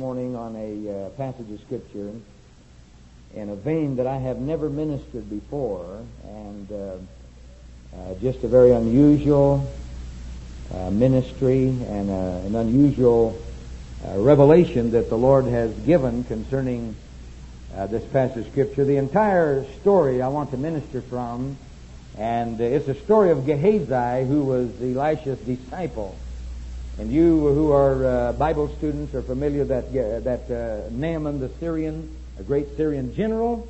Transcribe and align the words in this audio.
morning 0.00 0.34
on 0.34 0.56
a 0.56 0.88
uh, 0.88 1.10
passage 1.10 1.50
of 1.52 1.60
Scripture 1.60 2.10
in 3.34 3.50
a 3.50 3.54
vein 3.54 3.96
that 3.96 4.06
I 4.06 4.16
have 4.16 4.38
never 4.38 4.70
ministered 4.70 5.28
before, 5.28 6.02
and 6.24 6.72
uh, 6.72 6.96
uh, 7.94 8.14
just 8.22 8.42
a 8.42 8.48
very 8.48 8.70
unusual 8.70 9.70
uh, 10.72 10.90
ministry 10.90 11.68
and 11.68 12.08
uh, 12.08 12.46
an 12.46 12.56
unusual 12.56 13.38
uh, 14.02 14.18
revelation 14.18 14.92
that 14.92 15.10
the 15.10 15.18
Lord 15.18 15.44
has 15.44 15.70
given 15.80 16.24
concerning 16.24 16.96
this 17.90 18.02
passage 18.04 18.46
of 18.46 18.52
Scripture. 18.52 18.86
The 18.86 18.96
entire 18.96 19.66
story 19.82 20.22
I 20.22 20.28
want 20.28 20.50
to 20.52 20.56
minister 20.56 21.02
from, 21.02 21.58
and 22.16 22.58
it's 22.58 22.88
a 22.88 22.94
story 23.04 23.32
of 23.32 23.44
Gehazi, 23.44 24.26
who 24.26 24.44
was 24.44 24.70
Elisha's 24.80 25.40
disciple. 25.40 26.16
And 26.98 27.10
you 27.10 27.38
who 27.38 27.72
are 27.72 28.04
uh, 28.04 28.32
Bible 28.32 28.68
students 28.76 29.14
are 29.14 29.22
familiar 29.22 29.64
that 29.64 29.84
uh, 29.84 30.20
that 30.20 30.50
uh, 30.50 30.90
Naaman 30.90 31.40
the 31.40 31.48
Syrian, 31.60 32.14
a 32.38 32.42
great 32.42 32.76
Syrian 32.76 33.14
general, 33.14 33.68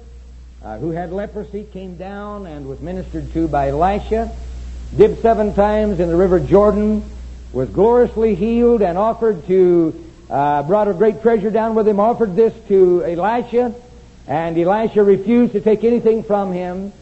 uh, 0.64 0.78
who 0.78 0.90
had 0.90 1.12
leprosy, 1.12 1.64
came 1.64 1.96
down 1.96 2.46
and 2.46 2.66
was 2.66 2.80
ministered 2.80 3.32
to 3.34 3.46
by 3.46 3.68
Elisha, 3.68 4.32
dipped 4.96 5.22
seven 5.22 5.54
times 5.54 6.00
in 6.00 6.08
the 6.08 6.16
river 6.16 6.40
Jordan, 6.40 7.04
was 7.52 7.68
gloriously 7.68 8.34
healed, 8.34 8.82
and 8.82 8.98
offered 8.98 9.46
to 9.46 10.04
uh, 10.28 10.62
brought 10.64 10.88
a 10.88 10.94
great 10.94 11.22
treasure 11.22 11.50
down 11.50 11.74
with 11.74 11.86
him, 11.86 12.00
offered 12.00 12.34
this 12.34 12.54
to 12.68 13.04
Elisha, 13.04 13.74
and 14.26 14.58
Elisha 14.58 15.02
refused 15.02 15.52
to 15.52 15.60
take 15.60 15.84
anything 15.84 16.24
from 16.24 16.52
him. 16.52 16.92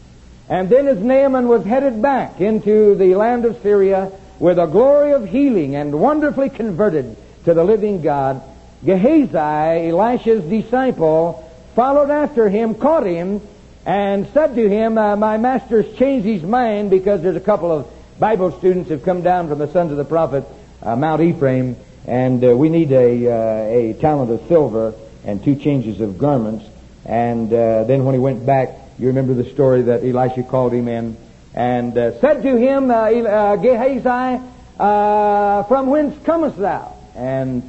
And 0.47 0.69
then 0.69 0.87
as 0.87 0.97
Naaman 0.97 1.47
was 1.47 1.63
headed 1.63 2.01
back 2.01 2.41
into 2.41 2.95
the 2.95 3.15
land 3.15 3.45
of 3.45 3.61
Syria, 3.61 4.11
with 4.39 4.57
a 4.57 4.65
glory 4.65 5.11
of 5.11 5.27
healing 5.27 5.75
and 5.75 5.99
wonderfully 5.99 6.49
converted 6.49 7.15
to 7.45 7.53
the 7.53 7.63
living 7.63 8.01
God, 8.01 8.41
Gehazi, 8.83 9.89
Elisha's 9.89 10.43
disciple, 10.45 11.45
followed 11.75 12.09
after 12.09 12.49
him, 12.49 12.75
caught 12.75 13.05
him, 13.05 13.41
and 13.85 14.27
said 14.33 14.55
to 14.55 14.69
him, 14.69 14.97
uh, 14.97 15.15
My 15.15 15.37
master's 15.37 15.93
changed 15.97 16.25
his 16.25 16.43
mind 16.43 16.89
because 16.89 17.21
there's 17.21 17.35
a 17.35 17.41
couple 17.41 17.71
of 17.71 17.91
Bible 18.19 18.51
students 18.57 18.89
have 18.89 19.03
come 19.03 19.21
down 19.21 19.49
from 19.49 19.59
the 19.59 19.71
sons 19.71 19.91
of 19.91 19.97
the 19.97 20.05
prophet, 20.05 20.45
uh, 20.81 20.95
Mount 20.95 21.21
Ephraim, 21.21 21.75
and 22.05 22.43
uh, 22.43 22.55
we 22.55 22.69
need 22.69 22.91
a, 22.91 23.27
uh, 23.27 23.63
a 23.67 23.93
talent 23.93 24.31
of 24.31 24.47
silver 24.47 24.93
and 25.25 25.43
two 25.43 25.55
changes 25.55 25.99
of 25.99 26.17
garments. 26.17 26.65
And 27.05 27.51
uh, 27.51 27.83
then 27.85 28.05
when 28.05 28.13
he 28.13 28.19
went 28.19 28.45
back, 28.45 28.69
you 28.97 29.07
remember 29.07 29.33
the 29.33 29.49
story 29.49 29.83
that 29.83 30.03
Elisha 30.03 30.43
called 30.43 30.73
him 30.73 30.87
in 30.87 31.17
and 31.53 31.97
uh, 31.97 32.19
said 32.19 32.43
to 32.43 32.55
him, 32.55 32.91
uh, 32.91 32.93
uh, 32.93 33.55
Gehazi, 33.55 34.43
uh, 34.79 35.63
from 35.63 35.87
whence 35.87 36.15
comest 36.23 36.57
thou? 36.57 36.93
And 37.15 37.63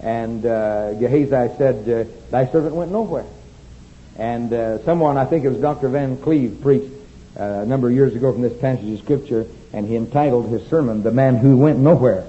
and 0.00 0.44
uh, 0.44 0.94
Gehazi 0.94 1.56
said, 1.56 1.88
uh, 1.88 2.10
Thy 2.30 2.46
servant 2.46 2.74
went 2.74 2.92
nowhere. 2.92 3.24
And 4.18 4.52
uh, 4.52 4.84
someone, 4.84 5.16
I 5.16 5.24
think 5.24 5.44
it 5.44 5.48
was 5.48 5.58
Dr. 5.58 5.88
Van 5.88 6.18
Cleave, 6.18 6.60
preached 6.60 6.92
a 7.36 7.64
number 7.64 7.88
of 7.88 7.94
years 7.94 8.14
ago 8.14 8.32
from 8.32 8.42
this 8.42 8.56
passage 8.60 8.88
of 8.92 8.98
Scripture, 9.00 9.46
and 9.72 9.88
he 9.88 9.96
entitled 9.96 10.50
his 10.50 10.64
sermon, 10.68 11.02
The 11.02 11.10
Man 11.10 11.36
Who 11.36 11.56
Went 11.56 11.78
Nowhere. 11.78 12.26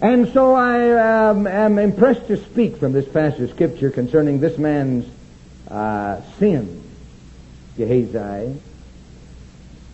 And 0.00 0.32
so 0.32 0.54
I 0.54 1.28
um, 1.28 1.46
am 1.46 1.78
impressed 1.78 2.28
to 2.28 2.36
speak 2.36 2.78
from 2.78 2.92
this 2.92 3.06
passage 3.06 3.40
of 3.40 3.50
Scripture 3.50 3.90
concerning 3.90 4.40
this 4.40 4.56
man's 4.58 5.06
sin 6.38 6.81
Gehazi. 7.76 8.60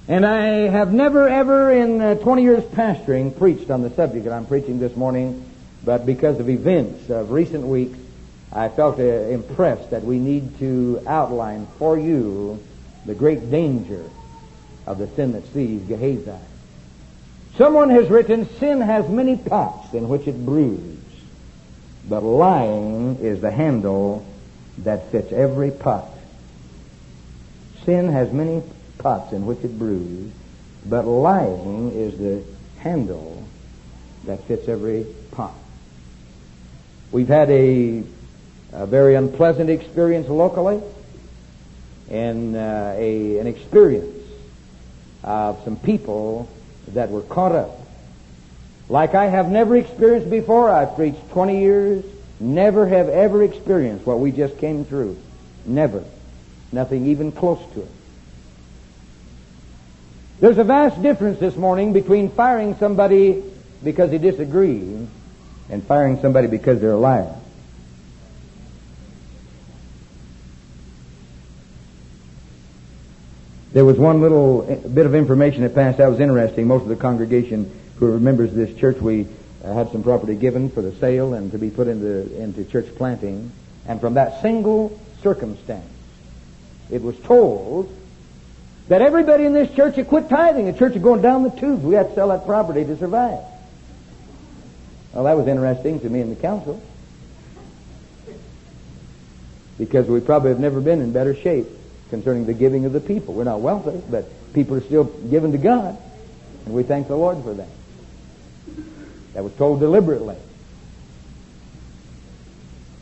And 0.08 0.24
I 0.24 0.68
have 0.70 0.92
never 0.92 1.28
ever 1.28 1.70
in 1.70 2.00
uh, 2.00 2.14
20 2.14 2.42
years 2.42 2.64
pastoring 2.64 3.36
preached 3.36 3.70
on 3.70 3.82
the 3.82 3.90
subject 3.90 4.24
that 4.24 4.32
I'm 4.32 4.46
preaching 4.46 4.78
this 4.78 4.96
morning, 4.96 5.44
but 5.84 6.06
because 6.06 6.40
of 6.40 6.48
events 6.48 7.10
of 7.10 7.30
recent 7.30 7.66
weeks, 7.66 7.98
I 8.50 8.68
felt 8.70 8.98
uh, 8.98 9.02
impressed 9.02 9.90
that 9.90 10.02
we 10.04 10.18
need 10.18 10.58
to 10.60 11.02
outline 11.06 11.66
for 11.78 11.98
you 11.98 12.62
the 13.04 13.14
great 13.14 13.50
danger 13.50 14.02
of 14.86 14.98
the 14.98 15.08
sin 15.08 15.32
that 15.32 15.46
sees 15.52 15.82
Gehazi. 15.82 16.32
Someone 17.58 17.90
has 17.90 18.08
written, 18.08 18.48
sin 18.58 18.80
has 18.80 19.08
many 19.08 19.36
pots 19.36 19.92
in 19.92 20.08
which 20.08 20.26
it 20.26 20.46
brews, 20.46 20.98
but 22.08 22.22
lying 22.22 23.16
is 23.16 23.40
the 23.40 23.50
handle 23.50 24.24
that 24.78 25.10
fits 25.10 25.32
every 25.32 25.70
pot. 25.70 26.08
Sin 27.84 28.08
has 28.08 28.32
many 28.32 28.62
pots 28.98 29.32
in 29.32 29.46
which 29.46 29.60
it 29.64 29.78
brews, 29.78 30.30
but 30.86 31.04
lying 31.04 31.92
is 31.92 32.18
the 32.18 32.42
handle 32.80 33.46
that 34.24 34.42
fits 34.44 34.68
every 34.68 35.06
pot. 35.30 35.54
We've 37.10 37.28
had 37.28 37.50
a, 37.50 38.02
a 38.72 38.86
very 38.86 39.14
unpleasant 39.14 39.70
experience 39.70 40.28
locally, 40.28 40.82
and 42.10 42.56
uh, 42.56 42.94
a, 42.96 43.38
an 43.38 43.46
experience 43.46 44.16
of 45.22 45.62
some 45.64 45.76
people 45.76 46.48
that 46.88 47.10
were 47.10 47.22
caught 47.22 47.52
up. 47.52 47.80
Like 48.88 49.14
I 49.14 49.26
have 49.26 49.50
never 49.50 49.76
experienced 49.76 50.30
before. 50.30 50.70
I've 50.70 50.94
preached 50.94 51.30
20 51.30 51.60
years, 51.60 52.04
never 52.40 52.86
have 52.86 53.08
ever 53.08 53.42
experienced 53.42 54.06
what 54.06 54.18
we 54.18 54.32
just 54.32 54.58
came 54.58 54.84
through. 54.84 55.18
Never. 55.66 56.04
Nothing 56.72 57.06
even 57.06 57.32
close 57.32 57.60
to 57.74 57.82
it. 57.82 57.90
There's 60.40 60.58
a 60.58 60.64
vast 60.64 61.02
difference 61.02 61.40
this 61.40 61.56
morning 61.56 61.92
between 61.92 62.30
firing 62.30 62.76
somebody 62.76 63.42
because 63.82 64.10
they 64.10 64.18
disagree 64.18 65.06
and 65.70 65.84
firing 65.84 66.20
somebody 66.20 66.46
because 66.46 66.80
they're 66.80 66.92
a 66.92 66.98
liar. 66.98 67.34
There 73.72 73.84
was 73.84 73.98
one 73.98 74.20
little 74.20 74.62
bit 74.62 75.06
of 75.06 75.14
information 75.14 75.62
that 75.62 75.74
passed 75.74 75.98
that 75.98 76.08
was 76.08 76.20
interesting. 76.20 76.66
Most 76.66 76.82
of 76.82 76.88
the 76.88 76.96
congregation 76.96 77.70
who 77.96 78.12
remembers 78.12 78.52
this 78.54 78.74
church, 78.78 78.96
we 78.98 79.26
uh, 79.64 79.72
had 79.72 79.90
some 79.90 80.02
property 80.02 80.36
given 80.36 80.70
for 80.70 80.82
the 80.82 80.94
sale 80.96 81.34
and 81.34 81.52
to 81.52 81.58
be 81.58 81.68
put 81.68 81.88
into, 81.88 82.34
into 82.40 82.64
church 82.64 82.86
planting. 82.96 83.52
And 83.86 84.00
from 84.00 84.14
that 84.14 84.40
single 84.40 84.98
circumstance, 85.22 85.84
it 86.90 87.02
was 87.02 87.18
told 87.20 87.94
that 88.88 89.02
everybody 89.02 89.44
in 89.44 89.52
this 89.52 89.74
church 89.74 89.96
had 89.96 90.08
quit 90.08 90.28
tithing. 90.28 90.66
The 90.66 90.78
church 90.78 90.96
is 90.96 91.02
going 91.02 91.20
down 91.20 91.42
the 91.42 91.50
tubes. 91.50 91.82
We 91.82 91.94
had 91.94 92.08
to 92.08 92.14
sell 92.14 92.28
that 92.28 92.46
property 92.46 92.84
to 92.84 92.96
survive. 92.96 93.40
Well, 95.12 95.24
that 95.24 95.36
was 95.36 95.46
interesting 95.46 96.00
to 96.00 96.08
me 96.08 96.20
and 96.20 96.34
the 96.34 96.40
council. 96.40 96.82
Because 99.76 100.08
we 100.08 100.20
probably 100.20 100.50
have 100.50 100.60
never 100.60 100.80
been 100.80 101.00
in 101.00 101.12
better 101.12 101.34
shape 101.34 101.66
concerning 102.10 102.46
the 102.46 102.54
giving 102.54 102.84
of 102.84 102.92
the 102.92 103.00
people. 103.00 103.34
We're 103.34 103.44
not 103.44 103.60
wealthy, 103.60 104.02
but 104.10 104.26
people 104.54 104.76
are 104.76 104.80
still 104.80 105.04
given 105.04 105.52
to 105.52 105.58
God. 105.58 105.98
And 106.64 106.74
we 106.74 106.82
thank 106.82 107.08
the 107.08 107.16
Lord 107.16 107.42
for 107.44 107.54
that. 107.54 107.68
That 109.34 109.44
was 109.44 109.52
told 109.54 109.80
deliberately. 109.80 110.36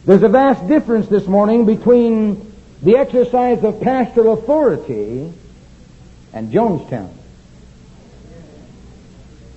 There's 0.04 0.22
a 0.22 0.28
vast 0.28 0.66
difference 0.68 1.08
this 1.08 1.26
morning 1.26 1.64
between 1.64 2.52
the 2.82 2.96
exercise 2.96 3.62
of 3.64 3.80
pastoral 3.80 4.34
authority 4.34 5.32
and 6.32 6.52
Jonestown. 6.52 7.10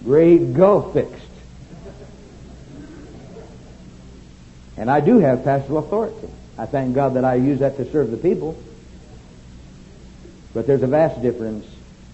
Great 0.03 0.53
gulf 0.53 0.93
fixed. 0.93 1.25
And 4.77 4.89
I 4.89 5.01
do 5.01 5.19
have 5.19 5.43
pastoral 5.43 5.79
authority. 5.79 6.29
I 6.57 6.65
thank 6.65 6.95
God 6.95 7.15
that 7.15 7.25
I 7.25 7.35
use 7.35 7.59
that 7.59 7.75
to 7.77 7.91
serve 7.91 8.11
the 8.11 8.17
people. 8.17 8.57
But 10.53 10.67
there's 10.67 10.83
a 10.83 10.87
vast 10.87 11.21
difference. 11.21 11.65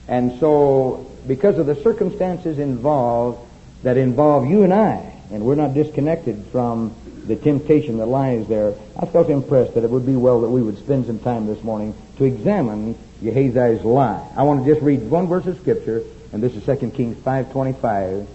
And 0.08 0.40
so, 0.40 1.12
because 1.28 1.58
of 1.58 1.68
the 1.68 1.76
circumstances 1.76 2.60
involved 2.60 3.40
that 3.84 3.98
involve 3.98 4.48
you 4.48 4.64
and 4.64 4.74
I, 4.74 5.14
and 5.32 5.46
we're 5.46 5.56
not 5.56 5.74
disconnected 5.74 6.46
from 6.52 6.96
the 7.28 7.36
temptation 7.36 7.98
that 7.98 8.06
lies 8.06 8.48
there, 8.48 8.74
I 8.98 9.06
felt 9.06 9.30
impressed 9.30 9.74
that 9.74 9.84
it 9.84 9.90
would 9.90 10.06
be 10.06 10.16
well 10.16 10.42
that 10.42 10.50
we 10.50 10.62
would 10.62 10.78
spend 10.78 11.08
some 11.08 11.20
time 11.20 11.48
this 11.48 11.64
morning 11.64 11.96
to 12.18 12.24
examine 12.24 12.98
Gehazi's 13.24 13.84
lie. 13.84 14.26
I 14.36 14.44
want 14.44 14.66
to 14.66 14.72
just 14.72 14.84
read 14.84 15.02
one 15.10 15.28
verse 15.28 15.46
of 15.46 15.58
Scripture, 15.60 16.04
and 16.32 16.42
this 16.42 16.56
is 16.56 16.66
2 16.66 16.92
Kings 16.92 17.18
5.25, 17.18 18.28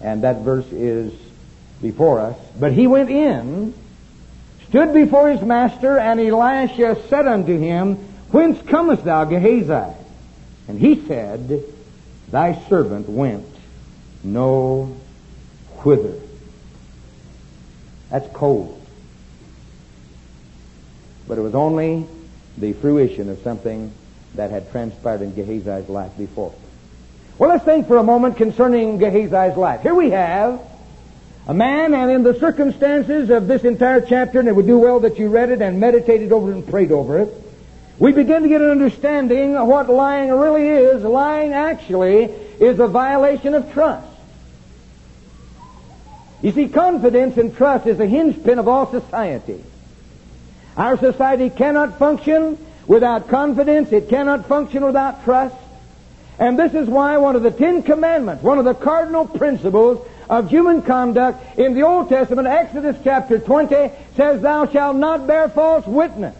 and 0.00 0.22
that 0.22 0.42
verse 0.42 0.70
is 0.72 1.12
before 1.80 2.20
us. 2.20 2.36
But 2.58 2.72
he 2.72 2.86
went 2.86 3.10
in, 3.10 3.74
stood 4.68 4.92
before 4.92 5.30
his 5.30 5.40
master, 5.42 5.98
and 5.98 6.20
Elisha 6.20 7.00
said 7.08 7.26
unto 7.26 7.58
him, 7.58 7.96
Whence 8.30 8.60
comest 8.68 9.04
thou, 9.04 9.24
Gehazi? 9.24 9.94
And 10.68 10.78
he 10.78 11.06
said, 11.06 11.64
Thy 12.30 12.60
servant 12.68 13.08
went 13.08 13.46
no 14.22 14.96
whither. 15.82 16.18
That's 18.14 18.32
cold. 18.32 18.80
But 21.26 21.36
it 21.36 21.40
was 21.40 21.56
only 21.56 22.06
the 22.56 22.72
fruition 22.74 23.28
of 23.28 23.40
something 23.40 23.90
that 24.36 24.52
had 24.52 24.70
transpired 24.70 25.22
in 25.22 25.32
Gehazi's 25.32 25.88
life 25.88 26.16
before. 26.16 26.54
Well, 27.38 27.50
let's 27.50 27.64
think 27.64 27.88
for 27.88 27.96
a 27.96 28.04
moment 28.04 28.36
concerning 28.36 29.00
Gehazi's 29.00 29.56
life. 29.56 29.82
Here 29.82 29.96
we 29.96 30.10
have 30.10 30.60
A 31.46 31.52
man, 31.52 31.92
and 31.92 32.10
in 32.10 32.22
the 32.22 32.38
circumstances 32.38 33.28
of 33.28 33.46
this 33.46 33.64
entire 33.64 34.00
chapter, 34.00 34.40
and 34.40 34.48
it 34.48 34.56
would 34.56 34.66
do 34.66 34.78
well 34.78 35.00
that 35.00 35.18
you 35.18 35.28
read 35.28 35.50
it 35.50 35.60
and 35.60 35.78
meditated 35.78 36.32
over 36.32 36.50
it 36.50 36.54
and 36.54 36.66
prayed 36.66 36.90
over 36.90 37.18
it, 37.18 37.28
we 37.98 38.12
begin 38.12 38.42
to 38.44 38.48
get 38.48 38.62
an 38.62 38.70
understanding 38.70 39.54
of 39.54 39.66
what 39.68 39.90
lying 39.90 40.30
really 40.30 40.66
is. 40.66 41.02
Lying 41.02 41.52
actually 41.52 42.24
is 42.24 42.78
a 42.80 42.86
violation 42.86 43.54
of 43.54 43.70
trust. 43.72 44.08
You 46.44 46.52
see, 46.52 46.68
confidence 46.68 47.38
and 47.38 47.56
trust 47.56 47.86
is 47.86 47.96
the 47.96 48.06
hinge 48.06 48.44
pin 48.44 48.58
of 48.58 48.68
all 48.68 48.90
society. 48.90 49.64
Our 50.76 50.98
society 50.98 51.48
cannot 51.48 51.98
function 51.98 52.58
without 52.86 53.28
confidence. 53.28 53.90
It 53.92 54.10
cannot 54.10 54.44
function 54.46 54.84
without 54.84 55.24
trust. 55.24 55.56
And 56.38 56.58
this 56.58 56.74
is 56.74 56.86
why 56.86 57.16
one 57.16 57.34
of 57.34 57.42
the 57.42 57.50
Ten 57.50 57.82
Commandments, 57.82 58.42
one 58.42 58.58
of 58.58 58.66
the 58.66 58.74
cardinal 58.74 59.26
principles 59.26 60.06
of 60.28 60.50
human 60.50 60.82
conduct 60.82 61.58
in 61.58 61.72
the 61.72 61.84
Old 61.84 62.10
Testament, 62.10 62.46
Exodus 62.46 62.96
chapter 63.02 63.38
20, 63.38 63.90
says, 64.14 64.42
Thou 64.42 64.66
shalt 64.66 64.96
not 64.96 65.26
bear 65.26 65.48
false 65.48 65.86
witness. 65.86 66.36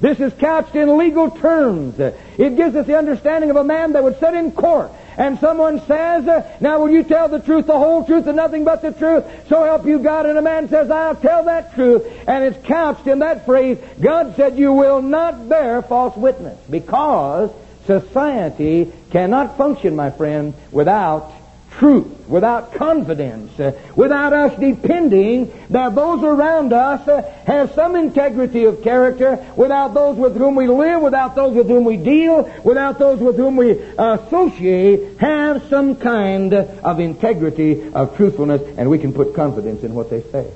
This 0.00 0.18
is 0.18 0.32
couched 0.32 0.74
in 0.74 0.98
legal 0.98 1.30
terms. 1.30 2.00
It 2.00 2.56
gives 2.56 2.74
us 2.74 2.88
the 2.88 2.98
understanding 2.98 3.50
of 3.50 3.56
a 3.56 3.62
man 3.62 3.92
that 3.92 4.02
would 4.02 4.18
sit 4.18 4.34
in 4.34 4.50
court 4.50 4.90
and 5.16 5.38
someone 5.38 5.80
says, 5.86 6.28
uh, 6.28 6.56
Now 6.60 6.80
will 6.80 6.90
you 6.90 7.02
tell 7.02 7.28
the 7.28 7.40
truth, 7.40 7.66
the 7.66 7.78
whole 7.78 8.04
truth, 8.04 8.26
and 8.26 8.36
nothing 8.36 8.64
but 8.64 8.82
the 8.82 8.92
truth? 8.92 9.24
So 9.48 9.64
help 9.64 9.86
you 9.86 9.98
God. 9.98 10.26
And 10.26 10.38
a 10.38 10.42
man 10.42 10.68
says, 10.68 10.90
I'll 10.90 11.16
tell 11.16 11.44
that 11.44 11.74
truth. 11.74 12.06
And 12.28 12.44
it's 12.44 12.66
couched 12.66 13.06
in 13.06 13.20
that 13.20 13.46
phrase, 13.46 13.78
God 14.00 14.36
said, 14.36 14.58
You 14.58 14.72
will 14.72 15.02
not 15.02 15.48
bear 15.48 15.82
false 15.82 16.16
witness. 16.16 16.58
Because 16.68 17.50
society 17.86 18.92
cannot 19.10 19.56
function, 19.56 19.96
my 19.96 20.10
friend, 20.10 20.54
without 20.70 21.32
truth, 21.78 22.06
without 22.28 22.72
confidence, 22.74 23.58
uh, 23.60 23.72
without 23.94 24.32
us 24.32 24.58
depending 24.58 25.52
that 25.70 25.94
those 25.94 26.22
around 26.22 26.72
us 26.72 27.06
uh, 27.06 27.22
have 27.46 27.72
some 27.74 27.96
integrity 27.96 28.64
of 28.64 28.82
character, 28.82 29.44
without 29.56 29.94
those 29.94 30.16
with 30.16 30.36
whom 30.36 30.54
we 30.54 30.66
live, 30.66 31.00
without 31.02 31.34
those 31.34 31.54
with 31.54 31.68
whom 31.68 31.84
we 31.84 31.96
deal, 31.96 32.42
without 32.64 32.98
those 32.98 33.20
with 33.20 33.36
whom 33.36 33.56
we 33.56 33.72
associate, 33.98 35.18
have 35.18 35.68
some 35.68 35.96
kind 35.96 36.54
of 36.54 37.00
integrity 37.00 37.92
of 37.92 38.16
truthfulness, 38.16 38.62
and 38.76 38.90
we 38.90 38.98
can 38.98 39.12
put 39.12 39.34
confidence 39.34 39.82
in 39.82 39.94
what 39.94 40.10
they 40.10 40.22
say. 40.22 40.50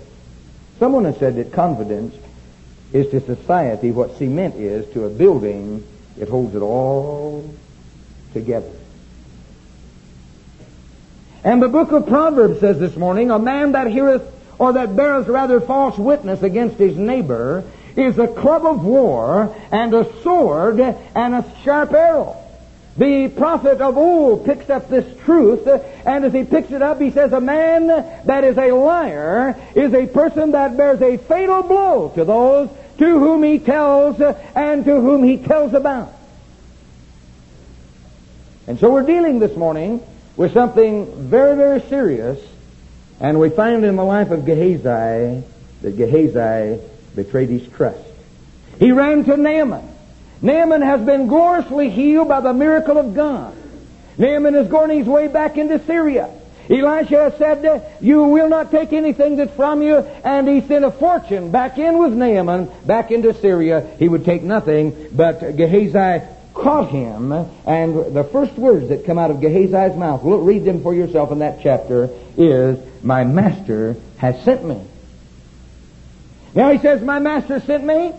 Someone 0.79 1.05
has 1.05 1.19
said 1.19 1.37
that 1.37 1.53
confidence 1.53 2.15
is 2.93 3.11
to 3.11 3.21
society 3.21 3.91
what 3.91 4.17
cement 4.17 4.57
is 4.57 4.91
to 4.95 5.05
a 5.05 5.11
building. 5.11 5.87
It 6.19 6.29
holds 6.29 6.55
it 6.55 6.63
all 6.63 7.55
together. 8.33 8.80
And 11.43 11.63
the 11.63 11.69
book 11.69 11.93
of 11.93 12.07
Proverbs 12.07 12.61
says 12.61 12.79
this 12.79 12.97
morning, 12.97 13.31
a 13.31 13.39
man 13.39 13.73
that 13.73 13.87
heareth 13.87 14.23
or 14.59 14.75
that 14.75 14.95
beareth 14.95 15.27
rather 15.27 15.61
false 15.61 15.97
witness 15.97 16.43
against 16.43 16.77
his 16.77 16.97
neighbor 16.97 17.65
is 17.97 18.19
a 18.19 18.29
club 18.29 18.67
of 18.67 18.85
war 18.85 19.55
and 19.73 19.95
a 19.95 20.07
sword 20.23 20.79
and 20.81 21.35
a 21.35 21.45
sharp 21.65 21.93
arrow. 21.93 22.37
The 22.99 23.29
prophet 23.29 23.81
of 23.81 23.97
old 23.97 24.45
picks 24.45 24.69
up 24.69 24.91
this 24.91 25.07
truth, 25.25 25.67
and 25.67 26.25
as 26.25 26.35
he 26.35 26.45
picks 26.45 26.71
it 26.73 26.83
up, 26.83 27.01
he 27.01 27.11
says, 27.11 27.33
A 27.33 27.41
man 27.41 27.87
that 27.87 28.45
is 28.45 28.59
a 28.59 28.73
liar 28.73 29.57
is 29.75 29.95
a 29.95 30.07
person 30.07 30.51
that 30.53 30.77
bears 30.77 31.01
a 31.01 31.17
fatal 31.17 31.63
blow 31.63 32.11
to 32.17 32.25
those 32.25 32.69
to 32.99 33.19
whom 33.19 33.43
he 33.43 33.59
tells 33.59 34.21
and 34.21 34.85
to 34.85 35.01
whom 35.01 35.23
he 35.23 35.39
tells 35.39 35.73
about. 35.73 36.13
And 38.67 38.79
so 38.79 38.91
we're 38.91 39.07
dealing 39.07 39.39
this 39.39 39.57
morning 39.57 40.03
with 40.41 40.55
something 40.55 41.29
very, 41.29 41.55
very 41.55 41.83
serious, 41.83 42.41
and 43.21 43.39
we 43.39 43.51
find 43.51 43.85
in 43.85 43.97
the 43.97 44.03
life 44.03 44.31
of 44.31 44.47
Gehazi 44.47 45.45
that 45.83 45.97
Gehazi 45.99 46.81
betrayed 47.15 47.51
his 47.51 47.69
trust. 47.69 48.01
He 48.79 48.91
ran 48.91 49.25
to 49.25 49.37
Naaman. 49.37 49.87
Naaman 50.41 50.81
has 50.81 51.03
been 51.03 51.27
gloriously 51.27 51.91
healed 51.91 52.29
by 52.29 52.41
the 52.41 52.55
miracle 52.55 52.97
of 52.97 53.15
God. 53.15 53.55
Naaman 54.17 54.55
is 54.55 54.69
going 54.69 54.97
his 54.97 55.07
way 55.07 55.29
back 55.29 55.59
into 55.59 55.79
Syria. 55.85 56.31
Elisha 56.71 57.35
said, 57.37 57.99
You 58.01 58.25
will 58.25 58.49
not 58.49 58.71
take 58.71 58.95
anything 58.95 59.37
that's 59.37 59.55
from 59.55 59.83
you, 59.83 59.99
and 60.25 60.49
he 60.49 60.63
sent 60.63 60.87
a 60.87 60.91
fortune 60.91 61.51
back 61.51 61.77
in 61.77 61.99
with 61.99 62.15
Naaman, 62.15 62.71
back 62.87 63.11
into 63.11 63.35
Syria. 63.35 63.87
He 63.99 64.09
would 64.09 64.25
take 64.25 64.43
nothing, 64.43 65.09
but 65.13 65.55
Gehazi 65.55 66.25
caught 66.55 66.91
him, 66.91 67.33
and 67.33 68.15
the 68.15 68.25
first 68.25 68.55
words 68.55 68.89
that 68.89 69.05
come 69.05 69.19
out 69.19 69.31
of 69.31 69.39
Gehazi's 69.39 69.97
mouth, 69.97 70.25
look, 70.25 70.41
read 70.45 70.65
them 70.65 70.83
for 70.83 70.95
yourself 70.95 71.31
in 71.33 71.41
that 71.41 71.61
chapter, 71.63 72.09
is, 72.37 72.79
My 73.03 73.25
master 73.25 73.97
has 74.19 74.43
sent 74.45 74.65
me. 74.65 74.81
Now 76.55 76.71
he 76.71 76.79
says, 76.79 77.03
My 77.03 77.19
master 77.19 77.61
sent 77.61 77.85
me 77.85 78.13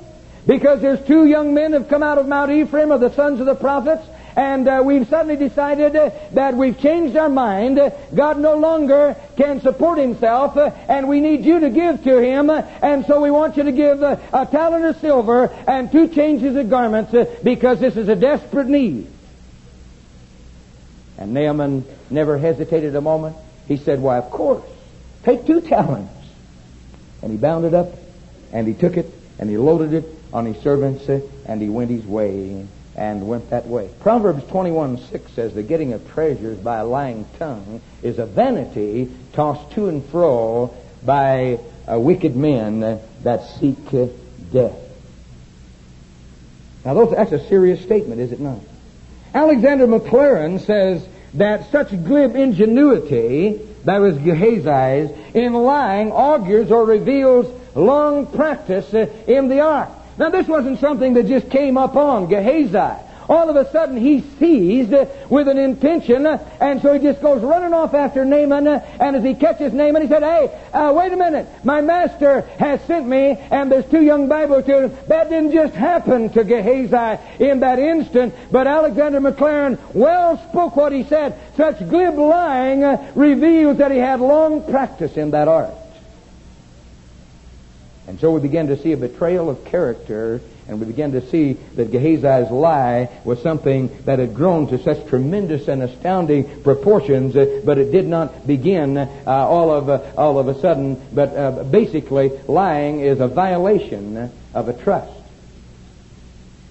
because 0.47 0.81
there's 0.81 1.05
two 1.05 1.25
young 1.25 1.53
men 1.53 1.73
have 1.73 1.87
come 1.89 2.03
out 2.03 2.17
of 2.17 2.27
Mount 2.27 2.51
Ephraim 2.51 2.91
of 2.91 2.99
the 2.99 3.13
sons 3.13 3.39
of 3.39 3.45
the 3.45 3.55
prophets, 3.55 4.05
and 4.35 4.67
uh, 4.67 4.81
we've 4.83 5.07
suddenly 5.07 5.35
decided 5.35 5.95
uh, 5.95 6.11
that 6.33 6.55
we've 6.55 6.79
changed 6.79 7.15
our 7.17 7.29
mind. 7.29 7.79
God 8.13 8.39
no 8.39 8.55
longer 8.55 9.15
can 9.37 9.61
support 9.61 9.97
himself, 9.97 10.57
uh, 10.57 10.71
and 10.87 11.07
we 11.07 11.19
need 11.19 11.45
you 11.45 11.59
to 11.61 11.69
give 11.69 12.03
to 12.03 12.19
him, 12.19 12.49
and 12.49 13.05
so 13.05 13.21
we 13.21 13.31
want 13.31 13.57
you 13.57 13.63
to 13.63 13.71
give 13.71 14.01
uh, 14.01 14.17
a 14.33 14.45
talent 14.45 14.85
of 14.85 14.99
silver 15.01 15.45
and 15.67 15.91
two 15.91 16.07
changes 16.07 16.55
of 16.55 16.69
garments 16.69 17.13
because 17.43 17.79
this 17.79 17.97
is 17.97 18.07
a 18.07 18.15
desperate 18.15 18.67
need. 18.67 19.07
And 21.17 21.33
Naaman 21.33 21.85
never 22.09 22.37
hesitated 22.37 22.95
a 22.95 23.01
moment. 23.01 23.35
He 23.67 23.77
said, 23.77 24.01
Why, 24.01 24.17
of 24.17 24.31
course, 24.31 24.63
take 25.23 25.45
two 25.45 25.61
talents. 25.61 26.13
And 27.21 27.31
he 27.31 27.37
bound 27.37 27.65
it 27.65 27.73
up, 27.73 27.89
and 28.51 28.67
he 28.67 28.73
took 28.73 28.97
it, 28.97 29.05
and 29.37 29.49
he 29.49 29.57
loaded 29.57 29.93
it 29.93 30.05
on 30.33 30.45
his 30.45 30.61
servants, 30.63 31.07
and 31.07 31.61
he 31.61 31.69
went 31.69 31.91
his 31.91 32.05
way 32.05 32.65
and 32.95 33.27
went 33.27 33.49
that 33.51 33.67
way. 33.67 33.89
Proverbs 34.01 34.43
21 34.49 34.97
6 34.97 35.31
says, 35.31 35.53
The 35.53 35.63
getting 35.63 35.93
of 35.93 36.11
treasures 36.13 36.57
by 36.57 36.77
a 36.77 36.85
lying 36.85 37.25
tongue 37.39 37.81
is 38.01 38.19
a 38.19 38.25
vanity 38.25 39.09
tossed 39.33 39.71
to 39.73 39.87
and 39.87 40.05
fro 40.05 40.75
by 41.03 41.59
uh, 41.89 41.99
wicked 41.99 42.35
men 42.35 42.99
that 43.23 43.47
seek 43.59 43.93
uh, 43.93 44.07
death. 44.51 44.75
Now, 46.83 46.95
those, 46.95 47.11
that's 47.11 47.31
a 47.31 47.47
serious 47.47 47.81
statement, 47.81 48.21
is 48.21 48.31
it 48.31 48.39
not? 48.39 48.59
Alexander 49.33 49.87
Maclaren 49.87 50.59
says 50.59 51.07
that 51.35 51.71
such 51.71 51.89
glib 52.03 52.35
ingenuity, 52.35 53.61
that 53.85 53.99
was 53.99 54.15
Gehazi's, 54.17 55.11
in 55.33 55.53
lying 55.53 56.11
augurs 56.11 56.71
or 56.71 56.85
reveals 56.85 57.47
long 57.75 58.27
practice 58.27 58.93
in 58.93 59.47
the 59.47 59.61
art. 59.61 59.89
Now, 60.17 60.29
this 60.29 60.47
wasn't 60.47 60.79
something 60.79 61.13
that 61.13 61.27
just 61.27 61.49
came 61.49 61.77
up 61.77 61.95
on 61.95 62.27
Gehazi. 62.27 63.07
All 63.29 63.49
of 63.49 63.55
a 63.55 63.71
sudden, 63.71 63.95
he's 63.95 64.25
seized 64.39 64.93
with 65.29 65.47
an 65.47 65.57
intention, 65.57 66.25
uh, 66.25 66.45
and 66.59 66.81
so 66.81 66.91
he 66.91 66.99
just 66.99 67.21
goes 67.21 67.41
running 67.41 67.73
off 67.73 67.93
after 67.93 68.25
Naaman. 68.25 68.67
Uh, 68.67 68.85
and 68.99 69.15
as 69.15 69.23
he 69.23 69.35
catches 69.35 69.71
Naaman, 69.71 70.01
he 70.01 70.09
said, 70.09 70.21
"Hey, 70.21 70.51
uh, 70.73 70.91
wait 70.93 71.13
a 71.13 71.15
minute! 71.15 71.47
My 71.63 71.79
master 71.79 72.41
has 72.59 72.81
sent 72.81 73.07
me." 73.07 73.37
And 73.49 73.71
there's 73.71 73.85
two 73.85 74.01
young 74.01 74.27
Bible 74.27 74.61
students. 74.63 75.07
That 75.07 75.29
didn't 75.29 75.53
just 75.53 75.73
happen 75.75 76.29
to 76.31 76.43
Gehazi 76.43 77.21
in 77.39 77.61
that 77.61 77.79
instant, 77.79 78.33
but 78.51 78.67
Alexander 78.67 79.21
Maclaren 79.21 79.77
well 79.93 80.37
spoke 80.49 80.75
what 80.75 80.91
he 80.91 81.03
said. 81.03 81.39
Such 81.55 81.87
glib 81.87 82.17
lying 82.17 82.83
uh, 82.83 83.11
reveals 83.15 83.77
that 83.77 83.91
he 83.91 83.97
had 83.97 84.19
long 84.19 84.69
practice 84.69 85.15
in 85.15 85.31
that 85.31 85.47
art. 85.47 85.71
And 88.11 88.19
so 88.19 88.29
we 88.31 88.41
begin 88.41 88.67
to 88.67 88.77
see 88.77 88.91
a 88.91 88.97
betrayal 88.97 89.49
of 89.49 89.63
character, 89.63 90.41
and 90.67 90.81
we 90.81 90.85
begin 90.85 91.13
to 91.13 91.25
see 91.29 91.53
that 91.75 91.91
Gehazi's 91.91 92.51
lie 92.51 93.09
was 93.23 93.41
something 93.41 93.89
that 94.03 94.19
had 94.19 94.35
grown 94.35 94.67
to 94.67 94.83
such 94.83 95.07
tremendous 95.07 95.69
and 95.69 95.81
astounding 95.81 96.61
proportions, 96.61 97.37
uh, 97.37 97.61
but 97.63 97.77
it 97.77 97.89
did 97.93 98.05
not 98.05 98.45
begin 98.45 98.97
uh, 98.97 99.09
all 99.25 99.71
of 99.71 99.87
uh, 99.87 100.01
all 100.17 100.39
of 100.39 100.49
a 100.49 100.59
sudden. 100.59 101.01
But 101.13 101.29
uh, 101.29 101.63
basically, 101.63 102.31
lying 102.49 102.99
is 102.99 103.21
a 103.21 103.29
violation 103.29 104.29
of 104.53 104.67
a 104.67 104.73
trust. 104.73 105.17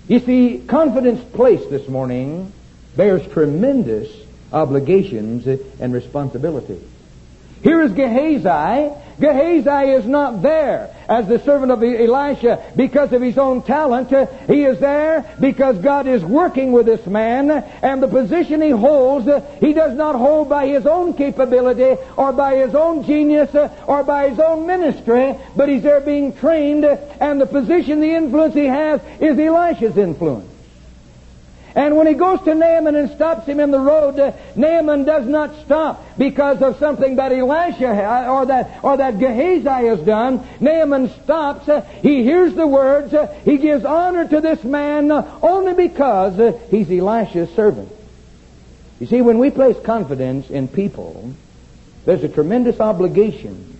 You 0.08 0.18
see, 0.18 0.58
confidence 0.58 1.24
placed 1.32 1.70
this 1.70 1.88
morning 1.88 2.52
bears 2.96 3.26
tremendous 3.28 4.14
obligations 4.52 5.46
and 5.46 5.94
responsibilities. 5.94 6.89
Here 7.62 7.82
is 7.82 7.92
Gehazi. 7.92 8.94
Gehazi 9.20 9.90
is 9.90 10.06
not 10.06 10.40
there 10.40 10.88
as 11.06 11.28
the 11.28 11.38
servant 11.40 11.70
of 11.72 11.82
Elisha 11.82 12.64
because 12.74 13.12
of 13.12 13.20
his 13.20 13.36
own 13.36 13.60
talent. 13.62 14.08
He 14.48 14.64
is 14.64 14.80
there 14.80 15.30
because 15.38 15.76
God 15.78 16.06
is 16.06 16.24
working 16.24 16.72
with 16.72 16.86
this 16.86 17.04
man, 17.06 17.50
and 17.50 18.02
the 18.02 18.08
position 18.08 18.62
he 18.62 18.70
holds, 18.70 19.28
he 19.60 19.74
does 19.74 19.94
not 19.94 20.14
hold 20.14 20.48
by 20.48 20.68
his 20.68 20.86
own 20.86 21.12
capability 21.12 22.00
or 22.16 22.32
by 22.32 22.56
his 22.56 22.74
own 22.74 23.04
genius 23.04 23.54
or 23.86 24.04
by 24.04 24.30
his 24.30 24.38
own 24.38 24.66
ministry, 24.66 25.36
but 25.54 25.68
he's 25.68 25.82
there 25.82 26.00
being 26.00 26.34
trained, 26.34 26.84
and 26.86 27.40
the 27.40 27.46
position, 27.46 28.00
the 28.00 28.14
influence 28.14 28.54
he 28.54 28.66
has 28.66 29.02
is 29.20 29.38
Elisha's 29.38 29.98
influence. 29.98 30.49
And 31.74 31.96
when 31.96 32.06
he 32.06 32.14
goes 32.14 32.40
to 32.42 32.54
Naaman 32.54 32.96
and 32.96 33.10
stops 33.10 33.46
him 33.46 33.60
in 33.60 33.70
the 33.70 33.78
road, 33.78 34.18
uh, 34.18 34.32
Naaman 34.56 35.04
does 35.04 35.26
not 35.26 35.54
stop 35.64 36.04
because 36.18 36.60
of 36.62 36.78
something 36.78 37.16
that 37.16 37.32
Elisha 37.32 38.28
or 38.28 38.46
that 38.46 38.80
or 38.82 38.96
that 38.96 39.18
Gehazi 39.18 39.86
has 39.86 40.00
done. 40.00 40.46
Naaman 40.58 41.10
stops. 41.22 41.68
Uh, 41.68 41.82
he 42.02 42.24
hears 42.24 42.54
the 42.54 42.66
words. 42.66 43.14
Uh, 43.14 43.26
he 43.44 43.58
gives 43.58 43.84
honor 43.84 44.26
to 44.26 44.40
this 44.40 44.64
man 44.64 45.10
uh, 45.10 45.38
only 45.42 45.74
because 45.74 46.38
uh, 46.40 46.58
he's 46.70 46.90
Elisha's 46.90 47.50
servant. 47.54 47.92
You 48.98 49.06
see, 49.06 49.22
when 49.22 49.38
we 49.38 49.50
place 49.50 49.76
confidence 49.82 50.50
in 50.50 50.68
people, 50.68 51.32
there's 52.04 52.24
a 52.24 52.28
tremendous 52.28 52.80
obligation 52.80 53.76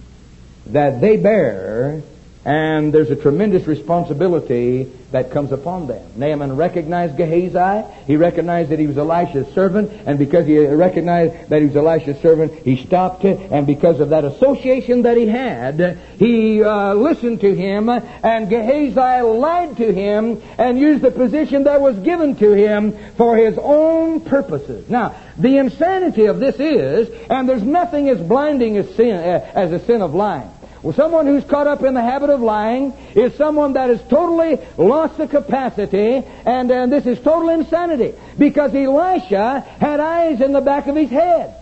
that 0.67 1.01
they 1.01 1.17
bear 1.17 2.03
and 2.45 2.93
there's 2.93 3.11
a 3.11 3.17
tremendous 3.17 3.67
responsibility 3.67 4.91
that 5.13 5.31
comes 5.31 5.53
upon 5.53 5.89
them. 5.89 6.03
Naaman 6.17 6.57
recognized 6.57 7.17
Gehazi. 7.17 7.87
He 8.07 8.17
recognized 8.17 8.71
that 8.71 8.79
he 8.79 8.87
was 8.87 8.97
Elisha's 8.97 9.53
servant. 9.53 9.91
And 10.07 10.19
because 10.19 10.47
he 10.47 10.59
recognized 10.59 11.51
that 11.51 11.61
he 11.61 11.67
was 11.67 11.77
Elisha's 11.77 12.19
servant, 12.23 12.55
he 12.65 12.77
stopped. 12.77 13.25
And 13.25 13.67
because 13.67 14.01
of 14.01 14.11
that 14.11 14.25
association 14.25 15.03
that 15.03 15.19
he 15.19 15.27
had, 15.27 15.99
he 16.19 16.63
uh, 16.63 16.95
listened 16.95 17.41
to 17.43 17.55
him. 17.55 17.89
And 17.91 18.49
Gehazi 18.49 19.23
lied 19.23 19.77
to 19.77 19.93
him 19.93 20.41
and 20.57 20.79
used 20.79 21.03
the 21.03 21.11
position 21.11 21.65
that 21.65 21.81
was 21.83 21.99
given 21.99 22.37
to 22.37 22.53
him 22.53 22.97
for 23.17 23.37
his 23.37 23.59
own 23.59 24.21
purposes. 24.21 24.89
Now, 24.89 25.15
the 25.37 25.59
insanity 25.59 26.27
of 26.27 26.41
this 26.41 26.59
is, 26.59 27.11
and 27.29 27.49
there's 27.49 27.63
nothing 27.63 28.09
as 28.09 28.19
blinding 28.19 28.79
as 28.79 28.95
sin, 28.95 29.17
uh, 29.17 29.51
as 29.55 29.73
a 29.73 29.85
sin 29.85 30.01
of 30.01 30.15
lying. 30.15 30.51
Well, 30.83 30.95
someone 30.95 31.27
who's 31.27 31.45
caught 31.45 31.67
up 31.67 31.83
in 31.83 31.93
the 31.93 32.01
habit 32.01 32.31
of 32.31 32.41
lying 32.41 32.95
is 33.15 33.35
someone 33.35 33.75
that 33.75 33.91
has 33.91 34.03
totally 34.05 34.59
lost 34.79 35.19
the 35.19 35.29
capacity, 35.29 36.23
and, 36.47 36.71
and 36.71 36.91
this 36.91 37.05
is 37.07 37.21
total 37.21 37.51
insanity. 37.51 38.15
Because 38.39 38.75
Elisha 38.75 39.61
had 39.79 40.01
eyes 40.01 40.41
in 40.41 40.53
the 40.53 40.63
back 40.63 40.87
of 40.87 40.97
his 40.97 41.11
head. 41.11 41.60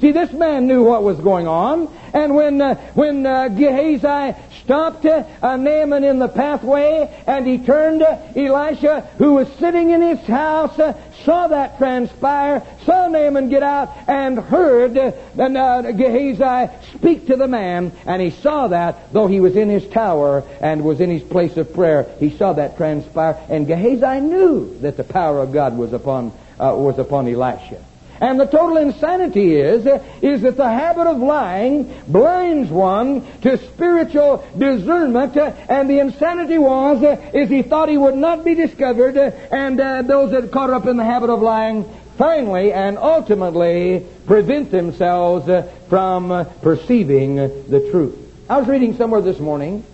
See, 0.00 0.10
this 0.10 0.32
man 0.32 0.66
knew 0.66 0.82
what 0.82 1.02
was 1.02 1.18
going 1.18 1.46
on, 1.46 1.88
and 2.12 2.34
when 2.34 2.60
uh, 2.60 2.74
when 2.94 3.24
uh, 3.24 3.48
Gehazi 3.48 4.36
stopped 4.62 5.06
uh, 5.06 5.24
Naaman 5.56 6.02
in 6.02 6.18
the 6.18 6.28
pathway, 6.28 7.08
and 7.26 7.46
he 7.46 7.58
turned, 7.58 8.02
uh, 8.02 8.18
Elisha, 8.34 9.02
who 9.18 9.34
was 9.34 9.48
sitting 9.54 9.90
in 9.90 10.02
his 10.02 10.18
house, 10.20 10.76
uh, 10.78 11.00
saw 11.24 11.46
that 11.46 11.78
transpire, 11.78 12.62
saw 12.84 13.06
Naaman 13.06 13.48
get 13.50 13.62
out, 13.62 13.96
and 14.08 14.38
heard 14.38 14.98
uh, 14.98 15.92
Gehazi 15.92 16.72
speak 16.94 17.28
to 17.28 17.36
the 17.36 17.48
man, 17.48 17.92
and 18.04 18.20
he 18.20 18.30
saw 18.30 18.68
that, 18.68 19.12
though 19.12 19.28
he 19.28 19.40
was 19.40 19.54
in 19.54 19.68
his 19.68 19.86
tower 19.88 20.42
and 20.60 20.84
was 20.84 21.00
in 21.00 21.08
his 21.08 21.22
place 21.22 21.56
of 21.56 21.72
prayer, 21.72 22.06
he 22.18 22.30
saw 22.36 22.52
that 22.54 22.76
transpire, 22.76 23.38
and 23.48 23.66
Gehazi 23.66 24.20
knew 24.20 24.76
that 24.80 24.96
the 24.96 25.04
power 25.04 25.40
of 25.40 25.52
God 25.52 25.78
was 25.78 25.92
upon 25.92 26.32
was 26.58 26.98
upon 26.98 27.28
Elisha. 27.28 27.82
And 28.20 28.38
the 28.38 28.46
total 28.46 28.76
insanity 28.76 29.56
is, 29.56 29.86
is 30.22 30.42
that 30.42 30.56
the 30.56 30.68
habit 30.68 31.06
of 31.06 31.18
lying 31.18 31.92
blinds 32.06 32.70
one 32.70 33.26
to 33.42 33.58
spiritual 33.58 34.46
discernment, 34.56 35.36
and 35.36 35.90
the 35.90 35.98
insanity 35.98 36.58
was, 36.58 37.02
is 37.34 37.48
he 37.48 37.62
thought 37.62 37.88
he 37.88 37.98
would 37.98 38.16
not 38.16 38.44
be 38.44 38.54
discovered, 38.54 39.16
and 39.16 39.80
uh, 39.80 40.02
those 40.02 40.30
that 40.30 40.52
caught 40.52 40.70
up 40.70 40.86
in 40.86 40.96
the 40.96 41.04
habit 41.04 41.30
of 41.30 41.42
lying 41.42 41.84
finally 42.16 42.72
and 42.72 42.96
ultimately 42.98 44.06
prevent 44.26 44.70
themselves 44.70 45.50
from 45.88 46.46
perceiving 46.62 47.36
the 47.36 47.88
truth. 47.90 48.16
I 48.48 48.58
was 48.58 48.68
reading 48.68 48.96
somewhere 48.96 49.20
this 49.20 49.40
morning 49.40 49.84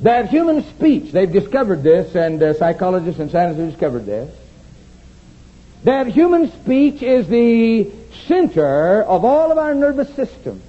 that 0.00 0.28
human 0.28 0.62
speech, 0.64 1.12
they've 1.12 1.32
discovered 1.32 1.82
this, 1.82 2.14
and 2.14 2.42
uh, 2.42 2.52
psychologists 2.54 3.18
and 3.18 3.30
scientists 3.30 3.60
have 3.60 3.70
discovered 3.70 4.04
this, 4.04 4.34
that 5.86 6.08
human 6.08 6.50
speech 6.50 7.00
is 7.00 7.28
the 7.28 7.88
center 8.26 9.04
of 9.04 9.24
all 9.24 9.52
of 9.52 9.58
our 9.58 9.72
nervous 9.72 10.12
system. 10.16 10.60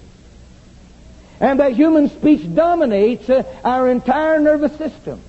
And 1.39 1.59
that 1.59 1.73
human 1.73 2.09
speech 2.09 2.53
dominates 2.53 3.27
uh, 3.27 3.41
our 3.63 3.89
entire 3.89 4.39
nervous 4.39 4.77
system. 4.77 5.19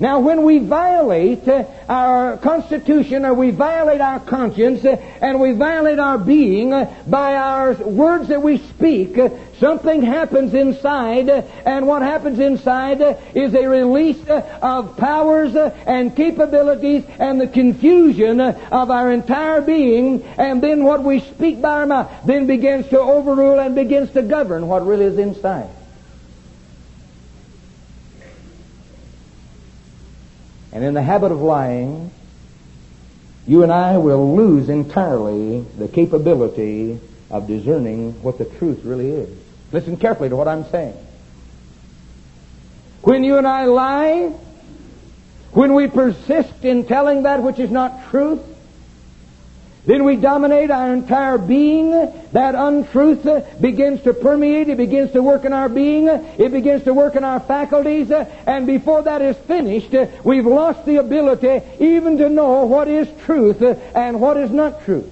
Now, 0.00 0.18
when 0.18 0.42
we 0.42 0.58
violate 0.58 1.46
uh, 1.46 1.64
our 1.88 2.36
constitution 2.38 3.24
or 3.24 3.32
we 3.32 3.52
violate 3.52 4.00
our 4.00 4.18
conscience 4.18 4.84
uh, 4.84 4.96
and 5.20 5.38
we 5.38 5.52
violate 5.52 6.00
our 6.00 6.18
being 6.18 6.72
uh, 6.72 6.92
by 7.06 7.36
our 7.36 7.74
words 7.74 8.26
that 8.28 8.42
we 8.42 8.58
speak, 8.58 9.16
something 9.60 10.02
happens 10.02 10.52
inside, 10.52 11.28
and 11.28 11.86
what 11.86 12.02
happens 12.02 12.40
inside 12.40 13.00
is 13.36 13.54
a 13.54 13.68
release 13.68 14.20
of 14.28 14.96
powers 14.96 15.54
and 15.54 16.16
capabilities 16.16 17.04
and 17.20 17.40
the 17.40 17.46
confusion 17.46 18.40
of 18.40 18.90
our 18.90 19.12
entire 19.12 19.60
being, 19.60 20.24
and 20.38 20.60
then 20.60 20.82
what 20.82 21.04
we 21.04 21.20
speak 21.20 21.62
by 21.62 21.78
our 21.78 21.86
mouth 21.86 22.10
then 22.26 22.48
begins 22.48 22.88
to 22.88 22.98
overrule 22.98 23.60
and 23.60 23.76
begins 23.76 24.10
to 24.10 24.22
govern 24.22 24.66
what 24.66 24.84
really 24.84 25.04
is 25.04 25.18
inside. 25.18 25.70
And 30.74 30.82
in 30.82 30.92
the 30.92 31.02
habit 31.02 31.30
of 31.30 31.40
lying, 31.40 32.10
you 33.46 33.62
and 33.62 33.72
I 33.72 33.96
will 33.98 34.34
lose 34.34 34.68
entirely 34.68 35.60
the 35.78 35.86
capability 35.86 36.98
of 37.30 37.46
discerning 37.46 38.20
what 38.22 38.38
the 38.38 38.44
truth 38.44 38.84
really 38.84 39.10
is. 39.10 39.38
Listen 39.70 39.96
carefully 39.96 40.28
to 40.28 40.36
what 40.36 40.48
I'm 40.48 40.64
saying. 40.66 40.94
When 43.02 43.22
you 43.22 43.38
and 43.38 43.46
I 43.46 43.66
lie, 43.66 44.32
when 45.52 45.74
we 45.74 45.86
persist 45.86 46.64
in 46.64 46.86
telling 46.86 47.22
that 47.22 47.42
which 47.42 47.60
is 47.60 47.70
not 47.70 48.10
truth, 48.10 48.40
then 49.86 50.04
we 50.04 50.16
dominate 50.16 50.70
our 50.70 50.94
entire 50.94 51.36
being. 51.36 51.90
That 52.32 52.54
untruth 52.54 53.60
begins 53.60 54.02
to 54.02 54.14
permeate. 54.14 54.68
It 54.68 54.76
begins 54.78 55.12
to 55.12 55.22
work 55.22 55.44
in 55.44 55.52
our 55.52 55.68
being. 55.68 56.08
It 56.08 56.52
begins 56.52 56.84
to 56.84 56.94
work 56.94 57.16
in 57.16 57.24
our 57.24 57.38
faculties. 57.40 58.10
And 58.10 58.66
before 58.66 59.02
that 59.02 59.20
is 59.20 59.36
finished, 59.36 59.94
we've 60.24 60.46
lost 60.46 60.86
the 60.86 60.96
ability 60.96 61.62
even 61.80 62.16
to 62.18 62.30
know 62.30 62.64
what 62.64 62.88
is 62.88 63.08
truth 63.24 63.60
and 63.62 64.20
what 64.20 64.38
is 64.38 64.50
not 64.50 64.84
truth. 64.84 65.10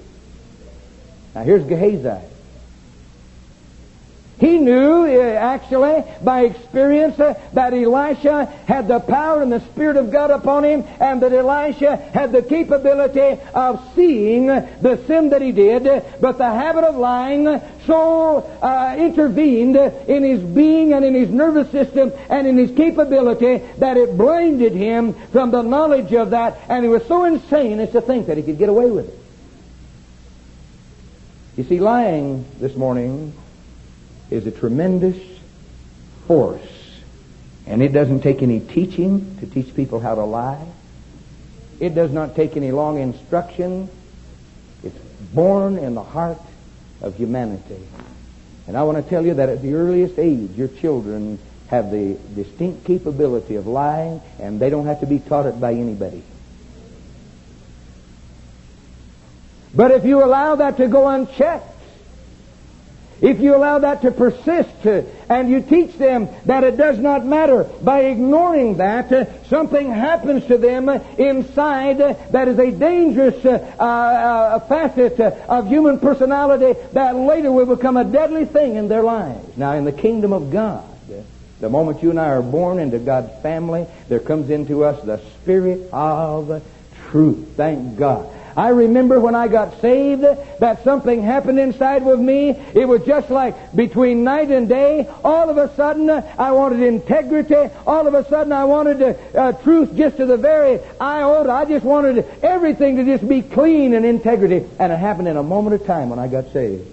Now 1.35 1.43
here's 1.43 1.63
Gehazi. 1.65 2.32
He 4.39 4.57
knew, 4.57 5.05
uh, 5.05 5.19
actually, 5.35 6.03
by 6.21 6.41
experience, 6.41 7.19
uh, 7.19 7.39
that 7.53 7.73
Elisha 7.73 8.45
had 8.65 8.87
the 8.87 8.99
power 8.99 9.41
and 9.41 9.51
the 9.51 9.61
Spirit 9.61 9.95
of 9.95 10.11
God 10.11 10.31
upon 10.31 10.65
him, 10.65 10.83
and 10.99 11.21
that 11.21 11.31
Elisha 11.31 11.95
had 11.95 12.31
the 12.31 12.41
capability 12.41 13.39
of 13.53 13.79
seeing 13.95 14.47
the 14.47 14.99
sin 15.05 15.29
that 15.29 15.41
he 15.41 15.51
did, 15.51 15.83
but 16.19 16.39
the 16.39 16.49
habit 16.49 16.83
of 16.83 16.95
lying 16.95 17.61
so 17.85 18.37
uh, 18.61 18.95
intervened 18.97 19.75
in 19.75 20.23
his 20.23 20.41
being 20.41 20.93
and 20.93 21.05
in 21.05 21.13
his 21.13 21.29
nervous 21.29 21.69
system 21.71 22.11
and 22.29 22.47
in 22.47 22.57
his 22.57 22.71
capability 22.71 23.57
that 23.77 23.97
it 23.97 24.17
blinded 24.17 24.73
him 24.73 25.13
from 25.31 25.51
the 25.51 25.61
knowledge 25.61 26.11
of 26.13 26.31
that, 26.31 26.59
and 26.69 26.83
he 26.83 26.89
was 26.89 27.05
so 27.05 27.23
insane 27.25 27.79
as 27.79 27.91
to 27.91 28.01
think 28.01 28.27
that 28.27 28.37
he 28.37 28.43
could 28.43 28.57
get 28.57 28.69
away 28.69 28.89
with 28.89 29.09
it. 29.09 29.19
You 31.55 31.63
see, 31.65 31.79
lying 31.79 32.45
this 32.59 32.75
morning 32.75 33.33
is 34.33 34.47
a 34.47 34.51
tremendous 34.51 35.17
force. 36.27 36.61
And 37.67 37.81
it 37.81 37.93
doesn't 37.93 38.21
take 38.21 38.41
any 38.41 38.59
teaching 38.59 39.37
to 39.39 39.45
teach 39.45 39.73
people 39.75 39.99
how 39.99 40.15
to 40.15 40.23
lie. 40.23 40.65
It 41.79 41.95
does 41.95 42.11
not 42.11 42.35
take 42.35 42.57
any 42.57 42.71
long 42.71 42.99
instruction. 42.99 43.89
It's 44.83 44.97
born 45.33 45.77
in 45.77 45.93
the 45.93 46.03
heart 46.03 46.41
of 47.01 47.15
humanity. 47.15 47.87
And 48.67 48.75
I 48.75 48.83
want 48.83 49.03
to 49.03 49.09
tell 49.09 49.25
you 49.25 49.35
that 49.35 49.49
at 49.49 49.61
the 49.61 49.75
earliest 49.75 50.17
age, 50.17 50.51
your 50.51 50.67
children 50.67 51.37
have 51.67 51.91
the 51.91 52.17
distinct 52.35 52.85
capability 52.85 53.55
of 53.55 53.67
lying, 53.67 54.21
and 54.39 54.59
they 54.59 54.69
don't 54.69 54.85
have 54.85 54.99
to 55.01 55.05
be 55.05 55.19
taught 55.19 55.45
it 55.45 55.59
by 55.59 55.73
anybody. 55.73 56.23
But 59.75 59.91
if 59.91 60.05
you 60.05 60.23
allow 60.23 60.55
that 60.55 60.77
to 60.77 60.87
go 60.87 61.07
unchecked, 61.07 61.72
if 63.23 63.39
you 63.39 63.55
allow 63.55 63.79
that 63.79 64.01
to 64.01 64.11
persist 64.11 64.85
uh, 64.85 65.01
and 65.29 65.49
you 65.49 65.61
teach 65.61 65.97
them 65.97 66.27
that 66.45 66.65
it 66.65 66.75
does 66.75 66.99
not 66.99 67.25
matter, 67.25 67.63
by 67.81 68.01
ignoring 68.01 68.77
that, 68.77 69.11
uh, 69.13 69.43
something 69.45 69.89
happens 69.89 70.45
to 70.47 70.57
them 70.57 70.89
inside 70.89 71.99
that 72.31 72.47
is 72.49 72.59
a 72.59 72.69
dangerous 72.69 73.43
uh, 73.45 74.59
facet 74.67 75.19
of 75.21 75.69
human 75.69 75.99
personality 75.99 76.77
that 76.91 77.15
later 77.15 77.49
will 77.49 77.75
become 77.75 77.95
a 77.95 78.03
deadly 78.03 78.43
thing 78.43 78.75
in 78.75 78.89
their 78.89 79.03
lives. 79.03 79.57
Now, 79.57 79.71
in 79.71 79.85
the 79.85 79.93
kingdom 79.93 80.33
of 80.33 80.51
God, 80.51 80.83
the 81.61 81.69
moment 81.69 82.03
you 82.03 82.09
and 82.09 82.19
I 82.19 82.27
are 82.27 82.41
born 82.41 82.77
into 82.77 82.99
God's 82.99 83.31
family, 83.41 83.87
there 84.09 84.19
comes 84.19 84.49
into 84.49 84.83
us 84.83 85.01
the 85.05 85.21
Spirit 85.41 85.89
of 85.93 86.61
truth. 87.09 87.53
Thank 87.55 87.97
God. 87.97 88.32
I 88.55 88.69
remember 88.69 89.19
when 89.19 89.35
I 89.35 89.47
got 89.47 89.81
saved 89.81 90.21
that 90.21 90.83
something 90.83 91.21
happened 91.21 91.59
inside 91.59 92.05
with 92.05 92.19
me. 92.19 92.49
It 92.49 92.87
was 92.87 93.03
just 93.03 93.29
like 93.29 93.75
between 93.75 94.23
night 94.23 94.51
and 94.51 94.69
day. 94.69 95.07
All 95.23 95.49
of 95.49 95.57
a 95.57 95.73
sudden, 95.75 96.09
I 96.09 96.51
wanted 96.51 96.81
integrity. 96.81 97.73
All 97.87 98.05
of 98.07 98.13
a 98.13 98.27
sudden, 98.29 98.53
I 98.53 98.65
wanted 98.65 99.17
uh, 99.35 99.53
truth 99.53 99.95
just 99.95 100.17
to 100.17 100.25
the 100.25 100.37
very 100.37 100.79
iota. 101.01 101.51
I 101.51 101.65
just 101.65 101.85
wanted 101.85 102.25
everything 102.43 102.97
to 102.97 103.05
just 103.05 103.27
be 103.27 103.41
clean 103.41 103.93
and 103.93 104.05
integrity. 104.05 104.65
And 104.79 104.93
it 104.93 104.97
happened 104.97 105.27
in 105.27 105.37
a 105.37 105.43
moment 105.43 105.81
of 105.81 105.87
time 105.87 106.09
when 106.09 106.19
I 106.19 106.27
got 106.27 106.51
saved. 106.53 106.87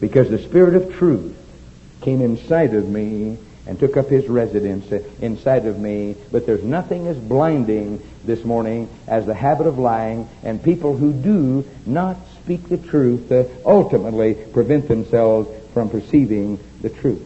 Because 0.00 0.28
the 0.28 0.38
Spirit 0.38 0.74
of 0.74 0.94
truth 0.94 1.36
came 2.00 2.20
inside 2.20 2.74
of 2.74 2.88
me 2.88 3.38
and 3.66 3.78
took 3.78 3.96
up 3.96 4.08
his 4.08 4.28
residence 4.28 4.90
inside 5.20 5.66
of 5.66 5.78
me. 5.78 6.16
But 6.30 6.46
there's 6.46 6.62
nothing 6.62 7.06
as 7.08 7.16
blinding 7.16 8.02
this 8.24 8.44
morning 8.44 8.88
as 9.06 9.26
the 9.26 9.34
habit 9.34 9.66
of 9.66 9.78
lying, 9.78 10.28
and 10.42 10.62
people 10.62 10.96
who 10.96 11.12
do 11.12 11.64
not 11.84 12.16
speak 12.42 12.68
the 12.68 12.78
truth 12.78 13.30
uh, 13.32 13.44
ultimately 13.64 14.34
prevent 14.34 14.88
themselves 14.88 15.48
from 15.74 15.90
perceiving 15.90 16.58
the 16.80 16.90
truth. 16.90 17.22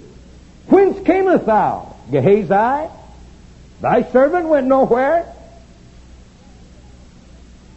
Whence 0.68 1.04
camest 1.06 1.46
thou, 1.46 1.94
Gehazi? 2.10 2.90
Thy 3.80 4.02
servant 4.10 4.48
went 4.48 4.66
nowhere. 4.66 5.32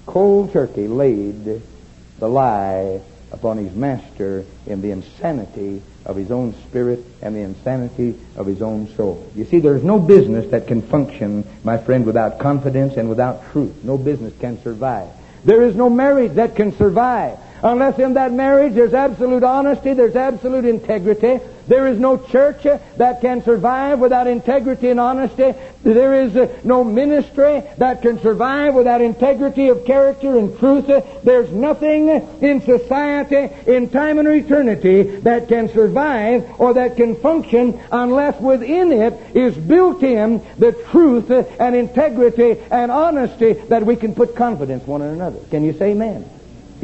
Cold 0.06 0.52
turkey 0.52 0.88
laid 0.88 1.62
the 2.20 2.28
lie 2.28 3.02
upon 3.32 3.58
his 3.58 3.74
master 3.74 4.46
in 4.66 4.82
the 4.82 4.92
insanity 4.92 5.82
of 6.06 6.16
his 6.16 6.32
own 6.32 6.54
spirit 6.68 7.00
and 7.22 7.36
the 7.36 7.40
insanity 7.40 8.20
of 8.36 8.46
his 8.46 8.62
own 8.62 8.88
soul. 8.96 9.26
You 9.36 9.46
see, 9.46 9.60
there's 9.60 9.84
no 9.84 10.00
business 10.00 10.50
that 10.52 10.68
can 10.68 10.82
function, 10.82 11.48
my 11.64 11.78
friend, 11.78 12.06
without 12.06 12.40
confidence 12.40 12.98
and 12.98 13.10
without 13.10 13.52
truth. 13.52 13.84
No 13.84 13.98
business 13.98 14.34
can 14.40 14.62
survive. 14.62 15.08
There 15.46 15.64
is 15.64 15.76
no 15.76 15.90
marriage 15.90 16.34
that 16.34 16.56
can 16.56 16.76
survive 16.78 17.38
unless 17.64 17.98
in 17.98 18.14
that 18.14 18.32
marriage 18.32 18.74
there's 18.74 18.94
absolute 18.94 19.44
honesty, 19.44 19.94
there's 19.94 20.16
absolute 20.16 20.66
integrity, 20.66 21.40
there 21.68 21.88
is 21.88 21.98
no 21.98 22.18
church 22.18 22.64
that 22.98 23.22
can 23.22 23.42
survive 23.42 24.00
without 24.00 24.28
integrity 24.28 24.90
and 24.90 25.00
honesty. 25.00 25.54
There 25.84 26.14
is 26.14 26.36
uh, 26.36 26.54
no 26.64 26.84
ministry 26.84 27.64
that 27.78 28.02
can 28.02 28.20
survive 28.20 28.74
without 28.74 29.02
integrity 29.02 29.70
of 29.70 29.86
character 29.86 30.38
and 30.38 30.58
truth. 30.60 30.88
There's 31.24 31.52
nothing 31.52 32.10
in 32.10 32.62
society, 32.62 33.50
in 33.66 33.90
time 33.90 34.20
and 34.20 34.28
eternity, 34.28 35.04
that 35.22 35.48
can 35.48 35.70
survive 35.70 36.60
or 36.60 36.74
that 36.74 36.98
can 36.98 37.16
function 37.16 37.80
unless 37.92 38.40
within 38.42 38.92
it 38.92 39.14
is 39.34 39.56
built 39.56 40.04
in 40.04 40.46
the 40.58 40.74
truth 40.92 41.32
and 41.32 41.76
integrity 41.76 42.60
and 42.72 42.92
honesty 42.92 43.54
that 43.54 43.86
we 43.86 43.96
can 43.96 44.14
put 44.14 44.36
confidence 44.36 44.86
one 44.86 45.02
in 45.02 45.10
another. 45.10 45.40
Can 45.50 45.64
you 45.64 45.74
say 45.74 45.92
amen? 45.92 46.30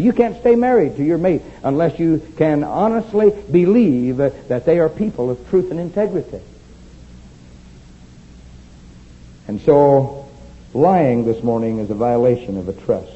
You 0.01 0.13
can't 0.13 0.39
stay 0.39 0.56
married 0.56 0.98
to 0.98 1.03
your 1.03 1.18
mate 1.18 1.41
unless 1.63 2.00
you 2.00 2.22
can 2.38 2.63
honestly 2.63 3.32
believe 3.51 4.18
that 4.18 4.65
they 4.65 4.79
are 4.79 4.89
people 4.89 5.29
of 5.29 5.50
truth 5.50 5.72
and 5.72 5.79
integrity. 5.79 6.41
And 9.48 9.60
so, 9.62 10.27
lying 10.74 11.25
this 11.25 11.41
morning 11.44 11.79
is 11.79 11.89
a 11.89 11.96
violation 11.96 12.58
of 12.58 12.70
a 12.70 12.74
trust. 12.74 13.12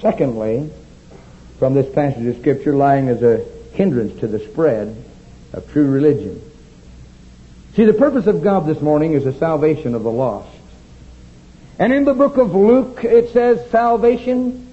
Secondly, 0.00 0.70
from 1.58 1.74
this 1.74 1.92
passage 1.94 2.26
of 2.26 2.36
Scripture, 2.40 2.74
lying 2.74 3.06
is 3.08 3.22
a 3.22 3.44
hindrance 3.72 4.18
to 4.20 4.26
the 4.26 4.40
spread 4.40 4.96
of 5.52 5.70
true 5.72 5.88
religion. 5.88 6.42
See, 7.76 7.84
the 7.84 7.92
purpose 7.92 8.26
of 8.26 8.42
God 8.42 8.66
this 8.66 8.80
morning 8.80 9.14
is 9.14 9.24
the 9.24 9.32
salvation 9.32 9.94
of 9.94 10.02
the 10.02 10.10
lost. 10.10 10.48
And 11.78 11.92
in 11.92 12.04
the 12.04 12.14
book 12.14 12.36
of 12.36 12.54
Luke, 12.54 13.04
it 13.04 13.32
says 13.32 13.70
salvation 13.70 14.63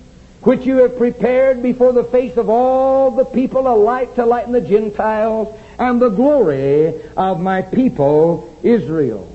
which 0.43 0.65
you 0.65 0.77
have 0.77 0.97
prepared 0.97 1.61
before 1.61 1.93
the 1.93 2.03
face 2.03 2.35
of 2.37 2.49
all 2.49 3.11
the 3.11 3.25
people 3.25 3.67
a 3.67 3.75
light 3.75 4.15
to 4.15 4.25
lighten 4.25 4.53
the 4.53 4.61
Gentiles 4.61 5.55
and 5.77 6.01
the 6.01 6.09
glory 6.09 7.01
of 7.15 7.39
my 7.39 7.61
people 7.61 8.57
Israel. 8.63 9.27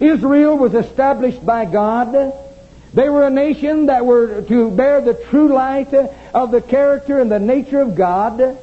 Israel 0.00 0.58
was 0.58 0.74
established 0.74 1.44
by 1.44 1.64
God. 1.64 2.34
They 2.92 3.08
were 3.08 3.26
a 3.26 3.30
nation 3.30 3.86
that 3.86 4.04
were 4.04 4.42
to 4.42 4.70
bear 4.70 5.00
the 5.00 5.14
true 5.14 5.52
light 5.52 5.94
of 5.94 6.50
the 6.50 6.60
character 6.60 7.20
and 7.20 7.30
the 7.30 7.38
nature 7.38 7.80
of 7.80 7.94
God. 7.94 8.58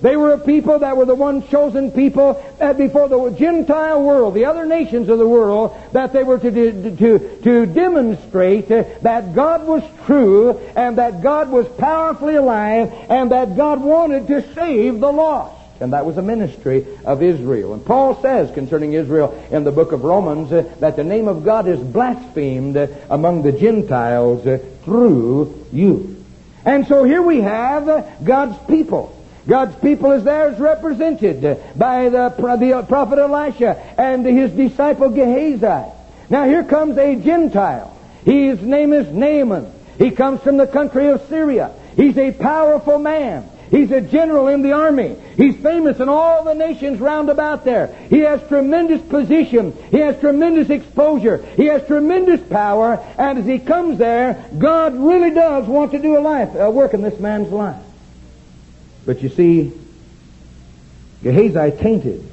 They 0.00 0.16
were 0.16 0.32
a 0.32 0.38
people 0.38 0.80
that 0.80 0.96
were 0.96 1.06
the 1.06 1.14
one 1.14 1.46
chosen 1.48 1.90
people 1.90 2.42
that 2.58 2.76
before 2.76 3.08
the 3.08 3.30
Gentile 3.30 4.02
world, 4.02 4.34
the 4.34 4.44
other 4.44 4.66
nations 4.66 5.08
of 5.08 5.18
the 5.18 5.28
world, 5.28 5.76
that 5.92 6.12
they 6.12 6.22
were 6.22 6.38
to, 6.38 6.96
to, 6.96 7.40
to 7.42 7.66
demonstrate 7.66 8.68
that 8.68 9.34
God 9.34 9.66
was 9.66 9.82
true 10.04 10.58
and 10.76 10.98
that 10.98 11.22
God 11.22 11.50
was 11.50 11.66
powerfully 11.78 12.36
alive 12.36 12.92
and 13.08 13.30
that 13.30 13.56
God 13.56 13.80
wanted 13.80 14.26
to 14.28 14.54
save 14.54 15.00
the 15.00 15.12
lost. 15.12 15.56
And 15.80 15.92
that 15.92 16.06
was 16.06 16.16
the 16.16 16.22
ministry 16.22 16.86
of 17.04 17.22
Israel. 17.22 17.74
And 17.74 17.84
Paul 17.84 18.20
says 18.22 18.50
concerning 18.52 18.94
Israel 18.94 19.46
in 19.50 19.64
the 19.64 19.72
book 19.72 19.92
of 19.92 20.04
Romans 20.04 20.50
uh, 20.50 20.70
that 20.80 20.96
the 20.96 21.04
name 21.04 21.28
of 21.28 21.44
God 21.44 21.68
is 21.68 21.80
blasphemed 21.80 22.76
uh, 22.76 22.86
among 23.10 23.42
the 23.42 23.52
Gentiles 23.52 24.46
uh, 24.46 24.58
through 24.84 25.66
you. 25.72 26.24
And 26.64 26.86
so 26.86 27.04
here 27.04 27.22
we 27.22 27.42
have 27.42 27.88
uh, 27.88 28.02
God's 28.24 28.56
people. 28.66 29.15
God's 29.46 29.76
people 29.76 30.12
is 30.12 30.24
there 30.24 30.48
as 30.48 30.58
represented 30.58 31.42
by 31.76 32.08
the, 32.08 32.28
the 32.36 32.84
prophet 32.88 33.18
Elisha 33.18 33.76
and 33.98 34.26
his 34.26 34.52
disciple 34.52 35.08
Gehazi. 35.08 35.92
Now 36.28 36.44
here 36.44 36.64
comes 36.64 36.98
a 36.98 37.14
Gentile. 37.16 37.96
His 38.24 38.60
name 38.60 38.92
is 38.92 39.08
Naaman. 39.08 39.72
He 39.98 40.10
comes 40.10 40.40
from 40.42 40.56
the 40.56 40.66
country 40.66 41.08
of 41.08 41.26
Syria. 41.28 41.72
He's 41.94 42.18
a 42.18 42.32
powerful 42.32 42.98
man. 42.98 43.48
He's 43.70 43.90
a 43.90 44.00
general 44.00 44.48
in 44.48 44.62
the 44.62 44.72
army. 44.72 45.16
He's 45.36 45.56
famous 45.56 45.98
in 45.98 46.08
all 46.08 46.44
the 46.44 46.54
nations 46.54 47.00
round 47.00 47.30
about 47.30 47.64
there. 47.64 47.88
He 48.08 48.20
has 48.20 48.46
tremendous 48.48 49.02
position. 49.02 49.76
He 49.90 49.98
has 49.98 50.18
tremendous 50.20 50.70
exposure. 50.70 51.44
He 51.56 51.66
has 51.66 51.86
tremendous 51.86 52.40
power. 52.40 53.04
And 53.18 53.38
as 53.38 53.46
he 53.46 53.58
comes 53.58 53.98
there, 53.98 54.44
God 54.58 54.94
really 54.94 55.30
does 55.30 55.66
want 55.66 55.92
to 55.92 55.98
do 55.98 56.16
a 56.16 56.20
life, 56.20 56.54
a 56.54 56.70
work 56.70 56.94
in 56.94 57.02
this 57.02 57.18
man's 57.18 57.50
life. 57.50 57.82
But 59.06 59.22
you 59.22 59.28
see, 59.28 59.72
Gehazi 61.22 61.70
tainted 61.78 62.28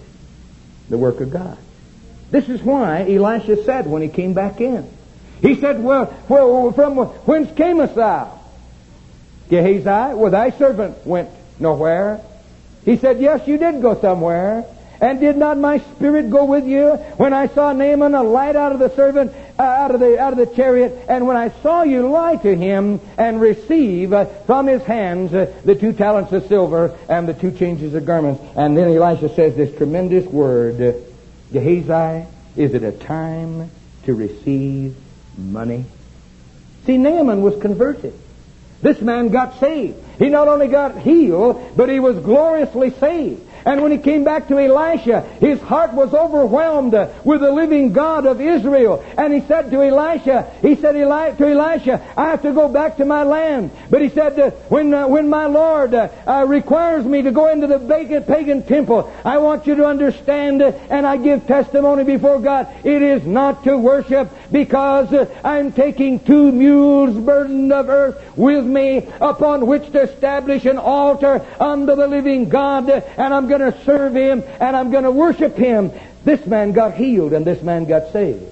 the 0.89 0.97
work 0.97 1.21
of 1.21 1.31
God. 1.31 1.57
This 2.31 2.49
is 2.49 2.61
why 2.61 3.01
Elisha 3.01 3.63
said 3.63 3.87
when 3.87 4.01
he 4.01 4.09
came 4.09 4.33
back 4.33 4.59
in, 4.59 4.89
he 5.41 5.55
said, 5.55 5.83
well, 5.83 6.13
well 6.27 6.71
from 6.71 6.97
whence 6.97 7.51
camest 7.55 7.95
thou? 7.95 8.39
Gehazi, 9.49 10.15
well, 10.15 10.31
thy 10.31 10.49
servant 10.49 11.05
went 11.05 11.29
nowhere. 11.59 12.21
He 12.85 12.97
said, 12.97 13.21
yes, 13.21 13.47
you 13.47 13.57
did 13.57 13.81
go 13.81 13.99
somewhere. 13.99 14.65
And 14.99 15.19
did 15.19 15.35
not 15.35 15.57
my 15.57 15.79
spirit 15.79 16.29
go 16.29 16.45
with 16.45 16.65
you 16.65 16.91
when 17.17 17.33
I 17.33 17.47
saw 17.47 17.73
Naaman 17.73 18.15
alight 18.15 18.55
out 18.55 18.71
of 18.71 18.79
the 18.79 18.89
servant, 18.95 19.33
out 19.59 19.91
of 19.91 19.99
the 19.99 20.19
out 20.19 20.33
of 20.33 20.39
the 20.39 20.55
chariot, 20.55 21.05
and 21.07 21.27
when 21.27 21.37
I 21.37 21.49
saw 21.61 21.83
you 21.83 22.09
lie 22.09 22.35
to 22.37 22.55
him 22.55 22.99
and 23.17 23.39
receive 23.39 24.13
uh, 24.13 24.25
from 24.45 24.67
his 24.67 24.81
hands 24.83 25.33
uh, 25.33 25.53
the 25.63 25.75
two 25.75 25.93
talents 25.93 26.31
of 26.31 26.47
silver 26.47 26.97
and 27.07 27.27
the 27.27 27.33
two 27.33 27.51
changes 27.51 27.93
of 27.93 28.05
garments? 28.05 28.41
And 28.55 28.77
then 28.77 28.89
Elisha 28.89 29.33
says 29.35 29.55
this 29.55 29.75
tremendous 29.77 30.25
word, 30.25 31.03
Gehazi, 31.51 32.27
is 32.55 32.73
it 32.73 32.83
a 32.83 32.91
time 32.91 33.69
to 34.05 34.13
receive 34.13 34.95
money? 35.37 35.85
See, 36.85 36.97
Naaman 36.97 37.41
was 37.41 37.61
converted. 37.61 38.13
This 38.81 38.99
man 38.99 39.29
got 39.29 39.59
saved. 39.61 39.97
He 40.19 40.27
not 40.29 40.49
only 40.49 40.67
got 40.67 40.97
healed, 40.99 41.77
but 41.77 41.89
he 41.89 41.99
was 41.99 42.19
gloriously 42.19 42.91
saved. 42.91 43.41
And 43.65 43.81
when 43.81 43.91
he 43.91 43.97
came 43.97 44.23
back 44.23 44.47
to 44.49 44.59
Elisha, 44.59 45.21
his 45.39 45.59
heart 45.61 45.93
was 45.93 46.13
overwhelmed 46.13 46.93
with 47.23 47.41
the 47.41 47.51
living 47.51 47.93
God 47.93 48.25
of 48.25 48.41
Israel. 48.41 49.03
And 49.17 49.33
he 49.33 49.41
said 49.47 49.71
to 49.71 49.81
Elisha, 49.81 50.51
he 50.61 50.75
said 50.75 50.93
to 50.93 51.47
Elisha, 51.47 52.05
I 52.17 52.29
have 52.29 52.41
to 52.41 52.51
go 52.51 52.67
back 52.67 52.97
to 52.97 53.05
my 53.05 53.23
land. 53.23 53.71
But 53.89 54.01
he 54.01 54.09
said, 54.09 54.39
uh, 54.39 54.51
when, 54.69 54.93
uh, 54.93 55.07
when 55.07 55.29
my 55.29 55.45
Lord 55.45 55.93
uh, 55.93 56.45
requires 56.47 57.05
me 57.05 57.21
to 57.21 57.31
go 57.31 57.49
into 57.49 57.67
the 57.67 57.79
pagan, 57.79 58.63
temple, 58.63 59.11
I 59.23 59.37
want 59.37 59.67
you 59.67 59.75
to 59.75 59.85
understand, 59.85 60.61
and 60.61 61.05
I 61.05 61.17
give 61.17 61.47
testimony 61.47 62.03
before 62.03 62.39
God, 62.39 62.67
it 62.83 63.01
is 63.01 63.25
not 63.25 63.63
to 63.63 63.77
worship 63.77 64.29
because 64.53 65.11
uh, 65.11 65.25
I'm 65.43 65.73
taking 65.73 66.19
two 66.19 66.51
mules 66.51 67.17
burden 67.17 67.71
of 67.71 67.89
earth 67.89 68.37
with 68.37 68.63
me 68.63 68.99
upon 69.19 69.65
which 69.65 69.91
to 69.91 70.03
establish 70.03 70.63
an 70.65 70.77
altar 70.77 71.45
unto 71.59 71.95
the 71.95 72.07
living 72.07 72.47
God, 72.47 72.87
and 72.87 73.33
I'm 73.33 73.47
going 73.47 73.69
to 73.69 73.83
serve 73.83 74.15
Him 74.15 74.43
and 74.61 74.77
I'm 74.77 74.91
going 74.91 75.03
to 75.03 75.11
worship 75.11 75.57
Him. 75.57 75.91
This 76.23 76.45
man 76.45 76.71
got 76.71 76.93
healed 76.93 77.33
and 77.33 77.43
this 77.45 77.63
man 77.63 77.85
got 77.85 78.13
saved. 78.13 78.43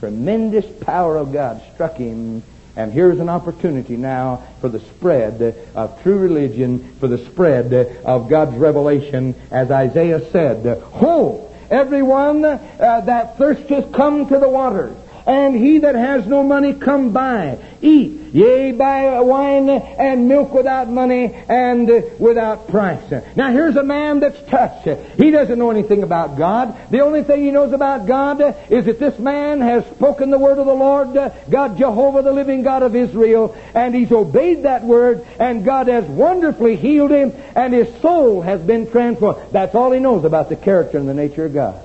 Tremendous 0.00 0.66
power 0.80 1.16
of 1.16 1.32
God 1.32 1.62
struck 1.74 1.96
him. 1.96 2.42
And 2.76 2.92
here's 2.92 3.18
an 3.18 3.28
opportunity 3.28 3.96
now 3.96 4.44
for 4.60 4.68
the 4.68 4.78
spread 4.78 5.56
of 5.74 6.00
true 6.02 6.18
religion, 6.18 6.94
for 7.00 7.08
the 7.08 7.18
spread 7.18 7.72
of 8.04 8.28
God's 8.28 8.56
revelation, 8.56 9.34
as 9.50 9.70
Isaiah 9.72 10.30
said, 10.30 10.80
Ho, 10.82 11.47
everyone 11.70 12.44
uh, 12.44 13.00
that 13.04 13.36
thirsteth, 13.36 13.92
come 13.92 14.26
to 14.28 14.38
the 14.38 14.48
waters. 14.48 14.96
And 15.28 15.54
he 15.54 15.80
that 15.80 15.94
has 15.94 16.26
no 16.26 16.42
money, 16.42 16.72
come 16.72 17.12
buy, 17.12 17.58
eat, 17.82 18.32
yea, 18.32 18.72
buy 18.72 19.20
wine 19.20 19.68
and 19.68 20.26
milk 20.26 20.54
without 20.54 20.88
money 20.88 21.34
and 21.48 21.86
without 22.18 22.68
price. 22.68 23.12
Now 23.36 23.50
here's 23.52 23.76
a 23.76 23.82
man 23.82 24.20
that's 24.20 24.40
touched. 24.48 24.88
He 25.18 25.30
doesn't 25.30 25.58
know 25.58 25.70
anything 25.70 26.02
about 26.02 26.38
God. 26.38 26.74
The 26.90 27.00
only 27.00 27.24
thing 27.24 27.42
he 27.42 27.50
knows 27.50 27.74
about 27.74 28.06
God 28.06 28.40
is 28.70 28.86
that 28.86 28.98
this 28.98 29.18
man 29.18 29.60
has 29.60 29.84
spoken 29.88 30.30
the 30.30 30.38
word 30.38 30.58
of 30.58 30.64
the 30.64 30.72
Lord, 30.72 31.12
God 31.50 31.76
Jehovah, 31.76 32.22
the 32.22 32.32
living 32.32 32.62
God 32.62 32.82
of 32.82 32.96
Israel, 32.96 33.54
and 33.74 33.94
he's 33.94 34.10
obeyed 34.10 34.62
that 34.62 34.82
word, 34.82 35.26
and 35.38 35.62
God 35.62 35.88
has 35.88 36.06
wonderfully 36.06 36.76
healed 36.76 37.10
him, 37.10 37.34
and 37.54 37.74
his 37.74 37.94
soul 38.00 38.40
has 38.40 38.62
been 38.62 38.90
transformed. 38.90 39.52
That's 39.52 39.74
all 39.74 39.92
he 39.92 40.00
knows 40.00 40.24
about 40.24 40.48
the 40.48 40.56
character 40.56 40.96
and 40.96 41.06
the 41.06 41.12
nature 41.12 41.44
of 41.44 41.52
God. 41.52 41.84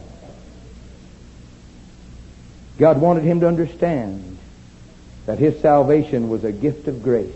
God 2.77 2.99
wanted 2.99 3.23
him 3.23 3.39
to 3.41 3.47
understand 3.47 4.37
that 5.25 5.39
his 5.39 5.59
salvation 5.61 6.29
was 6.29 6.43
a 6.43 6.51
gift 6.51 6.87
of 6.87 7.03
grace. 7.03 7.33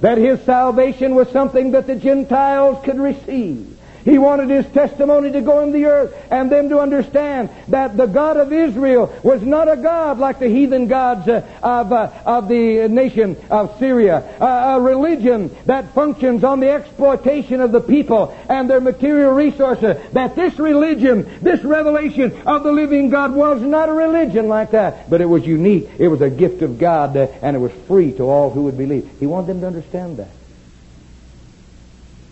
That 0.00 0.18
his 0.18 0.40
salvation 0.42 1.14
was 1.14 1.28
something 1.30 1.72
that 1.72 1.86
the 1.86 1.96
Gentiles 1.96 2.84
could 2.84 2.98
receive. 2.98 3.77
He 4.08 4.16
wanted 4.16 4.48
his 4.48 4.66
testimony 4.72 5.32
to 5.32 5.42
go 5.42 5.60
in 5.60 5.70
the 5.70 5.84
earth 5.84 6.14
and 6.30 6.50
them 6.50 6.70
to 6.70 6.80
understand 6.80 7.50
that 7.68 7.94
the 7.94 8.06
God 8.06 8.38
of 8.38 8.52
Israel 8.54 9.14
was 9.22 9.42
not 9.42 9.70
a 9.70 9.76
God 9.76 10.18
like 10.18 10.38
the 10.38 10.48
heathen 10.48 10.88
gods 10.88 11.28
uh, 11.28 11.46
of, 11.62 11.92
uh, 11.92 12.10
of 12.24 12.48
the 12.48 12.88
nation 12.88 13.36
of 13.50 13.78
Syria. 13.78 14.24
A 14.40 14.80
religion 14.80 15.54
that 15.66 15.92
functions 15.92 16.42
on 16.42 16.60
the 16.60 16.70
exploitation 16.70 17.60
of 17.60 17.70
the 17.70 17.82
people 17.82 18.34
and 18.48 18.70
their 18.70 18.80
material 18.80 19.32
resources. 19.32 19.98
That 20.12 20.34
this 20.34 20.58
religion, 20.58 21.28
this 21.42 21.62
revelation 21.62 22.34
of 22.46 22.62
the 22.62 22.72
living 22.72 23.10
God 23.10 23.34
was 23.34 23.60
not 23.60 23.90
a 23.90 23.92
religion 23.92 24.48
like 24.48 24.70
that, 24.70 25.10
but 25.10 25.20
it 25.20 25.26
was 25.26 25.46
unique. 25.46 25.86
It 25.98 26.08
was 26.08 26.22
a 26.22 26.30
gift 26.30 26.62
of 26.62 26.78
God 26.78 27.14
uh, 27.14 27.26
and 27.42 27.54
it 27.54 27.60
was 27.60 27.72
free 27.86 28.12
to 28.12 28.22
all 28.22 28.48
who 28.48 28.62
would 28.62 28.78
believe. 28.78 29.06
He 29.20 29.26
wanted 29.26 29.48
them 29.48 29.60
to 29.60 29.66
understand 29.66 30.16
that. 30.16 30.30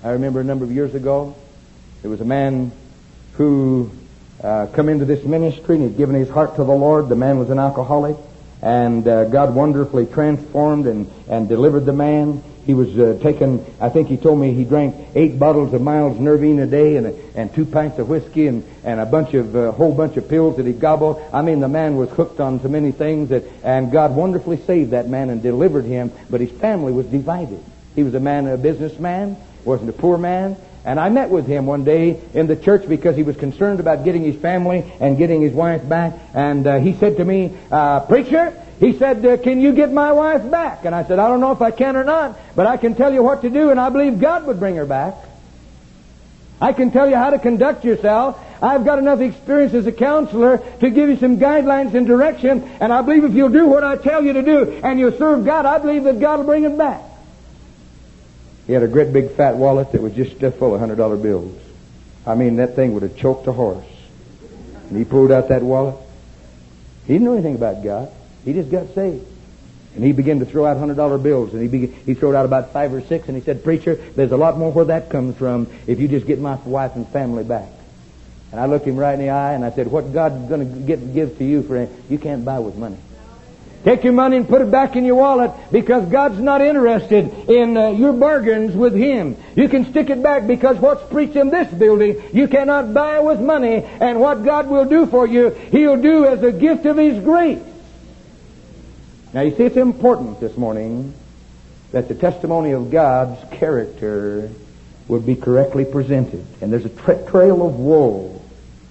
I 0.03 0.13
remember 0.13 0.41
a 0.41 0.45
number 0.45 0.65
of 0.65 0.73
years 0.73 0.95
ago, 0.95 1.37
there 2.07 2.11
was 2.13 2.21
a 2.21 2.25
man 2.25 2.71
who 3.33 3.91
uh, 4.41 4.69
come 4.75 4.89
into 4.89 5.05
this 5.05 5.25
ministry 5.25 5.75
and 5.75 5.91
he'd 5.91 5.97
given 5.97 6.15
his 6.15 6.29
heart 6.29 6.55
to 6.55 6.63
the 6.63 6.73
Lord. 6.73 7.09
The 7.09 7.17
man 7.17 7.37
was 7.37 7.51
an 7.51 7.59
alcoholic, 7.59 8.17
and 8.63 9.09
uh, 9.09 9.25
God 9.25 9.57
wonderfully 9.57 10.07
transformed 10.07 10.87
and, 10.87 11.11
and 11.29 11.49
delivered 11.49 11.85
the 11.85 11.93
man. 11.93 12.45
He 12.65 12.75
was 12.75 12.97
uh, 12.97 13.19
taken, 13.21 13.67
I 13.81 13.89
think 13.89 14.07
he 14.07 14.17
told 14.17 14.39
me 14.39 14.55
he 14.55 14.63
drank 14.63 14.95
eight 15.17 15.37
bottles 15.37 15.75
of 15.75 15.83
Miles 15.83 16.21
Nervine 16.21 16.61
a 16.61 16.67
day 16.69 16.95
and, 16.95 17.09
and 17.35 17.53
two 17.53 17.65
pints 17.65 17.99
of 17.99 18.09
whiskey 18.09 18.47
and, 18.47 18.63
and 18.85 19.01
a 19.01 19.07
bunch 19.07 19.35
of, 19.35 19.57
a 19.57 19.71
uh, 19.71 19.73
whole 19.73 19.93
bunch 19.93 20.17
of 20.17 20.29
pills 20.29 20.59
that 20.59 20.67
he 20.67 20.75
gobbled. 20.75 21.21
I 21.33 21.43
mean, 21.43 21.59
the 21.59 21.67
man 21.67 21.97
was 21.97 22.09
hooked 22.11 22.39
on 22.39 22.61
so 22.63 22.69
many 22.69 22.93
things 22.93 23.31
that, 23.31 23.43
and 23.65 23.91
God 23.91 24.15
wonderfully 24.15 24.59
saved 24.59 24.93
that 24.93 25.09
man 25.09 25.29
and 25.29 25.43
delivered 25.43 25.87
him, 25.87 26.13
but 26.31 26.41
his 26.41 26.53
family 26.53 26.93
was 26.93 27.07
divided. 27.07 27.61
He 27.97 28.05
was 28.05 28.15
a 28.15 28.21
man, 28.21 28.47
a 28.47 28.57
businessman, 28.57 29.37
wasn't 29.65 29.91
a 29.91 29.93
poor 29.93 30.17
man, 30.17 30.57
and 30.87 31.01
I 31.01 31.09
met 31.09 31.31
with 31.31 31.49
him 31.49 31.67
one 31.67 31.83
day 31.83 32.21
in 32.33 32.47
the 32.47 32.55
church 32.55 32.89
because 32.89 33.17
he 33.17 33.25
was 33.25 33.37
concerned 33.37 33.81
about 33.81 34.05
getting 34.05 34.23
his 34.23 34.37
family 34.37 34.85
and 35.01 35.19
getting 35.19 35.43
his 35.43 35.53
wife 35.53 35.87
back. 35.87 36.15
And 36.33 36.65
uh, 36.65 36.79
he 36.79 36.95
said 36.95 37.17
to 37.17 37.25
me, 37.25 37.57
uh, 37.73 38.01
Preacher, 38.01 38.55
he 38.79 38.97
said, 38.97 39.27
uh, 39.27 39.37
Can 39.37 39.61
you 39.61 39.73
get 39.73 39.93
my 39.93 40.13
wife 40.13 40.49
back? 40.49 40.85
And 40.85 40.95
I 40.95 41.05
said, 41.05 41.19
I 41.19 41.27
don't 41.27 41.41
know 41.41 41.51
if 41.51 41.61
I 41.61 41.73
can 41.73 41.97
or 41.97 42.05
not, 42.05 42.39
but 42.55 42.69
I 42.69 42.77
can 42.77 42.95
tell 42.95 43.13
you 43.13 43.21
what 43.21 43.43
to 43.43 43.51
do, 43.51 43.71
and 43.71 43.81
I 43.81 43.89
believe 43.89 44.21
God 44.21 44.47
would 44.47 44.61
bring 44.61 44.77
her 44.77 44.87
back. 44.87 45.15
I 46.61 46.73
can 46.73 46.93
tell 46.93 47.11
you 47.11 47.17
how 47.17 47.31
to 47.31 47.41
conduct 47.41 47.85
yourself. 47.85 48.41
I've 48.63 48.85
got 48.85 49.01
enough 49.01 49.21
experience 49.21 49.75
as 49.75 49.87
a 49.87 49.93
counselor 49.93 50.59
to 50.81 50.89
give 50.89 51.09
you 51.09 51.17
some 51.17 51.39
guidelines 51.39 51.95
and 51.95 52.07
direction, 52.07 52.63
and 52.81 52.93
I 52.93 53.03
believe 53.03 53.25
if 53.25 53.35
you'll 53.35 53.49
do 53.49 53.67
what 53.67 53.83
I 53.83 53.97
tell 53.97 54.25
you 54.25 54.35
to 54.35 54.43
do 54.43 54.81
and 54.85 55.01
you'll 55.01 55.19
serve 55.19 55.45
God, 55.45 55.67
I 55.67 55.79
believe 55.79 56.05
that 56.05 56.21
God 56.21 56.39
will 56.39 56.47
bring 56.47 56.63
it 56.63 56.79
back. 56.79 57.03
He 58.67 58.73
had 58.73 58.83
a 58.83 58.89
great 58.89 59.13
big 59.13 59.31
fat 59.31 59.57
wallet 59.57 59.93
that 59.93 60.03
was 60.03 60.13
just 60.15 60.37
stuffed 60.37 60.59
full 60.59 60.75
of 60.75 60.81
hundred 60.81 60.97
dollar 60.97 61.17
bills. 61.17 61.57
I 62.27 62.35
mean, 62.35 62.57
that 62.57 62.75
thing 62.75 62.95
would 62.95 63.03
have 63.03 63.17
choked 63.17 63.47
a 63.47 63.53
horse. 63.53 63.87
And 64.89 64.99
he 64.99 65.05
pulled 65.05 65.31
out 65.31 65.49
that 65.49 65.63
wallet. 65.63 65.95
He 67.07 67.13
didn't 67.13 67.27
know 67.27 67.35
anything 67.35 67.55
about 67.55 67.85
God. 67.85 68.11
He 68.45 68.53
just 68.53 68.71
got 68.71 68.95
saved. 68.95 69.25
And 69.95 70.05
he 70.05 70.13
began 70.13 70.41
to 70.41 70.45
throw 70.45 70.67
out 70.67 70.77
hundred 70.77 70.97
dollar 70.97 71.17
bills, 71.17 71.53
and 71.55 71.63
he 71.63 71.69
began, 71.69 71.93
he 72.05 72.15
threw 72.15 72.37
out 72.37 72.45
about 72.45 72.73
five 72.73 72.93
or 72.93 73.01
six, 73.01 73.29
and 73.29 73.37
he 73.37 73.43
said, 73.43 73.65
"Preacher, 73.65 73.95
there's 73.95 74.33
a 74.33 74.37
lot 74.37 74.59
more 74.59 74.71
where 74.71 74.85
that 74.87 75.09
comes 75.09 75.37
from 75.37 75.69
if 75.87 76.01
you 76.01 76.09
just 76.09 76.27
get 76.27 76.39
my 76.39 76.57
wife 76.65 76.97
and 76.97 77.09
family 77.09 77.45
back." 77.45 77.69
And 78.53 78.61
I 78.61 78.67
looked 78.67 78.87
him 78.87 78.97
right 78.97 79.15
in 79.15 79.21
the 79.21 79.31
eye, 79.31 79.55
and 79.55 79.65
I 79.65 79.71
said, 79.71 79.91
"What 79.91 80.13
God's 80.13 80.49
going 80.49 80.61
to 80.61 80.93
give 80.93 81.39
to 81.39 81.45
you 81.45 81.63
for 81.63 81.89
you 82.11 82.19
can't 82.19 82.45
buy 82.45 82.59
with 82.59 82.77
money." 82.77 82.99
Take 83.87 84.03
your 84.03 84.15
money 84.15 84.37
and 84.37 84.49
put 84.49 84.63
it 84.63 84.71
back 84.73 84.97
in 84.97 85.05
your 85.05 85.15
wallet 85.15 85.53
because 85.71 86.09
God's 86.09 86.41
not 86.41 86.61
interested 86.61 87.33
in 87.49 87.77
uh, 87.77 87.91
your 87.91 88.13
bargains 88.13 88.75
with 88.75 88.97
Him. 88.97 89.37
You 89.55 89.69
can 89.69 89.85
stick 89.85 90.11
it 90.11 90.21
back 90.21 90.49
because 90.49 90.77
what's 90.79 91.09
preached 91.09 91.37
in 91.37 91.51
this 91.51 91.73
building 91.73 92.21
you 92.33 92.49
cannot 92.49 92.93
buy 92.93 93.21
with 93.21 93.39
money 93.39 93.85
and 93.85 94.19
what 94.19 94.43
God 94.45 94.69
will 94.69 94.87
do 94.87 95.07
for 95.07 95.25
you, 95.25 95.51
He'll 95.51 96.03
do 96.03 96.27
as 96.27 96.43
a 96.43 96.51
gift 96.51 96.85
of 96.85 96.97
His 96.97 97.23
grace. 97.23 97.63
Now 99.33 99.43
you 99.43 99.55
see 99.55 99.63
it's 99.63 99.77
important 99.77 100.41
this 100.41 100.57
morning 100.57 101.15
that 101.93 102.09
the 102.09 102.17
testimony 102.17 102.73
of 102.73 102.91
God's 102.91 103.39
character 103.57 104.51
would 105.07 105.25
be 105.25 105.37
correctly 105.37 105.85
presented. 105.85 106.45
And 106.61 106.73
there's 106.73 106.87
a 106.87 106.89
tra- 106.89 107.25
trail 107.31 107.65
of 107.65 107.77
woe 107.77 108.43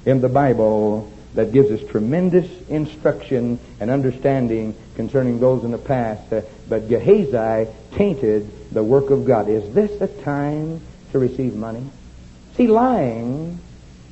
in 0.06 0.22
the 0.22 0.30
Bible 0.30 1.12
that 1.36 1.52
gives 1.52 1.70
us 1.70 1.88
tremendous 1.90 2.50
instruction 2.70 3.60
and 3.80 3.90
understanding 3.90 4.76
concerning 4.96 5.40
those 5.40 5.64
in 5.64 5.72
the 5.72 5.78
past. 5.78 6.32
Uh, 6.32 6.42
but 6.68 6.90
Gehazi 6.90 7.70
tainted 7.92 8.50
the 8.72 8.84
work 8.84 9.10
of 9.10 9.26
God. 9.26 9.50
Is 9.50 9.74
this 9.74 10.02
a 10.02 10.08
time 10.24 10.82
to 11.12 11.20
receive 11.20 11.56
money? 11.56 11.84
See, 12.56 12.68
lying 12.68 13.60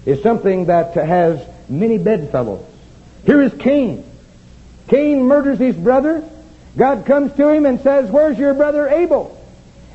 is 0.06 0.22
something 0.22 0.66
that 0.66 0.94
has 0.94 1.46
many 1.70 1.98
bedfellows. 1.98 2.66
Here 3.26 3.42
is 3.42 3.54
Cain. 3.54 4.04
Cain 4.90 5.24
murders 5.24 5.60
his 5.60 5.76
brother. 5.76 6.30
God 6.78 7.06
comes 7.06 7.34
to 7.34 7.50
him 7.50 7.66
and 7.66 7.80
says, 7.82 8.12
Where's 8.12 8.38
your 8.38 8.54
brother 8.54 8.90
Abel? 8.90 9.40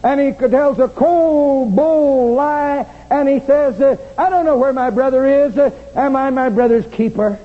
And 0.02 0.20
he 0.20 0.32
tells 0.32 0.78
a 0.78 0.88
cold, 0.88 1.74
bold 1.74 2.36
lie, 2.36 2.86
and 3.10 3.28
he 3.28 3.40
says, 3.40 3.80
uh, 3.80 3.96
I 4.16 4.30
don't 4.30 4.44
know 4.44 4.56
where 4.56 4.72
my 4.72 4.90
brother 4.90 5.26
is. 5.26 5.58
Uh, 5.58 5.70
am 5.94 6.14
I 6.14 6.30
my 6.30 6.50
brother's 6.50 6.86
keeper? 6.86 7.38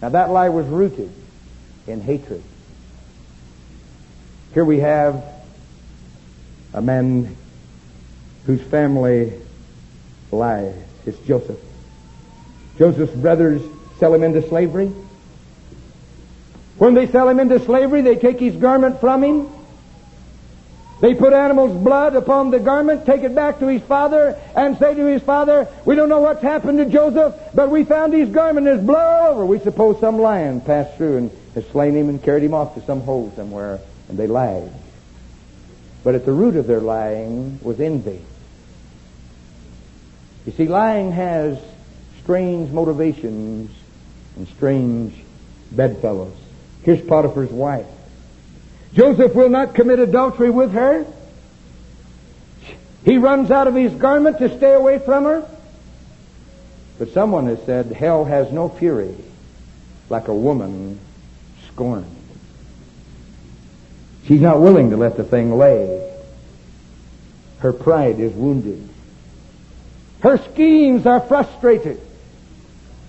Now 0.00 0.08
that 0.08 0.30
lie 0.30 0.48
was 0.48 0.66
rooted 0.66 1.12
in 1.86 2.00
hatred. 2.00 2.42
Here 4.54 4.64
we 4.64 4.78
have 4.80 5.22
a 6.72 6.80
man 6.80 7.36
whose 8.46 8.62
family 8.62 9.32
lies. 10.32 10.74
It's 11.04 11.18
Joseph. 11.20 11.60
Joseph's 12.78 13.14
brothers 13.14 13.62
sell 13.98 14.14
him 14.14 14.22
into 14.22 14.46
slavery. 14.48 14.90
When 16.78 16.94
they 16.94 17.06
sell 17.06 17.28
him 17.28 17.38
into 17.38 17.60
slavery, 17.60 18.00
they 18.00 18.16
take 18.16 18.40
his 18.40 18.56
garment 18.56 19.00
from 19.00 19.22
him. 19.22 19.48
They 21.00 21.14
put 21.14 21.32
animal's 21.32 21.82
blood 21.82 22.14
upon 22.14 22.50
the 22.50 22.60
garment, 22.60 23.06
take 23.06 23.22
it 23.22 23.34
back 23.34 23.58
to 23.60 23.66
his 23.66 23.80
father, 23.82 24.38
and 24.54 24.76
say 24.78 24.94
to 24.94 25.06
his 25.06 25.22
father, 25.22 25.66
We 25.86 25.94
don't 25.94 26.10
know 26.10 26.20
what's 26.20 26.42
happened 26.42 26.76
to 26.78 26.84
Joseph, 26.84 27.34
but 27.54 27.70
we 27.70 27.84
found 27.84 28.12
his 28.12 28.28
garment 28.28 28.66
is 28.66 28.84
blood 28.84 29.22
all 29.22 29.32
over. 29.32 29.46
We 29.46 29.60
suppose 29.60 29.98
some 29.98 30.18
lion 30.18 30.60
passed 30.60 30.98
through 30.98 31.16
and 31.16 31.30
has 31.54 31.66
slain 31.68 31.96
him 31.96 32.10
and 32.10 32.22
carried 32.22 32.42
him 32.42 32.52
off 32.52 32.74
to 32.74 32.82
some 32.82 33.00
hole 33.00 33.32
somewhere, 33.34 33.80
and 34.10 34.18
they 34.18 34.26
lied. 34.26 34.70
But 36.04 36.14
at 36.14 36.26
the 36.26 36.32
root 36.32 36.56
of 36.56 36.66
their 36.66 36.80
lying 36.80 37.60
was 37.62 37.80
envy. 37.80 38.20
You 40.44 40.52
see, 40.52 40.66
lying 40.66 41.12
has 41.12 41.58
strange 42.22 42.70
motivations 42.70 43.70
and 44.36 44.48
strange 44.48 45.14
bedfellows. 45.70 46.36
Here's 46.82 47.00
Potiphar's 47.00 47.50
wife. 47.50 47.86
Joseph 48.94 49.34
will 49.34 49.48
not 49.48 49.74
commit 49.74 49.98
adultery 49.98 50.50
with 50.50 50.72
her. 50.72 51.06
He 53.04 53.18
runs 53.18 53.50
out 53.50 53.68
of 53.68 53.74
his 53.74 53.92
garment 53.94 54.38
to 54.38 54.56
stay 54.56 54.74
away 54.74 54.98
from 54.98 55.24
her. 55.24 55.48
But 56.98 57.12
someone 57.12 57.46
has 57.46 57.62
said, 57.64 57.86
hell 57.92 58.24
has 58.24 58.52
no 58.52 58.68
fury 58.68 59.14
like 60.10 60.28
a 60.28 60.34
woman 60.34 60.98
scorned. 61.68 62.16
She's 64.26 64.40
not 64.40 64.60
willing 64.60 64.90
to 64.90 64.96
let 64.96 65.16
the 65.16 65.24
thing 65.24 65.56
lay. 65.56 66.06
Her 67.60 67.72
pride 67.72 68.20
is 68.20 68.32
wounded. 68.32 68.88
Her 70.20 70.36
schemes 70.52 71.06
are 71.06 71.20
frustrated. 71.20 72.00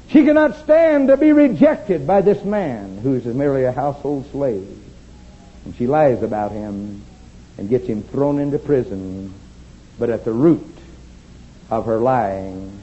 She 0.09 0.25
cannot 0.25 0.57
stand 0.63 1.07
to 1.07 1.17
be 1.17 1.31
rejected 1.31 2.07
by 2.07 2.21
this 2.21 2.43
man 2.43 2.97
who 2.97 3.15
is 3.15 3.25
merely 3.25 3.65
a 3.65 3.71
household 3.71 4.29
slave. 4.31 4.80
And 5.65 5.75
she 5.75 5.87
lies 5.87 6.23
about 6.23 6.51
him 6.51 7.03
and 7.57 7.69
gets 7.69 7.87
him 7.87 8.03
thrown 8.03 8.39
into 8.39 8.57
prison. 8.59 9.33
But 9.99 10.09
at 10.09 10.25
the 10.25 10.31
root 10.31 10.65
of 11.69 11.85
her 11.85 11.97
lying 11.97 12.81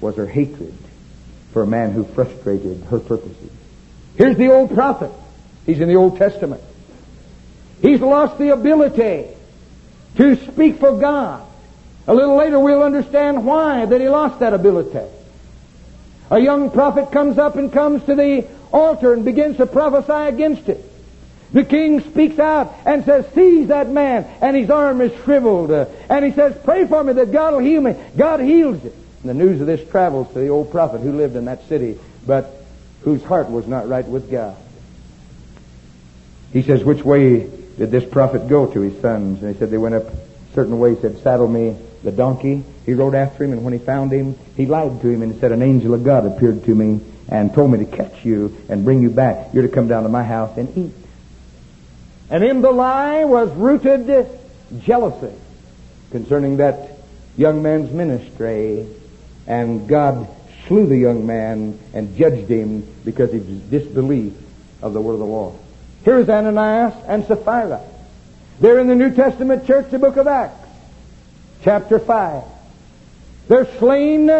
was 0.00 0.16
her 0.16 0.26
hatred 0.26 0.76
for 1.52 1.62
a 1.62 1.66
man 1.66 1.92
who 1.92 2.04
frustrated 2.04 2.82
her 2.90 2.98
purposes. 2.98 3.50
Here's 4.16 4.36
the 4.36 4.48
old 4.48 4.74
prophet. 4.74 5.10
He's 5.64 5.80
in 5.80 5.88
the 5.88 5.96
Old 5.96 6.16
Testament. 6.16 6.62
He's 7.82 8.00
lost 8.00 8.38
the 8.38 8.50
ability 8.50 9.26
to 10.16 10.36
speak 10.46 10.78
for 10.78 10.98
God. 10.98 11.46
A 12.06 12.14
little 12.14 12.36
later 12.36 12.58
we'll 12.58 12.82
understand 12.82 13.44
why 13.44 13.84
that 13.84 14.00
he 14.00 14.08
lost 14.08 14.40
that 14.40 14.54
ability. 14.54 15.10
A 16.30 16.38
young 16.38 16.70
prophet 16.70 17.12
comes 17.12 17.38
up 17.38 17.56
and 17.56 17.72
comes 17.72 18.04
to 18.04 18.14
the 18.14 18.46
altar 18.72 19.12
and 19.12 19.24
begins 19.24 19.56
to 19.58 19.66
prophesy 19.66 20.34
against 20.34 20.68
it. 20.68 20.84
The 21.52 21.64
king 21.64 22.00
speaks 22.00 22.38
out 22.38 22.74
and 22.84 23.04
says, 23.04 23.26
seize 23.34 23.68
that 23.68 23.88
man, 23.88 24.26
and 24.40 24.56
his 24.56 24.68
arm 24.68 25.00
is 25.00 25.12
shriveled. 25.22 25.70
And 25.70 26.24
he 26.24 26.32
says, 26.32 26.56
pray 26.64 26.86
for 26.86 27.02
me 27.04 27.12
that 27.14 27.32
God 27.32 27.54
will 27.54 27.60
heal 27.60 27.80
me. 27.80 27.94
God 28.16 28.40
heals 28.40 28.84
it. 28.84 28.94
And 29.22 29.30
the 29.30 29.34
news 29.34 29.60
of 29.60 29.66
this 29.66 29.88
travels 29.88 30.32
to 30.32 30.38
the 30.40 30.48
old 30.48 30.70
prophet 30.70 31.00
who 31.00 31.12
lived 31.12 31.36
in 31.36 31.46
that 31.46 31.68
city, 31.68 31.98
but 32.26 32.64
whose 33.02 33.22
heart 33.22 33.48
was 33.48 33.66
not 33.66 33.88
right 33.88 34.06
with 34.06 34.30
God. 34.30 34.56
He 36.52 36.62
says, 36.62 36.82
which 36.82 37.04
way 37.04 37.40
did 37.40 37.90
this 37.90 38.04
prophet 38.04 38.48
go 38.48 38.66
to 38.66 38.80
his 38.80 39.00
sons? 39.00 39.42
And 39.42 39.52
he 39.52 39.58
said, 39.58 39.70
they 39.70 39.78
went 39.78 39.94
up 39.94 40.04
a 40.04 40.16
certain 40.54 40.78
way. 40.78 40.94
He 40.94 41.00
said, 41.00 41.18
saddle 41.18 41.48
me 41.48 41.76
the 42.02 42.12
donkey. 42.12 42.64
He 42.84 42.94
rode 42.94 43.14
after 43.14 43.44
him, 43.44 43.52
and 43.52 43.64
when 43.64 43.72
he 43.72 43.78
found 43.78 44.12
him, 44.12 44.36
he 44.56 44.66
lied 44.66 45.00
to 45.00 45.08
him 45.08 45.22
and 45.22 45.38
said, 45.40 45.52
an 45.52 45.62
angel 45.62 45.94
of 45.94 46.04
God 46.04 46.26
appeared 46.26 46.64
to 46.64 46.74
me 46.74 47.00
and 47.28 47.52
told 47.54 47.70
me 47.70 47.78
to 47.78 47.84
catch 47.84 48.24
you 48.24 48.56
and 48.68 48.84
bring 48.84 49.00
you 49.00 49.10
back. 49.10 49.52
You're 49.52 49.62
to 49.62 49.68
come 49.68 49.88
down 49.88 50.04
to 50.04 50.08
my 50.08 50.22
house 50.22 50.56
and 50.56 50.76
eat. 50.76 50.92
And 52.30 52.42
in 52.42 52.60
the 52.60 52.72
lie 52.72 53.24
was 53.24 53.50
rooted 53.52 54.28
jealousy 54.80 55.34
concerning 56.10 56.56
that 56.56 56.90
young 57.36 57.62
man's 57.62 57.90
ministry. 57.90 58.86
And 59.46 59.88
God 59.88 60.28
slew 60.66 60.86
the 60.86 60.96
young 60.96 61.26
man 61.26 61.78
and 61.94 62.16
judged 62.16 62.48
him 62.48 62.86
because 63.04 63.32
of 63.32 63.46
his 63.46 63.60
disbelief 63.60 64.32
of 64.82 64.92
the 64.92 65.00
word 65.00 65.14
of 65.14 65.18
the 65.20 65.24
Lord. 65.24 65.54
Here's 66.04 66.28
Ananias 66.28 66.94
and 67.06 67.24
Sapphira. 67.26 67.80
They're 68.60 68.78
in 68.78 68.88
the 68.88 68.94
New 68.94 69.14
Testament 69.14 69.66
church, 69.66 69.90
the 69.90 69.98
book 69.98 70.16
of 70.16 70.26
Acts, 70.26 70.68
chapter 71.62 71.98
5. 71.98 72.42
They're 73.48 73.78
slain 73.78 74.30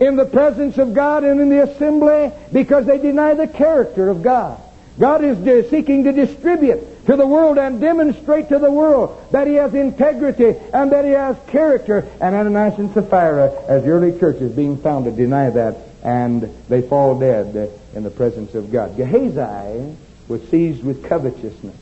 in 0.00 0.16
the 0.16 0.24
presence 0.24 0.78
of 0.78 0.94
God 0.94 1.24
and 1.24 1.40
in 1.40 1.50
the 1.50 1.62
assembly 1.64 2.32
because 2.52 2.86
they 2.86 2.98
deny 2.98 3.34
the 3.34 3.48
character 3.48 4.08
of 4.08 4.22
God. 4.22 4.60
God 4.98 5.22
is 5.24 5.70
seeking 5.70 6.04
to 6.04 6.12
distribute 6.12 6.97
to 7.08 7.16
the 7.16 7.26
world 7.26 7.56
and 7.56 7.80
demonstrate 7.80 8.50
to 8.50 8.58
the 8.58 8.70
world 8.70 9.18
that 9.30 9.46
He 9.46 9.54
has 9.54 9.72
integrity 9.72 10.54
and 10.74 10.92
that 10.92 11.06
He 11.06 11.12
has 11.12 11.38
character. 11.46 12.06
And 12.20 12.34
Ananias 12.34 12.78
and 12.78 12.92
Sapphira, 12.92 13.50
as 13.66 13.82
the 13.82 13.88
early 13.88 14.18
church 14.18 14.36
is 14.42 14.52
being 14.52 14.76
founded, 14.76 15.16
deny 15.16 15.48
that 15.48 15.78
and 16.02 16.54
they 16.68 16.82
fall 16.82 17.18
dead 17.18 17.72
in 17.94 18.02
the 18.02 18.10
presence 18.10 18.54
of 18.54 18.70
God. 18.70 18.94
Gehazi 18.98 19.96
was 20.28 20.46
seized 20.50 20.84
with 20.84 21.02
covetousness. 21.02 21.74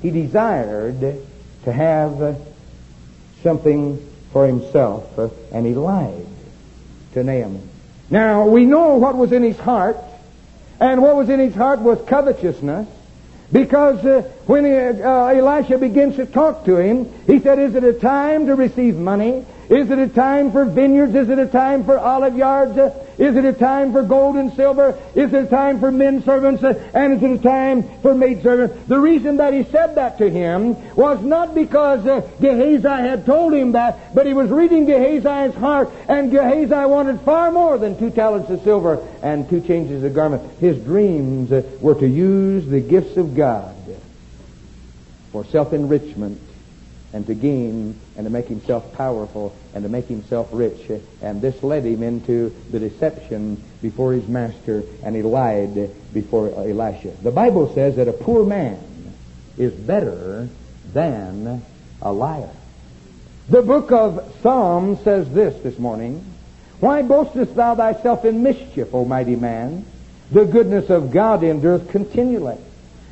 He 0.00 0.10
desired 0.10 1.00
to 1.64 1.72
have 1.72 2.38
something 3.42 4.10
for 4.32 4.46
himself 4.46 5.18
and 5.52 5.66
he 5.66 5.74
lied 5.74 6.26
to 7.12 7.22
Naaman. 7.22 7.68
Now, 8.08 8.46
we 8.46 8.64
know 8.64 8.94
what 8.94 9.16
was 9.16 9.32
in 9.32 9.42
his 9.42 9.58
heart, 9.58 9.98
and 10.80 11.02
what 11.02 11.14
was 11.14 11.28
in 11.28 11.40
his 11.40 11.54
heart 11.54 11.80
was 11.80 12.00
covetousness. 12.08 12.88
Because 13.52 14.04
uh, 14.04 14.22
when 14.46 14.64
he, 14.64 14.72
uh, 14.72 15.26
Elisha 15.26 15.78
begins 15.78 16.16
to 16.16 16.26
talk 16.26 16.64
to 16.64 16.76
him, 16.76 17.12
he 17.26 17.40
said, 17.40 17.58
Is 17.58 17.74
it 17.74 17.84
a 17.84 17.92
time 17.92 18.46
to 18.46 18.54
receive 18.54 18.96
money? 18.96 19.44
Is 19.68 19.90
it 19.90 19.98
a 19.98 20.08
time 20.08 20.52
for 20.52 20.64
vineyards? 20.64 21.14
Is 21.14 21.28
it 21.28 21.38
a 21.38 21.46
time 21.46 21.84
for 21.84 21.98
olive 21.98 22.36
yards? 22.36 22.76
Is 23.18 23.36
it 23.36 23.44
a 23.44 23.52
time 23.52 23.92
for 23.92 24.02
gold 24.02 24.36
and 24.36 24.52
silver? 24.54 24.98
Is 25.14 25.32
it 25.32 25.44
a 25.44 25.46
time 25.46 25.80
for 25.80 25.92
men 25.92 26.22
servants? 26.24 26.62
And 26.62 27.14
is 27.14 27.22
it 27.22 27.40
a 27.40 27.42
time 27.42 27.88
for 28.00 28.14
maid 28.14 28.42
servants? 28.42 28.88
The 28.88 28.98
reason 28.98 29.36
that 29.36 29.54
he 29.54 29.64
said 29.64 29.94
that 29.94 30.18
to 30.18 30.28
him 30.28 30.94
was 30.94 31.22
not 31.22 31.54
because 31.54 32.04
uh, 32.06 32.28
Gehazi 32.40 32.88
had 32.88 33.24
told 33.24 33.54
him 33.54 33.72
that, 33.72 34.14
but 34.14 34.26
he 34.26 34.34
was 34.34 34.50
reading 34.50 34.86
Gehazi's 34.86 35.54
heart, 35.54 35.90
and 36.08 36.30
Gehazi 36.30 36.86
wanted 36.86 37.20
far 37.20 37.52
more 37.52 37.78
than 37.78 37.98
two 37.98 38.10
talents 38.10 38.50
of 38.50 38.62
silver 38.62 39.06
and 39.22 39.48
two 39.48 39.60
changes 39.60 40.02
of 40.02 40.14
garment. 40.14 40.42
His 40.58 40.78
dreams 40.78 41.52
uh, 41.52 41.62
were 41.80 41.94
to 41.94 42.06
use 42.06 42.66
the 42.66 42.80
gifts 42.80 43.16
of 43.16 43.36
God 43.36 43.74
for 45.30 45.44
self-enrichment 45.44 46.40
and 47.14 47.28
to 47.28 47.34
gain 47.34 47.98
and 48.16 48.26
to 48.26 48.30
make 48.30 48.48
himself 48.48 48.92
powerful 48.94 49.56
and 49.72 49.84
to 49.84 49.88
make 49.88 50.06
himself 50.06 50.48
rich. 50.50 50.90
And 51.22 51.40
this 51.40 51.62
led 51.62 51.84
him 51.84 52.02
into 52.02 52.52
the 52.72 52.80
deception 52.80 53.62
before 53.80 54.12
his 54.12 54.26
master, 54.26 54.82
and 55.04 55.14
he 55.14 55.22
lied 55.22 55.90
before 56.12 56.48
Elisha. 56.48 57.12
The 57.22 57.30
Bible 57.30 57.72
says 57.72 57.96
that 57.96 58.08
a 58.08 58.12
poor 58.12 58.44
man 58.44 58.80
is 59.56 59.72
better 59.72 60.48
than 60.92 61.62
a 62.02 62.12
liar. 62.12 62.50
The 63.48 63.62
book 63.62 63.92
of 63.92 64.36
Psalms 64.42 65.00
says 65.04 65.30
this 65.30 65.62
this 65.62 65.78
morning 65.78 66.24
Why 66.80 67.02
boastest 67.02 67.54
thou 67.54 67.76
thyself 67.76 68.24
in 68.24 68.42
mischief, 68.42 68.92
O 68.92 69.04
mighty 69.04 69.36
man? 69.36 69.86
The 70.32 70.46
goodness 70.46 70.90
of 70.90 71.12
God 71.12 71.44
endureth 71.44 71.90
continually. 71.90 72.58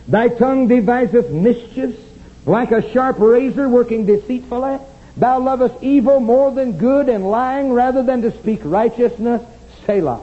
Thy 0.09 0.27
tongue 0.27 0.67
deviseth 0.67 1.31
mischiefs 1.31 2.12
like 2.45 2.73
a 2.73 2.93
sharp 2.93 3.19
razor 3.19 3.69
working 3.69 4.07
deceitfully, 4.07 4.79
thou 5.17 5.41
lovest 5.41 5.75
evil 5.83 6.21
more 6.21 6.51
than 6.51 6.79
good 6.79 7.09
and 7.09 7.31
lying 7.31 7.73
rather 7.73 8.03
than 8.03 8.23
to 8.23 8.33
speak 8.39 8.61
righteousness. 8.65 9.43
Selah. 9.87 10.21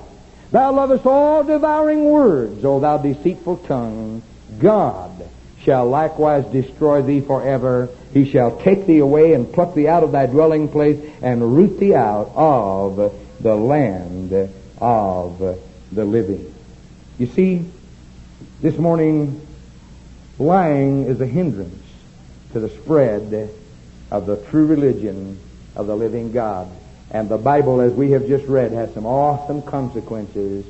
Thou 0.51 0.73
lovest 0.73 1.05
all 1.05 1.43
devouring 1.43 2.05
words, 2.05 2.65
O 2.65 2.79
thou 2.79 2.97
deceitful 2.97 3.58
tongue. 3.58 4.23
God 4.60 5.12
shall 5.63 5.88
likewise 5.88 6.45
destroy 6.45 7.01
thee 7.01 7.21
forever. 7.21 7.89
He 8.13 8.29
shall 8.29 8.58
take 8.58 8.88
thee 8.88 8.97
away 8.97 9.34
and 9.34 9.51
pluck 9.51 9.75
thee 9.75 9.88
out 9.88 10.03
of 10.03 10.12
thy 10.12 10.25
dwelling 10.25 10.67
place 10.67 10.99
and 11.21 11.55
root 11.55 11.79
thee 11.79 11.93
out 11.93 12.32
of 12.36 13.13
the 13.39 13.55
land 13.55 14.34
of 14.82 15.58
the 15.91 16.05
living. 16.05 16.53
You 17.19 17.27
see, 17.27 17.65
this 18.62 18.77
morning, 18.77 19.45
lying 20.39 21.05
is 21.05 21.21
a 21.21 21.27
hindrance 21.27 21.79
to 22.54 22.60
the 22.60 22.70
spread 22.70 23.50
of 24.12 24.26
the 24.26 24.38
true 24.38 24.66
religion 24.66 25.40
of 25.76 25.88
the 25.88 25.96
living 25.96 26.32
God. 26.32 26.70
And 27.12 27.30
the 27.30 27.38
Bible, 27.38 27.82
as 27.82 27.94
we 27.94 28.12
have 28.12 28.28
just 28.28 28.46
read, 28.46 28.72
has 28.72 28.94
some 28.94 29.06
awesome 29.06 29.62
consequences 29.62 30.66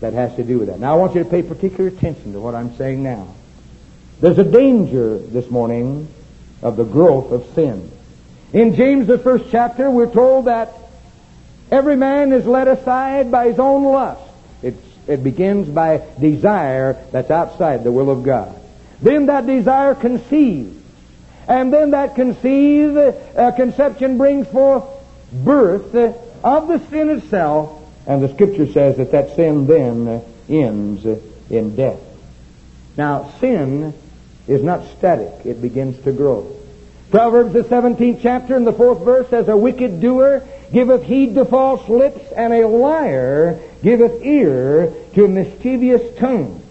that 0.00 0.12
has 0.12 0.34
to 0.36 0.44
do 0.44 0.58
with 0.58 0.68
that. 0.68 0.80
Now, 0.80 0.94
I 0.94 0.96
want 0.96 1.14
you 1.14 1.22
to 1.22 1.28
pay 1.28 1.42
particular 1.42 1.88
attention 1.88 2.32
to 2.32 2.40
what 2.40 2.54
I'm 2.54 2.76
saying 2.76 3.02
now. 3.02 3.28
There's 4.20 4.38
a 4.38 4.44
danger 4.44 5.18
this 5.18 5.50
morning 5.50 6.08
of 6.62 6.76
the 6.76 6.84
growth 6.84 7.32
of 7.32 7.46
sin. 7.54 7.90
In 8.52 8.74
James, 8.76 9.06
the 9.06 9.18
first 9.18 9.46
chapter, 9.50 9.90
we're 9.90 10.10
told 10.10 10.46
that 10.46 10.72
every 11.70 11.96
man 11.96 12.32
is 12.32 12.46
led 12.46 12.68
aside 12.68 13.30
by 13.30 13.48
his 13.48 13.58
own 13.58 13.84
lust. 13.84 14.22
It's, 14.62 14.80
it 15.06 15.22
begins 15.22 15.68
by 15.68 16.02
desire 16.20 16.96
that's 17.10 17.30
outside 17.30 17.84
the 17.84 17.92
will 17.92 18.10
of 18.10 18.22
God. 18.22 18.54
Then 19.02 19.26
that 19.26 19.46
desire 19.46 19.94
conceives 19.94 20.83
and 21.48 21.72
then 21.72 21.90
that 21.90 22.14
conceive, 22.14 22.96
uh, 22.96 23.52
conception 23.52 24.18
brings 24.18 24.46
forth 24.48 24.84
birth 25.32 25.94
uh, 25.94 26.12
of 26.42 26.68
the 26.68 26.78
sin 26.88 27.10
itself. 27.10 27.80
And 28.06 28.22
the 28.22 28.32
scripture 28.32 28.66
says 28.66 28.98
that 28.98 29.12
that 29.12 29.34
sin 29.36 29.66
then 29.66 30.08
uh, 30.08 30.20
ends 30.48 31.04
uh, 31.04 31.18
in 31.50 31.74
death. 31.74 31.98
Now, 32.96 33.32
sin 33.40 33.94
is 34.46 34.62
not 34.62 34.86
static. 34.98 35.46
It 35.46 35.60
begins 35.60 36.02
to 36.04 36.12
grow. 36.12 36.50
Proverbs, 37.10 37.52
the 37.52 37.62
17th 37.62 38.20
chapter 38.22 38.56
and 38.56 38.66
the 38.66 38.72
fourth 38.72 39.04
verse 39.04 39.28
says, 39.28 39.48
A 39.48 39.56
wicked 39.56 40.00
doer 40.00 40.46
giveth 40.72 41.04
heed 41.04 41.34
to 41.34 41.44
false 41.44 41.88
lips, 41.88 42.32
and 42.32 42.52
a 42.52 42.66
liar 42.66 43.60
giveth 43.82 44.22
ear 44.24 44.92
to 45.14 45.28
mischievous 45.28 46.18
tongue. 46.18 46.63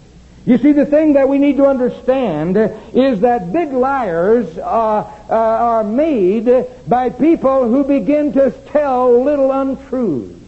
You 0.46 0.58
see, 0.58 0.74
the 0.74 0.86
thing 0.86 1.14
that 1.14 1.30
we 1.30 1.38
need 1.38 1.58
to 1.58 1.66
understand 1.66 2.58
is 2.58 3.22
that 3.22 3.54
big 3.54 3.72
liars 3.72 4.58
are, 4.58 5.12
uh, 5.30 5.34
are 5.34 5.84
made 5.86 6.66
by 6.86 7.12
people 7.12 7.70
who 7.70 7.86
begin 7.86 8.34
to 8.34 8.52
tell 8.52 9.24
little 9.24 9.52
untruths. 9.54 10.43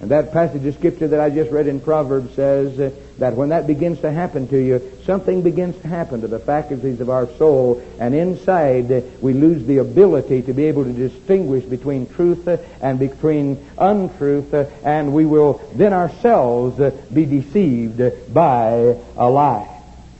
And 0.00 0.12
that 0.12 0.32
passage 0.32 0.64
of 0.64 0.74
scripture 0.74 1.08
that 1.08 1.18
I 1.18 1.28
just 1.28 1.50
read 1.50 1.66
in 1.66 1.80
Proverbs 1.80 2.32
says 2.36 2.78
uh, 2.78 2.90
that 3.18 3.34
when 3.34 3.48
that 3.48 3.66
begins 3.66 4.00
to 4.02 4.12
happen 4.12 4.46
to 4.46 4.56
you, 4.56 4.80
something 5.04 5.42
begins 5.42 5.76
to 5.82 5.88
happen 5.88 6.20
to 6.20 6.28
the 6.28 6.38
faculties 6.38 7.00
of 7.00 7.10
our 7.10 7.26
soul, 7.36 7.82
and 7.98 8.14
inside 8.14 8.92
uh, 8.92 9.00
we 9.20 9.32
lose 9.32 9.66
the 9.66 9.78
ability 9.78 10.42
to 10.42 10.52
be 10.52 10.66
able 10.66 10.84
to 10.84 10.92
distinguish 10.92 11.64
between 11.64 12.06
truth 12.06 12.46
uh, 12.46 12.58
and 12.80 13.00
between 13.00 13.58
untruth, 13.76 14.54
and 14.84 15.12
we 15.12 15.26
will 15.26 15.60
then 15.74 15.92
ourselves 15.92 16.78
be 17.12 17.24
deceived 17.24 18.00
by 18.32 18.96
a 19.16 19.28
lie. 19.28 19.68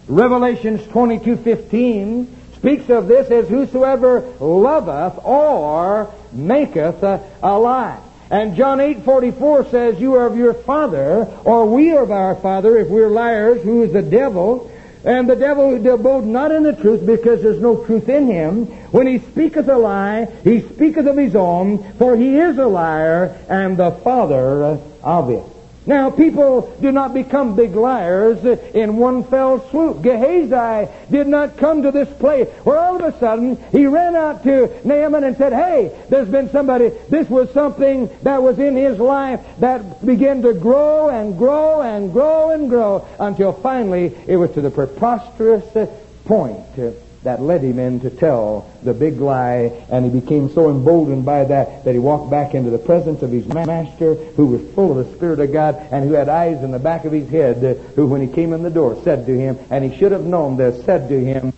Revelations 0.08 0.80
22:15 0.88 2.26
speaks 2.56 2.90
of 2.90 3.06
this 3.06 3.30
as 3.30 3.48
whosoever 3.48 4.22
loveth 4.40 5.24
or 5.24 6.12
maketh 6.32 7.04
a 7.04 7.58
lie. 7.58 8.00
And 8.30 8.56
John 8.56 8.78
8:44 8.80 9.70
says, 9.70 10.00
"You 10.00 10.14
are 10.14 10.26
of 10.26 10.36
your 10.36 10.52
father, 10.52 11.26
or 11.44 11.64
we 11.66 11.92
are 11.92 12.02
of 12.02 12.10
our 12.10 12.34
father, 12.34 12.76
if 12.76 12.88
we're 12.88 13.08
liars, 13.08 13.62
who 13.62 13.82
is 13.82 13.92
the 13.92 14.02
devil." 14.02 14.70
And 15.04 15.28
the 15.28 15.36
devil 15.36 15.76
abode 15.76 16.26
not 16.26 16.50
in 16.50 16.64
the 16.64 16.72
truth 16.72 17.06
because 17.06 17.40
there's 17.40 17.60
no 17.60 17.76
truth 17.76 18.08
in 18.08 18.26
him. 18.26 18.66
When 18.90 19.06
he 19.06 19.18
speaketh 19.18 19.68
a 19.68 19.78
lie, 19.78 20.28
he 20.44 20.60
speaketh 20.60 21.06
of 21.06 21.16
his 21.16 21.34
own, 21.34 21.78
for 21.98 22.16
he 22.16 22.36
is 22.38 22.58
a 22.58 22.66
liar 22.66 23.30
and 23.48 23.76
the 23.76 23.92
father 23.92 24.78
of 25.02 25.30
it. 25.30 25.44
Now, 25.88 26.10
people 26.10 26.76
do 26.82 26.92
not 26.92 27.14
become 27.14 27.56
big 27.56 27.74
liars 27.74 28.44
in 28.44 28.98
one 28.98 29.24
fell 29.24 29.66
swoop. 29.70 30.02
Gehazi 30.02 30.92
did 31.10 31.26
not 31.26 31.56
come 31.56 31.82
to 31.82 31.90
this 31.90 32.10
place 32.18 32.46
where 32.64 32.78
all 32.78 33.02
of 33.02 33.14
a 33.14 33.18
sudden 33.18 33.56
he 33.72 33.86
ran 33.86 34.14
out 34.14 34.42
to 34.42 34.68
Naaman 34.86 35.24
and 35.24 35.34
said, 35.38 35.54
Hey, 35.54 35.98
there's 36.10 36.28
been 36.28 36.50
somebody. 36.50 36.90
This 37.08 37.30
was 37.30 37.50
something 37.54 38.10
that 38.22 38.42
was 38.42 38.58
in 38.58 38.76
his 38.76 38.98
life 38.98 39.40
that 39.60 40.04
began 40.04 40.42
to 40.42 40.52
grow 40.52 41.08
and 41.08 41.38
grow 41.38 41.80
and 41.80 42.12
grow 42.12 42.50
and 42.50 42.68
grow 42.68 43.08
until 43.18 43.54
finally 43.54 44.14
it 44.26 44.36
was 44.36 44.50
to 44.50 44.60
the 44.60 44.70
preposterous 44.70 45.64
point 46.26 46.60
that 47.28 47.42
led 47.42 47.62
him 47.62 47.78
in 47.78 48.00
to 48.00 48.08
tell 48.08 48.70
the 48.82 48.94
big 48.94 49.20
lie, 49.20 49.70
and 49.90 50.02
he 50.02 50.10
became 50.10 50.48
so 50.48 50.70
emboldened 50.70 51.26
by 51.26 51.44
that 51.44 51.84
that 51.84 51.92
he 51.92 51.98
walked 51.98 52.30
back 52.30 52.54
into 52.54 52.70
the 52.70 52.78
presence 52.78 53.20
of 53.20 53.30
his 53.30 53.44
master, 53.46 54.14
who 54.14 54.46
was 54.46 54.62
full 54.74 54.98
of 54.98 55.06
the 55.06 55.14
Spirit 55.14 55.38
of 55.38 55.52
God, 55.52 55.76
and 55.90 56.08
who 56.08 56.14
had 56.14 56.30
eyes 56.30 56.64
in 56.64 56.70
the 56.70 56.78
back 56.78 57.04
of 57.04 57.12
his 57.12 57.28
head, 57.28 57.58
who, 57.96 58.06
when 58.06 58.22
he 58.22 58.28
came 58.28 58.54
in 58.54 58.62
the 58.62 58.70
door, 58.70 58.98
said 59.04 59.26
to 59.26 59.36
him, 59.36 59.58
and 59.68 59.84
he 59.84 59.98
should 59.98 60.12
have 60.12 60.24
known 60.24 60.56
this, 60.56 60.82
said 60.86 61.10
to 61.10 61.22
him, 61.22 61.52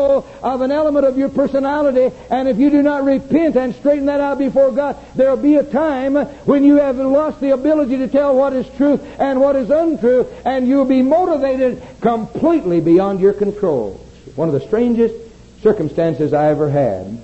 of 0.00 0.60
an 0.60 0.70
element 0.70 1.06
of 1.06 1.16
your 1.18 1.28
personality, 1.28 2.14
and 2.30 2.48
if 2.48 2.56
you 2.58 2.70
do 2.70 2.82
not 2.82 3.04
repent 3.04 3.56
and 3.56 3.74
straighten 3.74 4.06
that 4.06 4.20
out 4.20 4.38
before 4.38 4.70
God, 4.72 4.96
there'll 5.14 5.36
be 5.36 5.56
a 5.56 5.64
time 5.64 6.14
when 6.44 6.64
you 6.64 6.76
have 6.76 6.96
lost 6.96 7.40
the 7.40 7.50
ability 7.50 7.98
to 7.98 8.08
tell 8.08 8.34
what 8.34 8.52
is 8.52 8.68
truth 8.76 9.00
and 9.18 9.40
what 9.40 9.56
is 9.56 9.70
untrue, 9.70 10.26
and 10.44 10.66
you'll 10.66 10.84
be 10.84 11.02
motivated 11.02 11.82
completely 12.00 12.80
beyond 12.80 13.20
your 13.20 13.32
control. 13.32 14.00
One 14.36 14.48
of 14.48 14.54
the 14.54 14.66
strangest 14.66 15.14
circumstances 15.62 16.32
I 16.32 16.48
ever 16.48 16.70
had 16.70 17.20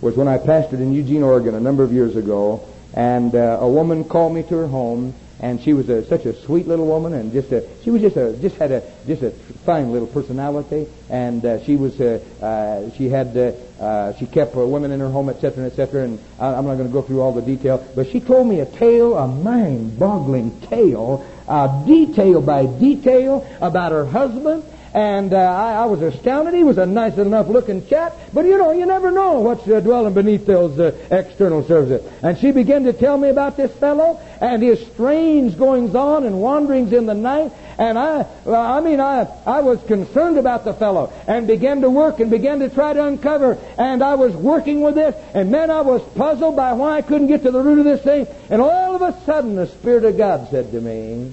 was 0.00 0.16
when 0.16 0.28
I 0.28 0.38
pastored 0.38 0.80
in 0.80 0.92
Eugene, 0.92 1.22
Oregon 1.22 1.54
a 1.54 1.60
number 1.60 1.82
of 1.82 1.92
years 1.92 2.16
ago, 2.16 2.66
and 2.94 3.34
uh, 3.34 3.58
a 3.60 3.68
woman 3.68 4.04
called 4.04 4.34
me 4.34 4.42
to 4.44 4.56
her 4.56 4.66
home 4.66 5.14
and 5.40 5.60
she 5.62 5.72
was 5.72 5.88
a, 5.88 6.04
such 6.06 6.24
a 6.26 6.34
sweet 6.44 6.66
little 6.66 6.86
woman, 6.86 7.12
and 7.12 7.32
just 7.32 7.52
a 7.52 7.66
she 7.82 7.90
was 7.90 8.02
just 8.02 8.16
a 8.16 8.36
just 8.40 8.56
had 8.56 8.72
a 8.72 8.82
just 9.06 9.22
a 9.22 9.30
fine 9.64 9.92
little 9.92 10.08
personality, 10.08 10.86
and 11.08 11.44
uh, 11.44 11.64
she 11.64 11.76
was 11.76 12.00
uh, 12.00 12.18
uh, 12.42 12.90
she 12.96 13.08
had 13.08 13.36
uh, 13.36 13.52
uh, 13.82 14.16
she 14.18 14.26
kept 14.26 14.54
women 14.54 14.90
in 14.90 15.00
her 15.00 15.08
home, 15.08 15.28
etc., 15.28 15.66
etc. 15.66 16.04
And 16.04 16.18
I, 16.38 16.54
I'm 16.54 16.64
not 16.66 16.74
going 16.74 16.88
to 16.88 16.92
go 16.92 17.02
through 17.02 17.20
all 17.20 17.32
the 17.32 17.42
detail, 17.42 17.86
but 17.94 18.08
she 18.08 18.20
told 18.20 18.46
me 18.46 18.60
a 18.60 18.66
tale, 18.66 19.16
a 19.16 19.28
mind-boggling 19.28 20.60
tale, 20.62 21.24
uh, 21.46 21.84
detail 21.84 22.40
by 22.40 22.66
detail 22.66 23.46
about 23.60 23.92
her 23.92 24.06
husband 24.06 24.64
and 24.94 25.34
uh, 25.34 25.36
I, 25.36 25.82
I, 25.82 25.84
was 25.84 26.00
astounded. 26.00 26.54
He 26.54 26.64
was 26.64 26.78
a 26.78 26.86
nice 26.86 27.18
enough 27.18 27.48
looking 27.48 27.86
chap, 27.86 28.16
but 28.32 28.46
you 28.46 28.56
know, 28.56 28.72
you 28.72 28.86
never 28.86 29.10
know 29.10 29.40
what's 29.40 29.68
uh, 29.68 29.80
dwelling 29.80 30.14
beneath 30.14 30.46
those 30.46 30.78
uh, 30.78 30.96
external 31.10 31.62
surfaces. 31.64 32.10
And 32.22 32.38
she 32.38 32.52
began 32.52 32.84
to 32.84 32.92
tell 32.92 33.18
me 33.18 33.28
about 33.28 33.56
this 33.56 33.72
fellow 33.72 34.20
and 34.40 34.62
his 34.62 34.84
strange 34.88 35.58
goings 35.58 35.94
on 35.94 36.24
and 36.24 36.40
wanderings 36.40 36.92
in 36.92 37.06
the 37.06 37.14
night. 37.14 37.52
And 37.76 37.98
I, 37.98 38.26
I 38.46 38.80
mean, 38.80 38.98
I, 38.98 39.28
I 39.46 39.60
was 39.60 39.80
concerned 39.84 40.38
about 40.38 40.64
the 40.64 40.74
fellow 40.74 41.12
and 41.28 41.46
began 41.46 41.82
to 41.82 41.90
work 41.90 42.18
and 42.18 42.30
began 42.30 42.58
to 42.60 42.68
try 42.68 42.92
to 42.92 43.04
uncover. 43.04 43.58
And 43.76 44.02
I 44.02 44.14
was 44.14 44.34
working 44.34 44.80
with 44.80 44.94
this, 44.94 45.14
and 45.34 45.52
then 45.52 45.70
I 45.70 45.82
was 45.82 46.02
puzzled 46.14 46.56
by 46.56 46.72
why 46.72 46.96
I 46.96 47.02
couldn't 47.02 47.28
get 47.28 47.42
to 47.44 47.50
the 47.50 47.60
root 47.60 47.78
of 47.78 47.84
this 47.84 48.02
thing. 48.02 48.26
And 48.50 48.60
all 48.60 48.96
of 48.96 49.02
a 49.02 49.16
sudden, 49.24 49.54
the 49.54 49.66
Spirit 49.66 50.04
of 50.04 50.16
God 50.16 50.48
said 50.50 50.72
to 50.72 50.80
me, 50.80 51.30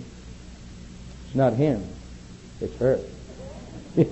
"It's 1.26 1.36
not 1.36 1.54
him, 1.54 1.84
it's 2.62 2.78
her." 2.78 3.00
and 3.96 4.04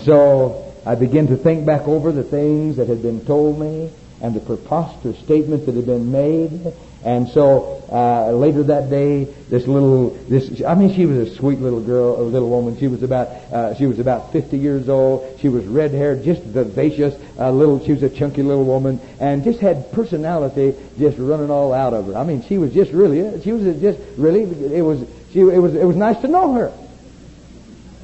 so 0.00 0.74
I 0.86 0.94
began 0.94 1.26
to 1.28 1.36
think 1.36 1.66
back 1.66 1.88
over 1.88 2.12
the 2.12 2.22
things 2.22 2.76
that 2.76 2.88
had 2.88 3.02
been 3.02 3.24
told 3.24 3.58
me 3.58 3.90
and 4.20 4.34
the 4.34 4.40
preposterous 4.40 5.18
statements 5.18 5.66
that 5.66 5.74
had 5.74 5.86
been 5.86 6.12
made 6.12 6.72
and 7.04 7.28
so 7.28 7.82
uh, 7.90 8.30
later 8.32 8.62
that 8.64 8.90
day, 8.90 9.24
this 9.24 9.66
little, 9.66 10.10
this 10.28 10.62
I 10.62 10.74
mean, 10.74 10.94
she 10.94 11.06
was 11.06 11.28
a 11.28 11.34
sweet 11.34 11.58
little 11.58 11.80
girl, 11.80 12.20
a 12.20 12.22
little 12.22 12.50
woman. 12.50 12.78
She 12.78 12.88
was 12.88 13.02
about, 13.02 13.28
uh, 13.52 13.74
she 13.74 13.86
was 13.86 13.98
about 13.98 14.32
50 14.32 14.58
years 14.58 14.88
old. 14.88 15.38
She 15.40 15.48
was 15.48 15.64
red 15.64 15.92
haired, 15.92 16.22
just 16.22 16.42
vivacious, 16.42 17.14
uh, 17.38 17.50
little. 17.50 17.84
She 17.84 17.92
was 17.92 18.02
a 18.02 18.10
chunky 18.10 18.42
little 18.42 18.64
woman, 18.64 19.00
and 19.18 19.42
just 19.42 19.60
had 19.60 19.90
personality 19.92 20.74
just 20.98 21.16
running 21.18 21.50
all 21.50 21.72
out 21.72 21.94
of 21.94 22.06
her. 22.06 22.16
I 22.16 22.24
mean, 22.24 22.42
she 22.42 22.58
was 22.58 22.72
just 22.72 22.92
really, 22.92 23.40
she 23.42 23.52
was 23.52 23.80
just 23.80 23.98
really. 24.18 24.42
It 24.42 24.82
was, 24.82 25.00
she, 25.32 25.40
it 25.40 25.58
was, 25.58 25.74
it 25.74 25.84
was 25.84 25.96
nice 25.96 26.20
to 26.20 26.28
know 26.28 26.52
her. 26.52 26.72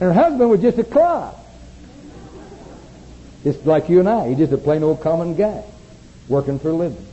And 0.00 0.12
her 0.12 0.12
husband 0.12 0.50
was 0.50 0.60
just 0.60 0.78
a 0.78 0.84
clod, 0.84 1.34
just 3.44 3.64
like 3.66 3.88
you 3.90 4.00
and 4.00 4.08
I. 4.08 4.30
He's 4.30 4.38
just 4.38 4.52
a 4.52 4.58
plain 4.58 4.82
old 4.82 5.00
common 5.00 5.36
guy, 5.36 5.62
working 6.28 6.58
for 6.58 6.70
a 6.70 6.74
living. 6.74 7.05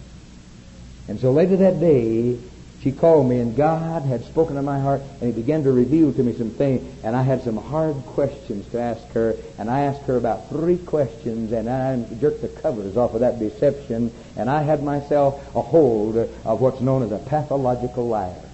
And 1.07 1.19
so 1.19 1.31
later 1.31 1.57
that 1.57 1.79
day, 1.79 2.37
she 2.83 2.91
called 2.91 3.27
me, 3.29 3.39
and 3.39 3.55
God 3.55 4.03
had 4.03 4.25
spoken 4.25 4.57
to 4.57 4.61
my 4.61 4.79
heart, 4.79 5.01
and 5.21 5.23
He 5.23 5.31
began 5.31 5.63
to 5.63 5.71
reveal 5.71 6.11
to 6.13 6.23
me 6.23 6.33
some 6.37 6.51
things, 6.51 6.99
and 7.03 7.15
I 7.15 7.23
had 7.23 7.43
some 7.43 7.55
hard 7.55 7.95
questions 8.07 8.65
to 8.71 8.79
ask 8.79 9.07
her, 9.13 9.35
and 9.57 9.69
I 9.69 9.81
asked 9.81 10.01
her 10.03 10.17
about 10.17 10.49
three 10.49 10.77
questions, 10.77 11.53
and 11.53 11.69
I 11.69 11.95
jerked 12.19 12.41
the 12.41 12.49
covers 12.49 12.97
off 12.97 13.13
of 13.13 13.21
that 13.21 13.39
deception, 13.39 14.11
and 14.35 14.49
I 14.49 14.63
had 14.63 14.83
myself 14.83 15.41
a 15.55 15.61
hold 15.61 16.17
of 16.17 16.59
what's 16.59 16.81
known 16.81 17.03
as 17.03 17.11
a 17.11 17.19
pathological 17.19 18.07
liar. 18.07 18.52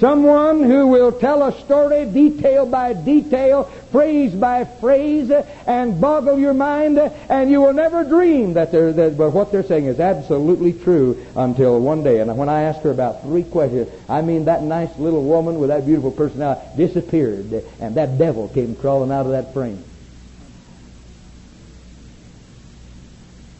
Someone 0.00 0.62
who 0.62 0.86
will 0.86 1.12
tell 1.12 1.42
a 1.46 1.52
story 1.60 2.06
detail 2.06 2.64
by 2.64 2.94
detail, 2.94 3.64
phrase 3.92 4.32
by 4.32 4.64
phrase, 4.64 5.30
and 5.30 6.00
boggle 6.00 6.38
your 6.38 6.54
mind, 6.54 6.98
and 6.98 7.50
you 7.50 7.60
will 7.60 7.74
never 7.74 8.02
dream 8.04 8.54
that, 8.54 8.72
they're, 8.72 8.94
that 8.94 9.12
what 9.12 9.52
they're 9.52 9.62
saying 9.62 9.84
is 9.84 10.00
absolutely 10.00 10.72
true 10.72 11.22
until 11.36 11.78
one 11.78 12.02
day. 12.02 12.20
And 12.20 12.34
when 12.38 12.48
I 12.48 12.62
asked 12.62 12.82
her 12.84 12.90
about 12.90 13.20
three 13.24 13.42
questions, 13.42 13.90
I 14.08 14.22
mean 14.22 14.46
that 14.46 14.62
nice 14.62 14.88
little 14.98 15.22
woman 15.22 15.60
with 15.60 15.68
that 15.68 15.84
beautiful 15.84 16.12
personality 16.12 16.62
disappeared, 16.78 17.62
and 17.78 17.94
that 17.96 18.16
devil 18.16 18.48
came 18.48 18.76
crawling 18.76 19.12
out 19.12 19.26
of 19.26 19.32
that 19.32 19.52
frame. 19.52 19.84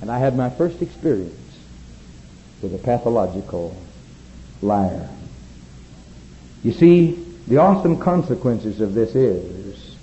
And 0.00 0.10
I 0.10 0.18
had 0.18 0.34
my 0.34 0.48
first 0.48 0.80
experience 0.80 1.36
with 2.62 2.74
a 2.74 2.78
pathological 2.78 3.76
liar. 4.62 5.10
You 6.62 6.72
see, 6.72 7.12
the 7.46 7.56
awesome 7.56 7.98
consequences 7.98 8.80
of 8.80 8.94
this 8.94 9.14
is 9.14 9.96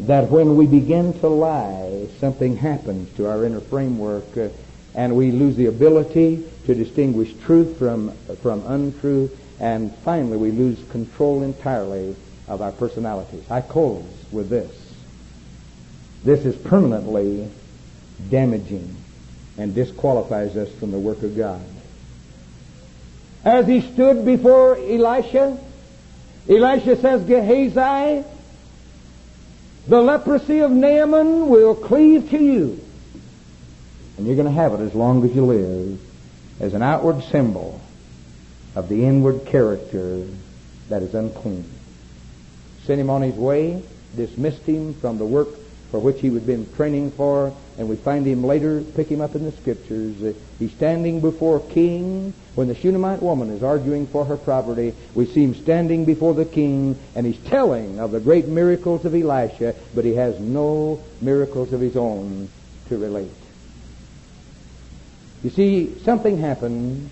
that 0.00 0.30
when 0.30 0.56
we 0.56 0.66
begin 0.66 1.12
to 1.20 1.28
lie, 1.28 2.08
something 2.18 2.56
happens 2.56 3.14
to 3.16 3.28
our 3.28 3.44
inner 3.44 3.60
framework, 3.60 4.36
uh, 4.36 4.48
and 4.94 5.16
we 5.16 5.30
lose 5.30 5.56
the 5.56 5.66
ability 5.66 6.44
to 6.66 6.74
distinguish 6.74 7.32
truth 7.44 7.78
from, 7.78 8.16
from 8.42 8.64
untruth, 8.66 9.38
and 9.60 9.94
finally 9.98 10.36
we 10.36 10.50
lose 10.50 10.78
control 10.90 11.42
entirely 11.42 12.16
of 12.48 12.62
our 12.62 12.72
personalities. 12.72 13.44
I 13.50 13.60
close 13.60 14.04
with 14.32 14.48
this. 14.48 14.70
This 16.24 16.44
is 16.44 16.56
permanently 16.56 17.48
damaging 18.30 18.96
and 19.58 19.74
disqualifies 19.74 20.56
us 20.56 20.70
from 20.72 20.90
the 20.90 20.98
work 20.98 21.22
of 21.22 21.36
God. 21.36 21.62
As 23.44 23.66
he 23.66 23.80
stood 23.80 24.24
before 24.24 24.76
Elisha, 24.76 25.58
Elisha 26.48 26.96
says, 26.96 27.24
Gehazi, 27.24 28.24
the 29.86 30.00
leprosy 30.00 30.60
of 30.60 30.70
Naaman 30.70 31.48
will 31.48 31.74
cleave 31.74 32.30
to 32.30 32.38
you. 32.38 32.80
And 34.16 34.26
you're 34.26 34.36
going 34.36 34.46
to 34.46 34.52
have 34.52 34.74
it 34.74 34.80
as 34.80 34.94
long 34.94 35.24
as 35.24 35.34
you 35.34 35.44
live 35.44 36.00
as 36.60 36.74
an 36.74 36.82
outward 36.82 37.22
symbol 37.24 37.80
of 38.74 38.88
the 38.88 39.04
inward 39.04 39.46
character 39.46 40.26
that 40.88 41.02
is 41.02 41.14
unclean. 41.14 41.68
Sent 42.84 43.00
him 43.00 43.10
on 43.10 43.22
his 43.22 43.34
way, 43.34 43.82
dismissed 44.16 44.62
him 44.62 44.94
from 44.94 45.18
the 45.18 45.24
work 45.24 45.48
for 45.90 46.00
which 46.00 46.20
he 46.20 46.32
had 46.32 46.46
been 46.46 46.72
training 46.74 47.10
for, 47.12 47.54
and 47.78 47.88
we 47.88 47.96
find 47.96 48.26
him 48.26 48.44
later 48.44 48.82
pick 48.94 49.08
him 49.08 49.20
up 49.20 49.34
in 49.34 49.44
the 49.44 49.52
scriptures. 49.52 50.34
He's 50.58 50.72
standing 50.72 51.20
before 51.20 51.60
king 51.60 52.32
when 52.54 52.68
the 52.68 52.74
Shunammite 52.74 53.22
woman 53.22 53.50
is 53.50 53.62
arguing 53.62 54.06
for 54.06 54.24
her 54.24 54.36
property. 54.36 54.94
We 55.14 55.26
see 55.26 55.42
him 55.42 55.54
standing 55.54 56.04
before 56.04 56.34
the 56.34 56.44
king, 56.44 56.98
and 57.14 57.26
he's 57.26 57.38
telling 57.48 57.98
of 57.98 58.12
the 58.12 58.20
great 58.20 58.46
miracles 58.46 59.04
of 59.04 59.14
Elisha, 59.14 59.74
but 59.94 60.04
he 60.04 60.14
has 60.14 60.38
no 60.38 61.02
miracles 61.20 61.72
of 61.72 61.80
his 61.80 61.96
own 61.96 62.48
to 62.88 62.98
relate. 62.98 63.30
You 65.42 65.50
see, 65.50 65.98
something 66.00 66.38
happens 66.38 67.10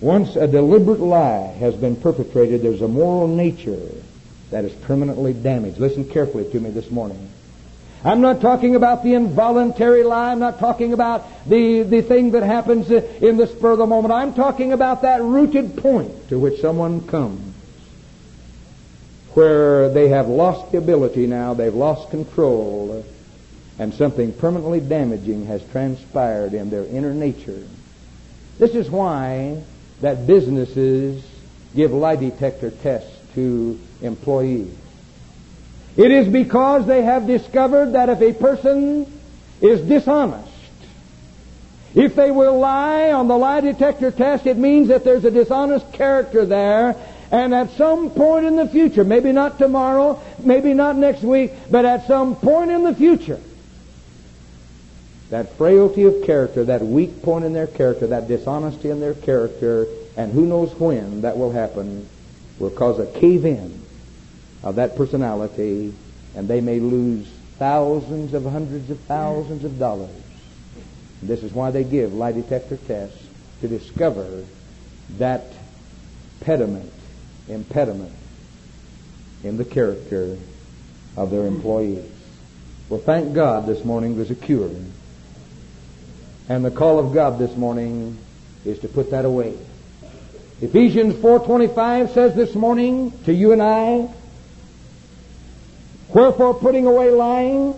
once 0.00 0.36
a 0.36 0.46
deliberate 0.46 1.00
lie 1.00 1.46
has 1.58 1.74
been 1.74 1.96
perpetrated. 1.96 2.62
There's 2.62 2.82
a 2.82 2.88
moral 2.88 3.26
nature 3.26 3.88
that 4.50 4.64
is 4.64 4.72
permanently 4.72 5.32
damaged. 5.32 5.78
Listen 5.78 6.04
carefully 6.04 6.50
to 6.52 6.60
me 6.60 6.70
this 6.70 6.90
morning. 6.90 7.30
I'm 8.04 8.20
not 8.20 8.42
talking 8.42 8.76
about 8.76 9.02
the 9.02 9.14
involuntary 9.14 10.02
lie. 10.02 10.32
I'm 10.32 10.38
not 10.38 10.58
talking 10.58 10.92
about 10.92 11.26
the, 11.48 11.82
the 11.82 12.02
thing 12.02 12.32
that 12.32 12.42
happens 12.42 12.90
in 12.90 13.38
the 13.38 13.46
spur 13.46 13.72
of 13.72 13.78
the 13.78 13.86
moment. 13.86 14.12
I'm 14.12 14.34
talking 14.34 14.72
about 14.72 15.02
that 15.02 15.22
rooted 15.22 15.78
point 15.78 16.28
to 16.28 16.38
which 16.38 16.60
someone 16.60 17.06
comes 17.06 17.54
where 19.34 19.88
they 19.88 20.08
have 20.08 20.28
lost 20.28 20.70
the 20.70 20.78
ability 20.78 21.26
now, 21.26 21.54
they've 21.54 21.74
lost 21.74 22.10
control, 22.10 23.04
and 23.78 23.92
something 23.94 24.32
permanently 24.32 24.80
damaging 24.80 25.46
has 25.46 25.62
transpired 25.70 26.54
in 26.54 26.70
their 26.70 26.84
inner 26.86 27.12
nature. 27.12 27.66
This 28.58 28.76
is 28.76 28.88
why 28.88 29.60
that 30.00 30.26
businesses 30.26 31.24
give 31.74 31.90
lie 31.90 32.16
detector 32.16 32.70
tests 32.70 33.10
to 33.34 33.80
employees. 34.00 34.72
It 35.96 36.10
is 36.10 36.26
because 36.28 36.86
they 36.86 37.02
have 37.02 37.26
discovered 37.26 37.92
that 37.92 38.08
if 38.08 38.20
a 38.20 38.32
person 38.32 39.06
is 39.60 39.80
dishonest, 39.80 40.50
if 41.94 42.16
they 42.16 42.32
will 42.32 42.58
lie 42.58 43.12
on 43.12 43.28
the 43.28 43.36
lie 43.36 43.60
detector 43.60 44.10
test, 44.10 44.46
it 44.46 44.56
means 44.56 44.88
that 44.88 45.04
there's 45.04 45.24
a 45.24 45.30
dishonest 45.30 45.92
character 45.92 46.44
there. 46.44 46.96
And 47.30 47.54
at 47.54 47.70
some 47.72 48.10
point 48.10 48.46
in 48.46 48.56
the 48.56 48.68
future, 48.68 49.04
maybe 49.04 49.30
not 49.32 49.58
tomorrow, 49.58 50.20
maybe 50.40 50.74
not 50.74 50.96
next 50.96 51.22
week, 51.22 51.52
but 51.70 51.84
at 51.84 52.06
some 52.06 52.36
point 52.36 52.70
in 52.70 52.82
the 52.82 52.94
future, 52.94 53.40
that 55.30 55.56
frailty 55.56 56.02
of 56.04 56.24
character, 56.24 56.64
that 56.64 56.82
weak 56.82 57.22
point 57.22 57.44
in 57.44 57.52
their 57.52 57.66
character, 57.66 58.08
that 58.08 58.28
dishonesty 58.28 58.90
in 58.90 59.00
their 59.00 59.14
character, 59.14 59.86
and 60.16 60.32
who 60.32 60.46
knows 60.46 60.72
when 60.74 61.22
that 61.22 61.38
will 61.38 61.52
happen, 61.52 62.08
will 62.58 62.70
cause 62.70 62.98
a 62.98 63.06
cave 63.06 63.44
in 63.44 63.83
of 64.64 64.76
that 64.76 64.96
personality, 64.96 65.94
and 66.34 66.48
they 66.48 66.60
may 66.60 66.80
lose 66.80 67.28
thousands 67.58 68.34
of 68.34 68.44
hundreds 68.44 68.90
of 68.90 68.98
thousands 69.00 69.62
of 69.62 69.78
dollars. 69.78 70.10
And 71.20 71.30
this 71.30 71.42
is 71.42 71.52
why 71.52 71.70
they 71.70 71.84
give 71.84 72.12
lie 72.12 72.32
detector 72.32 72.78
tests 72.78 73.22
to 73.60 73.68
discover 73.68 74.44
that 75.18 75.44
pediment, 76.40 76.92
impediment 77.46 78.12
in 79.44 79.58
the 79.58 79.64
character 79.64 80.36
of 81.16 81.30
their 81.30 81.46
employees. 81.46 82.10
Well, 82.88 83.00
thank 83.00 83.34
God 83.34 83.66
this 83.66 83.84
morning 83.84 84.16
there's 84.16 84.30
a 84.30 84.34
cure. 84.34 84.70
And 86.48 86.64
the 86.64 86.70
call 86.70 86.98
of 86.98 87.12
God 87.12 87.38
this 87.38 87.54
morning 87.54 88.18
is 88.64 88.78
to 88.80 88.88
put 88.88 89.10
that 89.10 89.26
away. 89.26 89.56
Ephesians 90.62 91.14
4:25 91.16 92.14
says 92.14 92.34
this 92.34 92.54
morning 92.54 93.12
to 93.24 93.32
you 93.32 93.52
and 93.52 93.62
I, 93.62 94.08
Wherefore, 96.14 96.54
putting 96.54 96.86
away 96.86 97.10
lying, 97.10 97.74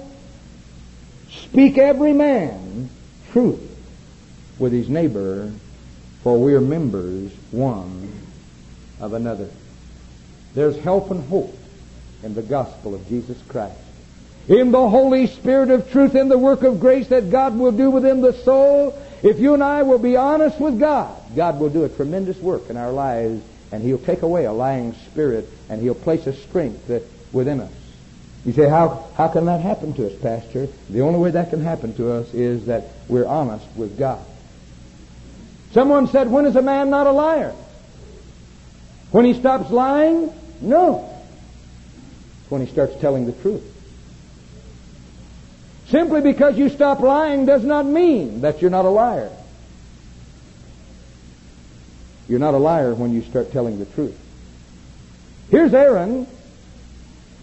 speak 1.30 1.78
every 1.78 2.12
man 2.12 2.90
truth 3.32 3.62
with 4.58 4.72
his 4.72 4.90
neighbor, 4.90 5.52
for 6.22 6.38
we 6.38 6.54
are 6.54 6.60
members 6.60 7.32
one 7.50 8.12
of 9.00 9.14
another. 9.14 9.48
There's 10.54 10.76
help 10.78 11.10
and 11.10 11.26
hope 11.28 11.56
in 12.22 12.34
the 12.34 12.42
gospel 12.42 12.94
of 12.94 13.08
Jesus 13.08 13.38
Christ. 13.48 13.78
In 14.48 14.70
the 14.70 14.88
Holy 14.88 15.26
Spirit 15.26 15.70
of 15.70 15.90
truth, 15.90 16.14
in 16.14 16.28
the 16.28 16.38
work 16.38 16.62
of 16.62 16.78
grace 16.78 17.08
that 17.08 17.30
God 17.30 17.58
will 17.58 17.72
do 17.72 17.90
within 17.90 18.20
the 18.20 18.32
soul, 18.32 18.96
if 19.22 19.38
you 19.38 19.54
and 19.54 19.62
I 19.62 19.82
will 19.82 19.98
be 19.98 20.16
honest 20.16 20.60
with 20.60 20.78
God, 20.78 21.16
God 21.34 21.58
will 21.58 21.70
do 21.70 21.84
a 21.84 21.88
tremendous 21.88 22.38
work 22.38 22.68
in 22.68 22.76
our 22.76 22.92
lives, 22.92 23.42
and 23.72 23.82
He'll 23.82 23.98
take 23.98 24.22
away 24.22 24.44
a 24.44 24.52
lying 24.52 24.92
spirit, 25.10 25.48
and 25.68 25.80
He'll 25.80 25.94
place 25.94 26.26
a 26.26 26.34
strength 26.34 26.90
within 27.32 27.60
us. 27.60 27.72
You 28.46 28.52
say, 28.52 28.68
how, 28.68 29.08
how 29.16 29.26
can 29.26 29.46
that 29.46 29.60
happen 29.60 29.92
to 29.94 30.06
us, 30.06 30.14
Pastor? 30.22 30.68
The 30.88 31.00
only 31.00 31.18
way 31.18 31.32
that 31.32 31.50
can 31.50 31.64
happen 31.64 31.94
to 31.96 32.12
us 32.12 32.32
is 32.32 32.66
that 32.66 32.84
we're 33.08 33.26
honest 33.26 33.66
with 33.74 33.98
God. 33.98 34.24
Someone 35.72 36.06
said, 36.06 36.30
when 36.30 36.46
is 36.46 36.54
a 36.54 36.62
man 36.62 36.88
not 36.88 37.08
a 37.08 37.10
liar? 37.10 37.52
When 39.10 39.24
he 39.24 39.34
stops 39.34 39.70
lying? 39.72 40.32
No. 40.60 41.12
when 42.48 42.64
he 42.64 42.72
starts 42.72 42.98
telling 43.00 43.26
the 43.26 43.32
truth. 43.32 43.64
Simply 45.88 46.20
because 46.20 46.56
you 46.56 46.68
stop 46.68 47.00
lying 47.00 47.46
does 47.46 47.64
not 47.64 47.84
mean 47.84 48.42
that 48.42 48.62
you're 48.62 48.70
not 48.70 48.84
a 48.84 48.90
liar. 48.90 49.30
You're 52.28 52.38
not 52.38 52.54
a 52.54 52.58
liar 52.58 52.94
when 52.94 53.12
you 53.12 53.22
start 53.22 53.52
telling 53.52 53.80
the 53.80 53.86
truth. 53.86 54.18
Here's 55.50 55.74
Aaron 55.74 56.26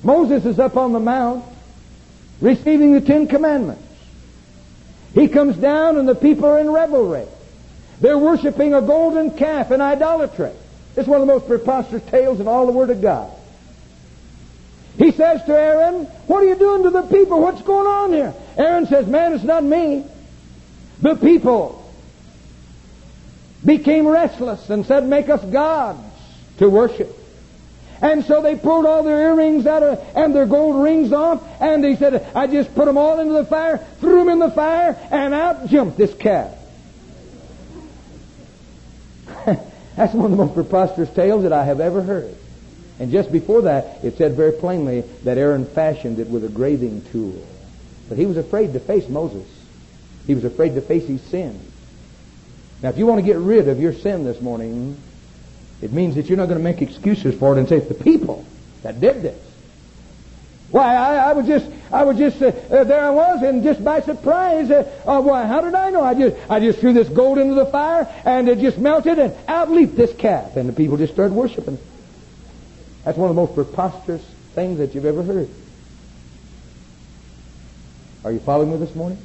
Moses 0.04 0.46
is 0.46 0.60
up 0.60 0.76
on 0.78 0.92
the 0.92 1.00
mount 1.00 1.46
receiving 2.42 2.94
the 2.94 3.02
Ten 3.02 3.28
Commandments. 3.28 3.82
He 5.14 5.28
comes 5.28 5.56
down 5.56 5.98
and 5.98 6.08
the 6.08 6.16
people 6.16 6.46
are 6.46 6.60
in 6.60 6.70
revelry. 6.70 7.26
They're 8.02 8.18
worshiping 8.18 8.74
a 8.74 8.82
golden 8.82 9.32
calf 9.38 9.72
in 9.72 9.80
idolatry. 9.80 10.52
It's 10.96 11.08
one 11.08 11.22
of 11.22 11.28
the 11.28 11.34
most 11.34 11.48
preposterous 11.48 12.04
tales 12.04 12.40
in 12.40 12.48
all 12.48 12.66
the 12.66 12.72
Word 12.72 12.90
of 12.90 13.02
God. 13.02 13.32
He 14.98 15.12
says 15.12 15.44
to 15.46 15.58
Aaron, 15.58 16.06
What 16.28 16.44
are 16.44 16.48
you 16.48 16.56
doing 16.56 16.84
to 16.84 16.90
the 16.90 17.04
people? 17.04 17.42
What's 17.42 17.62
going 17.62 17.88
on 17.88 18.12
here? 18.12 18.34
Aaron 18.58 18.86
says, 18.88 19.08
Man, 19.08 19.34
it's 19.34 19.44
not 19.44 19.64
me. 19.64 20.06
The 21.02 21.16
people 21.16 21.92
became 23.66 24.08
restless 24.08 24.70
and 24.70 24.86
said, 24.86 25.08
Make 25.08 25.30
us 25.30 25.44
gods 25.46 26.04
to 26.58 26.70
worship. 26.70 27.23
And 28.02 28.26
so 28.26 28.42
they 28.42 28.56
pulled 28.56 28.86
all 28.86 29.04
their 29.04 29.32
earrings 29.32 29.66
out 29.66 29.84
of, 29.84 30.06
and 30.16 30.36
their 30.36 30.46
gold 30.46 30.84
rings 30.84 31.14
off, 31.14 31.42
and 31.62 31.84
they 31.84 31.96
said, 31.96 32.28
I 32.36 32.48
just 32.48 32.74
put 32.76 32.86
them 32.86 32.98
all 32.98 33.20
into 33.20 33.34
the 33.34 33.46
fire, 33.46 33.78
threw 34.00 34.20
them 34.20 34.30
in 34.30 34.40
the 34.40 34.52
fire, 34.52 34.98
and 35.12 35.34
out 35.34 35.68
jumped 35.68 35.98
this 35.98 36.14
calf. 36.14 36.52
That's 39.46 40.14
one 40.14 40.26
of 40.26 40.32
the 40.32 40.38
most 40.38 40.54
preposterous 40.54 41.10
tales 41.12 41.44
that 41.44 41.54
I 41.54 41.66
have 41.66 41.80
ever 41.80 42.02
heard. 42.02 42.36
And 43.00 43.12
just 43.12 43.32
before 43.32 43.64
that, 43.64 44.04
it 44.04 44.18
said 44.18 44.34
very 44.34 44.54
plainly 44.54 45.02
that 45.24 45.38
Aaron 45.38 45.66
fashioned 45.66 46.20
it 46.20 46.28
with 46.28 46.44
a 46.44 46.50
graving 46.50 47.04
tool. 47.12 47.46
But 48.10 48.18
he 48.18 48.26
was 48.26 48.38
afraid 48.38 48.74
to 48.74 48.80
face 48.80 49.08
Moses. 49.10 49.48
He 50.28 50.36
was 50.36 50.44
afraid 50.44 50.76
to 50.76 50.82
face 50.82 51.08
his 51.08 51.22
sin. 51.22 51.60
Now, 52.82 52.90
if 52.90 52.98
you 52.98 53.06
want 53.06 53.20
to 53.20 53.26
get 53.26 53.38
rid 53.38 53.68
of 53.68 53.80
your 53.80 53.94
sin 53.94 54.24
this 54.26 54.42
morning, 54.42 54.98
it 55.84 55.92
means 55.92 56.16
that 56.16 56.28
you're 56.28 56.38
not 56.38 56.48
going 56.48 56.58
to 56.58 56.64
make 56.64 56.82
excuses 56.82 57.38
for 57.38 57.54
it 57.54 57.60
and 57.60 57.68
say 57.68 57.76
it's 57.76 57.90
the 57.90 57.94
people 57.94 58.46
that 58.84 59.02
did 59.02 59.22
this. 59.22 59.38
Why, 60.72 60.96
I, 60.96 61.16
I 61.16 61.34
was 61.34 61.46
just, 61.46 61.70
I 61.92 62.04
was 62.04 62.18
just, 62.18 62.42
uh, 62.42 62.48
uh, 62.48 62.84
there 62.86 63.04
I 63.04 63.10
was, 63.10 63.44
and 63.44 63.64
just 63.64 63.84
by 63.84 64.00
surprise, 64.00 64.72
uh, 64.72 64.90
uh, 65.06 65.22
why, 65.22 65.46
how 65.46 65.60
did 65.60 65.76
I 65.76 65.90
know? 65.90 66.02
I 66.02 66.14
just, 66.14 66.38
I 66.50 66.62
just 66.62 66.80
threw 66.80 66.94
this 66.94 67.10
gold 67.10 67.38
into 67.38 67.54
the 67.56 67.66
fire, 67.66 68.08
and 68.24 68.48
it 68.48 68.60
just 68.60 68.78
melted, 68.78 69.20
and 69.20 69.36
out 69.50 69.70
leaped 69.72 69.98
this 69.98 70.14
calf, 70.16 70.56
and 70.56 70.70
the 70.70 70.74
people 70.74 70.96
just 70.96 71.12
started 71.12 71.34
worshiping. 71.34 71.78
That's 73.04 73.18
one 73.18 73.30
of 73.30 73.36
the 73.36 73.42
most 73.42 73.54
preposterous 73.54 74.24
things 74.56 74.78
that 74.78 74.96
you've 74.96 75.06
ever 75.06 75.22
heard. 75.22 75.50
Are 78.24 78.32
you 78.32 78.40
following 78.40 78.72
me 78.72 78.78
this 78.78 78.96
morning? 78.96 79.18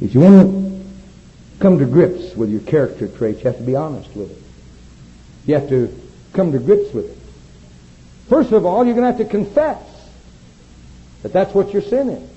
If 0.00 0.14
you 0.14 0.20
want 0.20 0.50
to 0.50 1.60
come 1.60 1.78
to 1.78 1.86
grips 1.86 2.34
with 2.34 2.50
your 2.50 2.60
character 2.60 3.06
traits, 3.06 3.38
you 3.38 3.50
have 3.50 3.58
to 3.58 3.64
be 3.64 3.76
honest 3.76 4.14
with 4.16 4.32
it. 4.32 4.43
You 5.46 5.54
have 5.54 5.68
to 5.68 5.94
come 6.32 6.52
to 6.52 6.58
grips 6.58 6.92
with 6.92 7.10
it. 7.10 7.18
First 8.28 8.52
of 8.52 8.64
all, 8.64 8.84
you're 8.84 8.94
going 8.94 9.10
to 9.10 9.18
have 9.18 9.18
to 9.18 9.30
confess 9.30 9.82
that 11.22 11.32
that's 11.32 11.54
what 11.54 11.72
your 11.72 11.82
sin 11.82 12.10
is. 12.10 12.30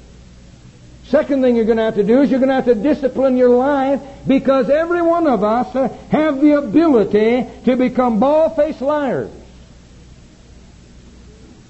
Second 1.10 1.42
thing 1.42 1.56
you're 1.56 1.66
going 1.66 1.78
to 1.78 1.84
have 1.84 1.96
to 1.96 2.04
do 2.04 2.22
is 2.22 2.30
you're 2.30 2.40
going 2.40 2.50
to 2.50 2.56
have 2.56 2.66
to 2.66 2.76
discipline 2.76 3.38
your 3.38 3.50
life 3.50 4.02
because 4.28 4.70
every 4.70 5.02
one 5.02 5.26
of 5.26 5.42
us 5.42 5.74
uh, 5.74 5.88
have 6.10 6.42
the 6.42 6.58
ability 6.58 7.46
to 7.64 7.76
become 7.78 8.20
bald-faced 8.20 8.82
liars. 8.82 9.32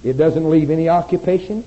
It 0.03 0.13
doesn't 0.13 0.49
leave 0.49 0.71
any 0.71 0.89
occupation. 0.89 1.63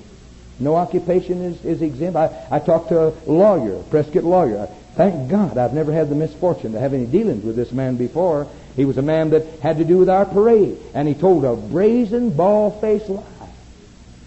No 0.59 0.75
occupation 0.75 1.43
is, 1.43 1.64
is 1.64 1.81
exempt. 1.81 2.16
I, 2.16 2.47
I 2.51 2.59
talked 2.59 2.89
to 2.89 3.09
a 3.09 3.11
lawyer, 3.27 3.77
a 3.77 3.83
Prescott 3.85 4.25
lawyer. 4.25 4.68
Thank 4.97 5.31
God 5.31 5.57
I've 5.57 5.73
never 5.73 5.93
had 5.93 6.09
the 6.11 6.16
misfortune 6.16 6.73
to 6.73 6.81
have 6.81 6.93
any 6.93 7.07
dealings 7.07 7.45
with 7.45 7.55
this 7.55 7.71
man 7.71 7.97
before. 7.97 8.49
He 8.77 8.85
was 8.85 8.99
a 8.99 9.03
man 9.03 9.31
that 9.31 9.47
had 9.61 9.79
to 9.79 9.85
do 9.85 9.99
with 9.99 10.09
our 10.09 10.25
parade, 10.25 10.79
and 10.95 11.09
he 11.09 11.14
told 11.14 11.45
a 11.45 11.57
brazen, 11.57 12.31
bald-faced 12.31 13.09
lie. 13.09 13.25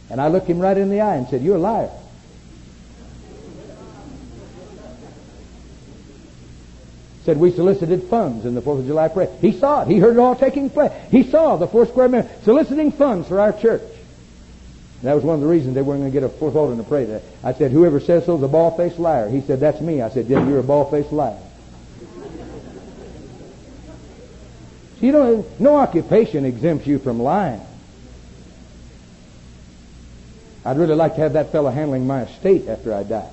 And 0.09 0.21
I 0.21 0.27
looked 0.27 0.47
him 0.47 0.59
right 0.59 0.77
in 0.77 0.89
the 0.89 1.01
eye 1.01 1.15
and 1.15 1.27
said, 1.27 1.41
You're 1.41 1.55
a 1.55 1.59
liar. 1.59 1.89
Said 7.25 7.37
we 7.37 7.51
solicited 7.51 8.03
funds 8.03 8.45
in 8.45 8.53
the 8.53 8.61
Fourth 8.61 8.81
of 8.81 8.85
July 8.85 9.07
parade. 9.07 9.29
He 9.39 9.53
saw 9.53 9.83
it. 9.83 9.87
He 9.87 9.97
heard 9.97 10.17
it 10.17 10.19
all 10.19 10.35
taking 10.35 10.69
place. 10.69 10.91
He 11.09 11.23
saw 11.23 11.55
the 11.55 11.67
Foursquare 11.67 12.09
men 12.09 12.29
soliciting 12.43 12.91
funds 12.91 13.29
for 13.29 13.39
our 13.39 13.53
church. 13.53 13.81
And 13.81 15.09
that 15.09 15.15
was 15.15 15.23
one 15.23 15.35
of 15.35 15.41
the 15.41 15.47
reasons 15.47 15.73
they 15.73 15.81
weren't 15.81 16.01
going 16.01 16.11
to 16.11 16.19
get 16.19 16.23
a 16.23 16.29
fourth 16.29 16.53
vote 16.53 16.71
in 16.71 16.77
the 16.77 16.83
parade. 16.83 17.21
I 17.43 17.53
said, 17.53 17.71
Whoever 17.71 18.01
says 18.01 18.25
so 18.25 18.37
is 18.37 18.43
a 18.43 18.47
ball 18.47 18.75
faced 18.75 18.99
liar. 18.99 19.29
He 19.29 19.41
said, 19.41 19.61
That's 19.61 19.79
me. 19.79 20.01
I 20.01 20.09
said, 20.09 20.27
"Then 20.27 20.49
you're 20.49 20.59
a 20.59 20.63
ball 20.63 20.89
faced 20.91 21.11
liar. 21.11 21.39
You 25.03 25.11
know, 25.11 25.45
no 25.59 25.75
occupation 25.75 26.45
exempts 26.45 26.87
you 26.87 26.97
from 26.97 27.21
lying. 27.21 27.61
I'd 30.65 30.77
really 30.77 30.95
like 30.95 31.15
to 31.15 31.21
have 31.21 31.33
that 31.33 31.51
fellow 31.51 31.69
handling 31.69 32.07
my 32.07 32.23
estate 32.23 32.69
after 32.69 32.93
I 32.93 33.03
die. 33.03 33.29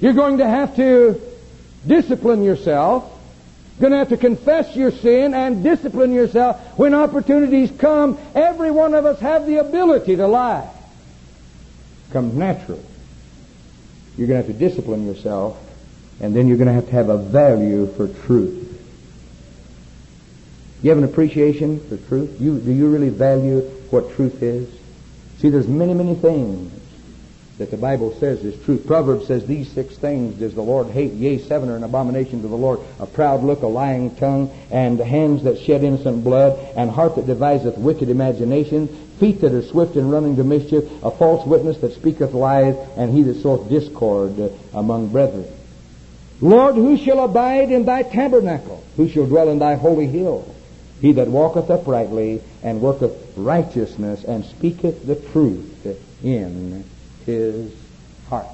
You're 0.00 0.12
going 0.12 0.38
to 0.38 0.46
have 0.46 0.76
to 0.76 1.20
discipline 1.86 2.44
yourself 2.44 3.10
You're 3.80 3.88
going 3.88 3.92
to 3.92 3.98
have 3.98 4.10
to 4.10 4.18
confess 4.18 4.76
your 4.76 4.90
sin 4.90 5.32
and 5.32 5.62
discipline 5.62 6.12
yourself 6.12 6.60
when 6.78 6.92
opportunities 6.92 7.70
come. 7.78 8.18
Every 8.34 8.70
one 8.70 8.92
of 8.92 9.06
us 9.06 9.18
have 9.20 9.46
the 9.46 9.56
ability 9.56 10.16
to 10.16 10.26
lie. 10.26 10.68
Comes 12.12 12.34
natural. 12.34 12.84
You're 14.18 14.28
going 14.28 14.42
to 14.42 14.46
have 14.46 14.54
to 14.54 14.68
discipline 14.68 15.06
yourself, 15.06 15.58
and 16.20 16.34
then 16.34 16.48
you're 16.48 16.56
going 16.56 16.68
to 16.68 16.74
have 16.74 16.86
to 16.86 16.92
have 16.92 17.08
a 17.08 17.18
value 17.18 17.86
for 17.94 18.08
truth. 18.08 18.66
You 20.82 20.90
have 20.90 20.98
an 20.98 21.04
appreciation 21.04 21.80
for 21.88 21.96
truth? 21.96 22.40
You, 22.40 22.58
do 22.58 22.72
you 22.72 22.88
really 22.88 23.10
value 23.10 23.60
what 23.90 24.12
truth 24.14 24.42
is? 24.42 24.68
See, 25.38 25.50
there's 25.50 25.68
many, 25.68 25.94
many 25.94 26.14
things 26.14 26.72
that 27.58 27.70
the 27.70 27.76
Bible 27.76 28.14
says 28.18 28.42
is 28.42 28.62
truth. 28.64 28.86
Proverbs 28.86 29.26
says 29.26 29.46
these 29.46 29.70
six 29.70 29.96
things 29.96 30.38
does 30.38 30.54
the 30.54 30.62
Lord 30.62 30.88
hate. 30.88 31.12
Yea, 31.12 31.38
seven 31.38 31.68
are 31.68 31.76
an 31.76 31.84
abomination 31.84 32.40
to 32.40 32.48
the 32.48 32.56
Lord. 32.56 32.80
A 32.98 33.06
proud 33.06 33.42
look, 33.42 33.62
a 33.62 33.66
lying 33.66 34.16
tongue, 34.16 34.50
and 34.70 34.98
hands 34.98 35.42
that 35.44 35.58
shed 35.58 35.84
innocent 35.84 36.24
blood, 36.24 36.58
and 36.74 36.90
heart 36.90 37.16
that 37.16 37.26
deviseth 37.26 37.76
wicked 37.76 38.08
imagination, 38.08 38.88
feet 39.18 39.42
that 39.42 39.52
are 39.52 39.62
swift 39.62 39.96
in 39.96 40.08
running 40.08 40.36
to 40.36 40.44
mischief, 40.44 40.84
a 41.02 41.10
false 41.10 41.46
witness 41.46 41.76
that 41.78 41.92
speaketh 41.92 42.32
lies, 42.32 42.76
and 42.96 43.12
he 43.12 43.22
that 43.24 43.42
soweth 43.42 43.68
discord 43.68 44.50
among 44.72 45.08
brethren. 45.08 45.46
Lord, 46.40 46.74
who 46.74 46.96
shall 46.96 47.22
abide 47.22 47.70
in 47.70 47.84
thy 47.84 48.02
tabernacle? 48.02 48.82
Who 48.96 49.08
shall 49.08 49.26
dwell 49.26 49.50
in 49.50 49.58
thy 49.58 49.74
holy 49.74 50.06
hill? 50.06 50.54
He 51.00 51.12
that 51.12 51.28
walketh 51.28 51.70
uprightly 51.70 52.42
and 52.62 52.80
worketh 52.80 53.12
righteousness 53.36 54.24
and 54.24 54.44
speaketh 54.44 55.06
the 55.06 55.16
truth 55.16 55.86
in 56.22 56.84
his 57.26 57.72
heart. 58.28 58.46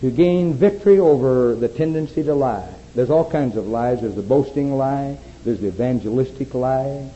To 0.00 0.10
gain 0.10 0.54
victory 0.54 0.98
over 0.98 1.54
the 1.54 1.68
tendency 1.68 2.22
to 2.24 2.34
lie. 2.34 2.68
There's 2.94 3.10
all 3.10 3.30
kinds 3.30 3.56
of 3.56 3.66
lies. 3.68 4.00
There's 4.00 4.14
the 4.14 4.22
boasting 4.22 4.76
lie. 4.76 5.18
There's 5.44 5.60
the 5.60 5.68
evangelistic 5.68 6.54
lie. 6.54 7.08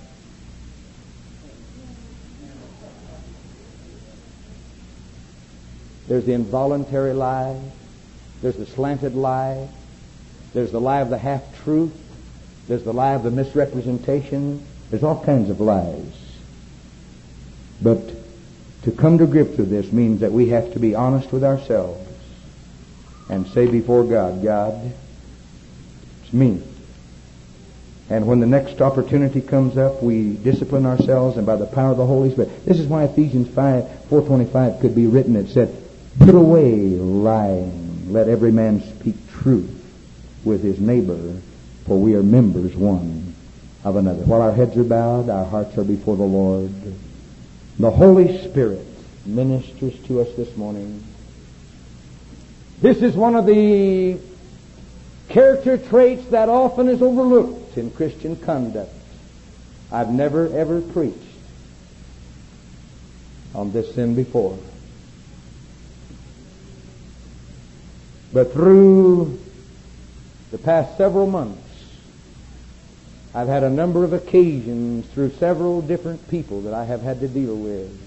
There's 6.08 6.24
the 6.24 6.32
involuntary 6.32 7.12
lie. 7.12 7.60
There's 8.42 8.56
the 8.56 8.66
slanted 8.66 9.14
lie. 9.14 9.68
There's 10.52 10.72
the 10.72 10.80
lie 10.80 11.00
of 11.00 11.10
the 11.10 11.18
half 11.18 11.42
truth. 11.64 11.92
There's 12.68 12.82
the 12.82 12.92
lie 12.92 13.12
of 13.12 13.22
the 13.22 13.30
misrepresentation. 13.30 14.64
There's 14.90 15.02
all 15.02 15.24
kinds 15.24 15.50
of 15.50 15.60
lies. 15.60 16.12
But 17.82 18.00
to 18.82 18.92
come 18.92 19.18
to 19.18 19.26
grips 19.26 19.58
with 19.58 19.70
this 19.70 19.92
means 19.92 20.20
that 20.20 20.32
we 20.32 20.48
have 20.50 20.72
to 20.72 20.78
be 20.78 20.94
honest 20.94 21.32
with 21.32 21.44
ourselves 21.44 22.08
and 23.28 23.46
say 23.48 23.66
before 23.66 24.04
God, 24.04 24.42
God, 24.42 24.92
it's 26.22 26.32
me. 26.32 26.62
And 28.08 28.26
when 28.26 28.38
the 28.38 28.46
next 28.46 28.80
opportunity 28.80 29.40
comes 29.40 29.76
up, 29.76 30.02
we 30.02 30.34
discipline 30.34 30.86
ourselves 30.86 31.36
and 31.36 31.44
by 31.44 31.56
the 31.56 31.66
power 31.66 31.90
of 31.90 31.96
the 31.96 32.06
Holy 32.06 32.30
Spirit. 32.30 32.64
This 32.64 32.78
is 32.78 32.86
why 32.86 33.04
Ephesians 33.04 33.48
5, 33.48 34.04
425 34.08 34.80
could 34.80 34.94
be 34.94 35.08
written. 35.08 35.34
It 35.34 35.48
said, 35.48 35.74
put 36.20 36.34
away 36.34 36.76
lying. 36.76 37.85
Let 38.06 38.28
every 38.28 38.52
man 38.52 38.82
speak 38.82 39.16
truth 39.40 39.84
with 40.44 40.62
his 40.62 40.78
neighbor, 40.78 41.40
for 41.86 41.98
we 41.98 42.14
are 42.14 42.22
members 42.22 42.74
one 42.76 43.34
of 43.84 43.96
another. 43.96 44.24
While 44.24 44.42
our 44.42 44.52
heads 44.52 44.76
are 44.76 44.84
bowed, 44.84 45.28
our 45.28 45.44
hearts 45.44 45.76
are 45.76 45.84
before 45.84 46.16
the 46.16 46.22
Lord. 46.22 46.70
The 47.78 47.90
Holy 47.90 48.38
Spirit 48.48 48.86
ministers 49.24 49.98
to 50.06 50.20
us 50.20 50.28
this 50.36 50.56
morning. 50.56 51.02
This 52.80 52.98
is 52.98 53.14
one 53.14 53.34
of 53.34 53.46
the 53.46 54.18
character 55.28 55.76
traits 55.76 56.26
that 56.26 56.48
often 56.48 56.88
is 56.88 57.02
overlooked 57.02 57.76
in 57.76 57.90
Christian 57.90 58.36
conduct. 58.36 58.92
I've 59.90 60.10
never 60.10 60.48
ever 60.56 60.80
preached 60.80 61.18
on 63.54 63.72
this 63.72 63.94
sin 63.94 64.14
before. 64.14 64.58
But 68.36 68.52
through 68.52 69.38
the 70.50 70.58
past 70.58 70.98
several 70.98 71.26
months, 71.26 71.58
I've 73.34 73.48
had 73.48 73.62
a 73.62 73.70
number 73.70 74.04
of 74.04 74.12
occasions 74.12 75.06
through 75.06 75.30
several 75.38 75.80
different 75.80 76.28
people 76.28 76.60
that 76.60 76.74
I 76.74 76.84
have 76.84 77.00
had 77.00 77.20
to 77.20 77.28
deal 77.28 77.56
with 77.56 77.98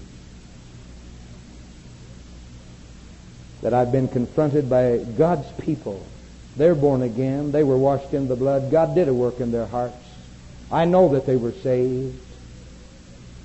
that 3.62 3.74
I've 3.74 3.90
been 3.90 4.06
confronted 4.06 4.70
by 4.70 4.98
God's 4.98 5.50
people. 5.60 6.06
They're 6.56 6.76
born 6.76 7.02
again. 7.02 7.50
They 7.50 7.64
were 7.64 7.76
washed 7.76 8.14
in 8.14 8.28
the 8.28 8.36
blood. 8.36 8.70
God 8.70 8.94
did 8.94 9.08
a 9.08 9.12
work 9.12 9.40
in 9.40 9.50
their 9.50 9.66
hearts. 9.66 9.96
I 10.70 10.84
know 10.84 11.08
that 11.08 11.26
they 11.26 11.34
were 11.34 11.50
saved. 11.50 12.20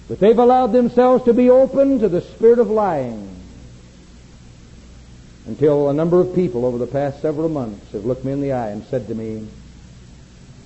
But 0.07 0.19
they've 0.19 0.37
allowed 0.37 0.71
themselves 0.71 1.25
to 1.25 1.33
be 1.33 1.49
open 1.49 1.97
to 1.97 2.09
the 2.09 2.21
spirit 2.21 2.59
of 2.59 2.69
lying 2.69 3.44
until 5.47 5.89
a 5.89 5.93
number 5.93 6.19
of 6.19 6.33
people 6.33 6.65
over 6.65 6.77
the 6.77 6.87
past 6.87 7.21
several 7.21 7.49
months 7.49 7.91
have 7.91 8.05
looked 8.05 8.25
me 8.25 8.31
in 8.31 8.41
the 8.41 8.51
eye 8.51 8.69
and 8.69 8.83
said 8.85 9.07
to 9.07 9.15
me, 9.15 9.47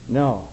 no, 0.08 0.50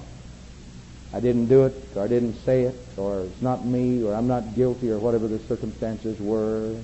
I 1.12 1.20
didn't 1.20 1.46
do 1.46 1.64
it, 1.64 1.74
or 1.94 2.02
I 2.02 2.08
didn't 2.08 2.34
say 2.44 2.62
it, 2.62 2.74
or 2.96 3.20
it's 3.20 3.40
not 3.40 3.64
me, 3.64 4.02
or 4.02 4.14
I'm 4.14 4.26
not 4.26 4.54
guilty, 4.54 4.90
or 4.90 4.98
whatever 4.98 5.28
the 5.28 5.38
circumstances 5.38 6.20
were. 6.20 6.76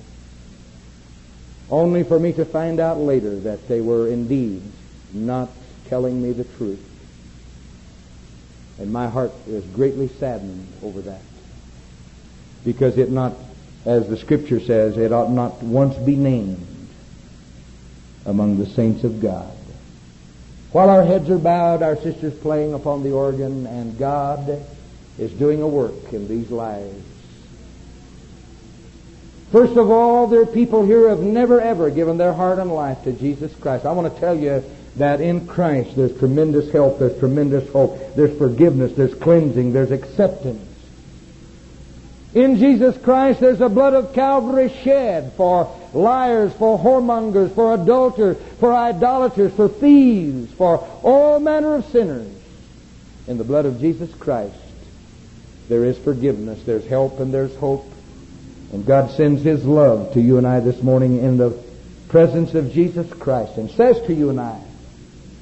Only 1.69 2.05
for 2.05 2.19
me 2.19 2.33
to 2.35 2.45
find 2.45 2.81
out 2.81 2.99
later 2.99 3.39
that 3.41 3.67
they 3.69 3.81
were 3.81 4.09
indeed 4.09 4.63
not 5.13 5.51
telling 5.89 6.23
me 6.23 6.33
the 6.33 6.45
truth. 6.45 6.89
And 8.79 8.93
my 8.93 9.09
heart 9.09 9.33
is 9.47 9.65
greatly 9.67 10.09
saddened 10.09 10.67
over 10.83 11.01
that. 11.03 11.21
Because 12.65 12.97
it 12.99 13.11
not, 13.11 13.35
as 13.85 14.09
the 14.09 14.17
scripture 14.17 14.61
says, 14.61 14.97
it 14.97 15.13
ought 15.13 15.31
not 15.31 15.63
once 15.63 15.97
be 15.97 16.17
named 16.17 16.72
among 18.25 18.59
the 18.59 18.67
saints 18.67 19.05
of 19.05 19.21
God. 19.21 19.51
While 20.73 20.89
our 20.89 21.05
heads 21.05 21.29
are 21.29 21.39
bowed, 21.39 21.83
our 21.83 21.97
sisters 21.97 22.35
playing 22.35 22.73
upon 22.73 23.03
the 23.03 23.13
organ, 23.13 23.67
and 23.67 23.99
God 23.99 24.65
is 25.19 25.31
doing 25.33 25.61
a 25.61 25.69
work 25.69 26.13
in 26.13 26.29
these 26.29 26.51
lives. 26.51 27.05
First 29.51 29.77
of 29.77 29.91
all, 29.91 30.29
there 30.29 30.41
are 30.41 30.47
people 30.47 30.87
here 30.87 31.01
who 31.01 31.07
have 31.09 31.21
never 31.21 31.61
ever 31.61 31.91
given 31.91 32.17
their 32.17 32.33
heart 32.33 32.59
and 32.59 32.73
life 32.73 33.05
to 33.05 33.13
Jesus 33.13 33.55
Christ. 33.57 33.85
I 33.85 33.93
want 33.93 34.13
to 34.13 34.19
tell 34.19 34.35
you 34.35 34.65
that 34.97 35.21
in 35.21 35.47
Christ 35.47 35.95
there's 35.95 36.19
tremendous 36.19 36.73
help, 36.73 36.99
there's 36.99 37.19
tremendous 37.19 37.71
hope, 37.71 37.99
there's 38.17 38.37
forgiveness, 38.39 38.93
there's 38.95 39.15
cleansing, 39.15 39.75
there's 39.75 39.91
acceptance. 39.91 40.72
In 42.35 42.57
Jesus 42.57 42.97
Christ, 43.03 43.41
there's 43.41 43.61
a 43.61 43.69
blood 43.69 43.93
of 43.93 44.15
Calvary 44.15 44.73
shed 44.83 45.35
for 45.37 45.79
liars, 45.93 46.53
for 46.55 46.79
whoremongers, 46.79 47.55
for 47.55 47.75
adulterers, 47.75 48.39
for 48.59 48.73
idolaters, 48.73 49.53
for 49.53 49.69
thieves, 49.69 50.51
for 50.55 50.79
all 51.03 51.41
manner 51.41 51.75
of 51.75 51.85
sinners. 51.87 52.35
In 53.27 53.37
the 53.37 53.45
blood 53.45 53.67
of 53.67 53.81
Jesus 53.81 54.13
Christ, 54.15 54.57
there 55.69 55.85
is 55.85 55.99
forgiveness, 55.99 56.63
there's 56.65 56.87
help, 56.87 57.21
and 57.21 57.33
there's 57.35 57.55
hope. 57.57 57.87
And 58.73 58.87
God 58.87 59.11
sends 59.11 59.43
His 59.43 59.65
love 59.67 60.15
to 60.15 60.21
you 60.21 60.39
and 60.39 60.47
I 60.47 60.61
this 60.61 60.83
morning 60.83 61.19
in 61.19 61.37
the 61.37 61.51
presence 62.09 62.55
of 62.55 62.73
Jesus 62.73 63.13
Christ 63.13 63.59
and 63.59 63.71
says 63.71 64.01
to 64.07 64.15
you 64.15 64.31
and 64.31 64.41
I 64.41 64.59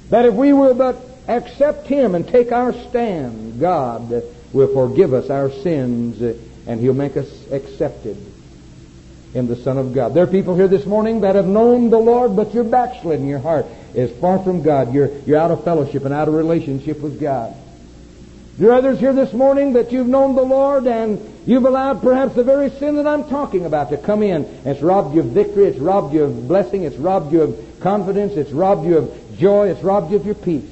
that 0.09 0.25
if 0.25 0.33
we 0.33 0.51
will 0.51 0.73
but 0.73 0.97
accept 1.29 1.87
Him 1.87 2.15
and 2.15 2.27
take 2.27 2.51
our 2.51 2.73
stand, 2.89 3.61
God 3.61 4.23
will 4.51 4.73
forgive 4.73 5.13
us 5.13 5.29
our 5.29 5.49
sins 5.49 6.21
and 6.67 6.79
He'll 6.79 6.93
make 6.93 7.17
us 7.17 7.29
accepted 7.51 8.17
in 9.33 9.47
the 9.47 9.55
Son 9.55 9.77
of 9.77 9.93
God. 9.93 10.13
There 10.13 10.23
are 10.23 10.27
people 10.27 10.55
here 10.55 10.67
this 10.67 10.85
morning 10.85 11.21
that 11.21 11.35
have 11.35 11.47
known 11.47 11.89
the 11.89 11.99
Lord, 11.99 12.35
but 12.35 12.53
you're 12.53 12.63
backslidden. 12.63 13.27
Your 13.27 13.39
heart 13.39 13.65
is 13.93 14.11
far 14.19 14.39
from 14.39 14.61
God. 14.61 14.93
You're, 14.93 15.09
you're 15.25 15.37
out 15.37 15.51
of 15.51 15.63
fellowship 15.63 16.05
and 16.05 16.13
out 16.13 16.27
of 16.27 16.33
relationship 16.33 16.99
with 16.99 17.19
God. 17.19 17.55
There 18.57 18.69
are 18.71 18.75
others 18.75 18.99
here 18.99 19.13
this 19.13 19.31
morning 19.33 19.73
that 19.73 19.91
you've 19.91 20.07
known 20.07 20.35
the 20.35 20.43
Lord 20.43 20.85
and 20.85 21.19
you've 21.45 21.65
allowed 21.65 22.01
perhaps 22.01 22.35
the 22.35 22.43
very 22.43 22.69
sin 22.69 22.97
that 22.97 23.07
I'm 23.07 23.27
talking 23.29 23.65
about 23.65 23.89
to 23.91 23.97
come 23.97 24.21
in. 24.21 24.43
It's 24.65 24.81
robbed 24.81 25.15
you 25.15 25.21
of 25.21 25.27
victory. 25.27 25.65
It's 25.65 25.79
robbed 25.79 26.13
you 26.13 26.25
of 26.25 26.47
blessing. 26.47 26.83
It's 26.83 26.97
robbed 26.97 27.31
you 27.31 27.41
of 27.43 27.79
confidence. 27.79 28.33
It's 28.33 28.51
robbed 28.51 28.85
you 28.85 28.97
of 28.97 29.37
joy. 29.37 29.69
It's 29.69 29.81
robbed 29.81 30.11
you 30.11 30.17
of 30.17 30.25
your 30.25 30.35
peace. 30.35 30.69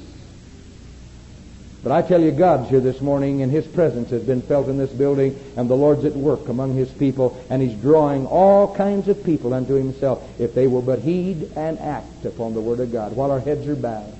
But 1.82 1.92
I 1.92 2.02
tell 2.02 2.20
you, 2.20 2.30
God's 2.30 2.68
here 2.68 2.80
this 2.80 3.00
morning, 3.00 3.40
and 3.40 3.50
His 3.50 3.66
presence 3.66 4.10
has 4.10 4.22
been 4.22 4.42
felt 4.42 4.68
in 4.68 4.76
this 4.76 4.90
building, 4.90 5.38
and 5.56 5.68
the 5.68 5.76
Lord's 5.76 6.04
at 6.04 6.14
work 6.14 6.48
among 6.48 6.74
His 6.74 6.90
people, 6.90 7.42
and 7.48 7.62
He's 7.62 7.78
drawing 7.80 8.26
all 8.26 8.74
kinds 8.74 9.08
of 9.08 9.24
people 9.24 9.54
unto 9.54 9.74
Himself 9.74 10.22
if 10.38 10.54
they 10.54 10.66
will 10.66 10.82
but 10.82 10.98
heed 10.98 11.50
and 11.56 11.78
act 11.78 12.26
upon 12.26 12.52
the 12.52 12.60
Word 12.60 12.80
of 12.80 12.92
God 12.92 13.16
while 13.16 13.30
our 13.30 13.40
heads 13.40 13.66
are 13.66 13.76
bowed. 13.76 14.14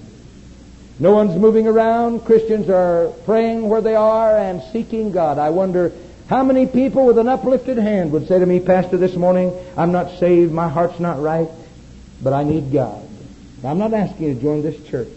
No 0.99 1.15
one's 1.15 1.37
moving 1.37 1.67
around. 1.67 2.27
Christians 2.27 2.69
are 2.71 3.09
praying 3.25 3.69
where 3.69 3.81
they 3.81 3.95
are 3.95 4.37
and 4.37 4.63
seeking 4.73 5.13
God. 5.13 5.39
I 5.39 5.51
wonder 5.51 5.93
how 6.29 6.45
many 6.45 6.67
people 6.67 7.05
with 7.05 7.19
an 7.19 7.29
uplifted 7.29 7.77
hand 7.77 8.13
would 8.13 8.29
say 8.29 8.39
to 8.39 8.47
me, 8.47 8.61
Pastor, 8.61 8.97
this 8.97 9.17
morning, 9.17 9.53
I'm 9.77 9.93
not 9.93 10.19
saved, 10.19 10.53
my 10.53 10.69
heart's 10.69 11.01
not 11.01 11.21
right, 11.21 11.49
but 12.23 12.33
I 12.33 12.45
need 12.45 12.73
God. 12.73 13.07
Now, 13.63 13.71
I'm 13.71 13.79
not 13.79 13.93
asking 13.93 14.29
you 14.29 14.35
to 14.35 14.41
join 14.41 14.63
this 14.63 14.81
church. 14.89 15.09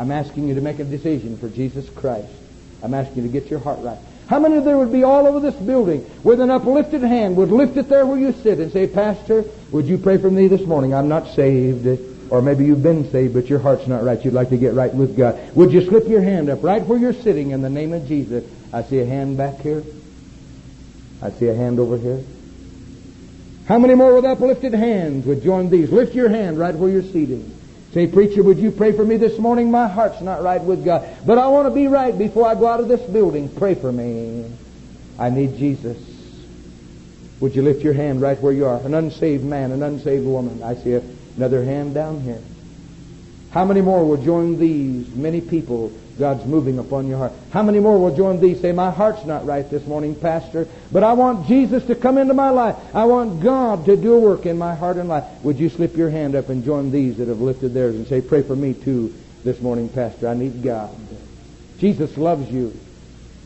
I'm 0.00 0.10
asking 0.10 0.48
you 0.48 0.54
to 0.54 0.62
make 0.62 0.78
a 0.78 0.84
decision 0.84 1.36
for 1.36 1.50
Jesus 1.50 1.86
Christ. 1.90 2.32
I'm 2.82 2.94
asking 2.94 3.16
you 3.16 3.22
to 3.24 3.28
get 3.28 3.50
your 3.50 3.60
heart 3.60 3.80
right. 3.80 3.98
How 4.28 4.38
many 4.38 4.56
of 4.56 4.64
there 4.64 4.78
would 4.78 4.90
be 4.90 5.04
all 5.04 5.26
over 5.26 5.40
this 5.40 5.54
building 5.56 6.08
with 6.24 6.40
an 6.40 6.48
uplifted 6.48 7.02
hand 7.02 7.36
would 7.36 7.50
lift 7.50 7.76
it 7.76 7.90
there 7.90 8.06
where 8.06 8.18
you 8.18 8.32
sit 8.32 8.60
and 8.60 8.72
say, 8.72 8.86
Pastor, 8.86 9.44
would 9.70 9.84
you 9.84 9.98
pray 9.98 10.16
for 10.16 10.30
me 10.30 10.46
this 10.46 10.62
morning? 10.62 10.94
I'm 10.94 11.08
not 11.08 11.28
saved. 11.34 11.86
Or 12.30 12.40
maybe 12.40 12.64
you've 12.64 12.82
been 12.82 13.10
saved, 13.10 13.34
but 13.34 13.50
your 13.50 13.58
heart's 13.58 13.86
not 13.86 14.02
right. 14.02 14.24
You'd 14.24 14.32
like 14.32 14.48
to 14.48 14.56
get 14.56 14.72
right 14.72 14.94
with 14.94 15.18
God. 15.18 15.38
Would 15.54 15.70
you 15.70 15.84
slip 15.84 16.08
your 16.08 16.22
hand 16.22 16.48
up 16.48 16.62
right 16.62 16.82
where 16.82 16.98
you're 16.98 17.12
sitting 17.12 17.50
in 17.50 17.60
the 17.60 17.68
name 17.68 17.92
of 17.92 18.08
Jesus? 18.08 18.42
I 18.72 18.84
see 18.84 19.00
a 19.00 19.04
hand 19.04 19.36
back 19.36 19.60
here. 19.60 19.84
I 21.20 21.30
see 21.30 21.48
a 21.48 21.54
hand 21.54 21.78
over 21.78 21.98
here. 21.98 22.24
How 23.66 23.78
many 23.78 23.94
more 23.94 24.14
with 24.14 24.24
uplifted 24.24 24.72
hands 24.72 25.26
would 25.26 25.42
join 25.42 25.68
these? 25.68 25.92
Lift 25.92 26.14
your 26.14 26.30
hand 26.30 26.58
right 26.58 26.74
where 26.74 26.88
you're 26.88 27.02
seated. 27.02 27.59
Say, 27.92 28.06
preacher, 28.06 28.42
would 28.42 28.58
you 28.58 28.70
pray 28.70 28.92
for 28.92 29.04
me 29.04 29.16
this 29.16 29.36
morning? 29.38 29.70
My 29.70 29.88
heart's 29.88 30.20
not 30.20 30.42
right 30.42 30.62
with 30.62 30.84
God. 30.84 31.08
But 31.26 31.38
I 31.38 31.48
want 31.48 31.66
to 31.66 31.74
be 31.74 31.88
right 31.88 32.16
before 32.16 32.46
I 32.46 32.54
go 32.54 32.66
out 32.68 32.78
of 32.78 32.86
this 32.86 33.00
building. 33.00 33.48
Pray 33.48 33.74
for 33.74 33.90
me. 33.90 34.48
I 35.18 35.30
need 35.30 35.56
Jesus. 35.58 35.98
Would 37.40 37.56
you 37.56 37.62
lift 37.62 37.82
your 37.82 37.94
hand 37.94 38.20
right 38.20 38.40
where 38.40 38.52
you 38.52 38.66
are? 38.66 38.76
An 38.76 38.94
unsaved 38.94 39.44
man, 39.44 39.72
an 39.72 39.82
unsaved 39.82 40.24
woman. 40.24 40.62
I 40.62 40.74
see 40.76 41.00
another 41.36 41.64
hand 41.64 41.94
down 41.94 42.20
here. 42.20 42.40
How 43.50 43.64
many 43.64 43.80
more 43.80 44.04
will 44.04 44.22
join 44.22 44.58
these 44.60 45.08
many 45.08 45.40
people 45.40 45.92
God's 46.20 46.44
moving 46.44 46.78
upon 46.78 47.08
your 47.08 47.18
heart. 47.18 47.32
How 47.50 47.62
many 47.62 47.80
more 47.80 47.98
will 47.98 48.14
join 48.14 48.40
thee? 48.40 48.54
Say, 48.60 48.70
my 48.70 48.90
heart's 48.90 49.24
not 49.24 49.46
right 49.46 49.68
this 49.68 49.84
morning, 49.86 50.14
Pastor, 50.14 50.68
but 50.92 51.02
I 51.02 51.14
want 51.14 51.48
Jesus 51.48 51.82
to 51.86 51.96
come 51.96 52.18
into 52.18 52.34
my 52.34 52.50
life. 52.50 52.76
I 52.94 53.06
want 53.06 53.42
God 53.42 53.86
to 53.86 53.96
do 53.96 54.14
a 54.14 54.20
work 54.20 54.46
in 54.46 54.58
my 54.58 54.74
heart 54.74 54.98
and 54.98 55.08
life. 55.08 55.24
Would 55.42 55.58
you 55.58 55.70
slip 55.70 55.96
your 55.96 56.10
hand 56.10 56.36
up 56.36 56.50
and 56.50 56.64
join 56.64 56.92
these 56.92 57.16
that 57.16 57.28
have 57.28 57.40
lifted 57.40 57.74
theirs 57.74 57.96
and 57.96 58.06
say, 58.06 58.20
pray 58.20 58.42
for 58.42 58.54
me 58.54 58.74
too 58.74 59.18
this 59.42 59.60
morning, 59.60 59.88
Pastor. 59.88 60.28
I 60.28 60.34
need 60.34 60.62
God. 60.62 60.94
Jesus 61.78 62.16
loves 62.18 62.48
you. 62.52 62.78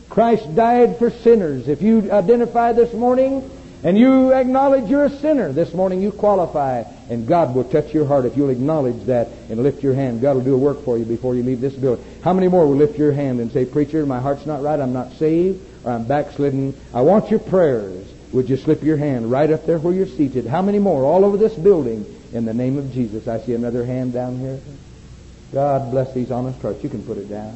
Christ 0.09 0.55
died 0.55 0.99
for 0.99 1.11
sinners. 1.11 1.69
If 1.69 1.81
you 1.81 2.11
identify 2.11 2.73
this 2.73 2.93
morning 2.93 3.51
and 3.85 3.99
you 3.99 4.33
acknowledge 4.33 4.89
you're 4.89 5.05
a 5.05 5.11
sinner 5.11 5.53
this 5.53 5.75
morning, 5.75 6.01
you 6.01 6.11
qualify, 6.11 6.85
and 7.11 7.29
God 7.29 7.55
will 7.55 7.65
touch 7.65 7.93
your 7.93 8.07
heart 8.07 8.25
if 8.25 8.35
you'll 8.35 8.49
acknowledge 8.49 9.05
that 9.05 9.29
and 9.51 9.63
lift 9.63 9.83
your 9.83 9.93
hand. 9.93 10.23
God 10.23 10.37
will 10.37 10.45
do 10.45 10.55
a 10.55 10.59
work 10.59 10.85
for 10.85 10.97
you 10.97 11.05
before 11.05 11.35
you 11.35 11.43
leave 11.43 11.61
this 11.61 11.75
building. 11.75 12.03
How 12.23 12.33
many 12.33 12.49
more 12.49 12.67
will 12.67 12.77
lift 12.77 12.99
your 12.99 13.13
hand 13.13 13.41
and 13.41 13.53
say, 13.53 13.67
Preacher, 13.67 14.07
my 14.07 14.21
heart's 14.21 14.47
not 14.47 14.63
right, 14.63 14.81
I'm 14.81 14.95
not 14.95 15.13
saved, 15.13 15.63
or 15.85 15.93
I'm 15.93 16.05
backslidden. 16.05 16.75
I 16.95 17.03
want 17.03 17.31
your 17.31 17.41
prayers. 17.41 18.11
Would 18.33 18.49
you 18.49 18.57
slip 18.57 18.83
your 18.83 18.97
hand 18.97 19.31
right 19.31 19.51
up 19.51 19.67
there 19.67 19.79
where 19.79 19.93
you're 19.93 20.07
seated? 20.07 20.47
How 20.47 20.63
many 20.63 20.79
more 20.79 21.05
all 21.05 21.23
over 21.23 21.37
this 21.37 21.55
building 21.55 22.07
in 22.33 22.47
the 22.47 22.55
name 22.55 22.79
of 22.79 22.91
Jesus? 22.91 23.29
I 23.29 23.39
see 23.41 23.53
another 23.53 23.85
hand 23.85 24.15
down 24.15 24.39
here. 24.39 24.61
God 25.53 25.91
bless 25.91 26.13
these 26.15 26.31
honest 26.31 26.61
hearts. 26.63 26.83
You 26.83 26.89
can 26.89 27.05
put 27.05 27.19
it 27.19 27.29
down. 27.29 27.55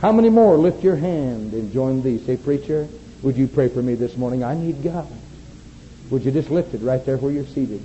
How 0.00 0.10
many 0.10 0.30
more 0.30 0.56
lift 0.56 0.82
your 0.82 0.96
hand 0.96 1.52
and 1.52 1.72
join 1.72 2.02
these? 2.02 2.26
Say, 2.26 2.36
Preacher, 2.36 2.88
would 3.22 3.36
you 3.36 3.46
pray 3.46 3.68
for 3.68 3.82
me 3.82 3.94
this 3.94 4.16
morning? 4.16 4.42
I 4.42 4.54
need 4.54 4.82
God. 4.82 5.08
Would 6.10 6.24
you 6.24 6.30
just 6.30 6.50
lift 6.50 6.74
it 6.74 6.82
right 6.82 7.04
there 7.04 7.16
where 7.16 7.32
you're 7.32 7.46
seated? 7.46 7.80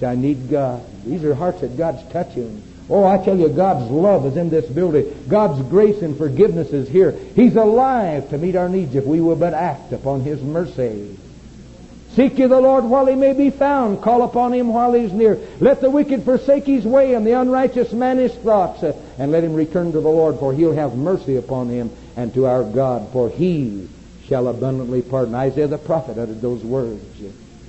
Say, 0.00 0.06
I 0.06 0.14
need 0.14 0.50
God. 0.50 0.84
These 1.04 1.24
are 1.24 1.34
hearts 1.34 1.60
that 1.60 1.76
God's 1.76 2.02
touching. 2.12 2.62
Oh, 2.90 3.04
I 3.04 3.22
tell 3.22 3.36
you, 3.36 3.48
God's 3.48 3.90
love 3.90 4.26
is 4.26 4.36
in 4.36 4.48
this 4.48 4.66
building. 4.66 5.26
God's 5.28 5.62
grace 5.68 6.00
and 6.02 6.16
forgiveness 6.16 6.70
is 6.72 6.88
here. 6.88 7.12
He's 7.12 7.56
alive 7.56 8.30
to 8.30 8.38
meet 8.38 8.56
our 8.56 8.68
needs 8.68 8.94
if 8.94 9.04
we 9.04 9.20
will 9.20 9.36
but 9.36 9.54
act 9.54 9.92
upon 9.92 10.22
His 10.22 10.40
mercy. 10.40 11.16
Seek 12.14 12.38
ye 12.38 12.46
the 12.46 12.60
Lord 12.60 12.84
while 12.84 13.06
He 13.06 13.14
may 13.14 13.34
be 13.34 13.50
found. 13.50 14.02
Call 14.02 14.22
upon 14.22 14.52
Him 14.52 14.68
while 14.68 14.94
He's 14.94 15.12
near. 15.12 15.38
Let 15.60 15.80
the 15.80 15.90
wicked 15.90 16.24
forsake 16.24 16.66
his 16.66 16.84
way 16.84 17.14
and 17.14 17.26
the 17.26 17.38
unrighteous 17.38 17.92
man 17.92 18.18
his 18.18 18.34
thoughts. 18.34 18.82
And 18.82 19.30
let 19.30 19.44
him 19.44 19.54
return 19.54 19.92
to 19.92 20.00
the 20.00 20.08
Lord, 20.08 20.38
for 20.38 20.54
He'll 20.54 20.72
have 20.72 20.96
mercy 20.96 21.36
upon 21.36 21.68
him 21.68 21.90
and 22.16 22.32
to 22.34 22.46
our 22.46 22.64
God, 22.64 23.10
for 23.12 23.28
He 23.28 23.88
shall 24.28 24.48
abundantly 24.48 25.02
pardon. 25.02 25.34
Isaiah 25.34 25.66
the 25.66 25.78
prophet 25.78 26.18
uttered 26.18 26.40
those 26.40 26.62
words. 26.62 27.02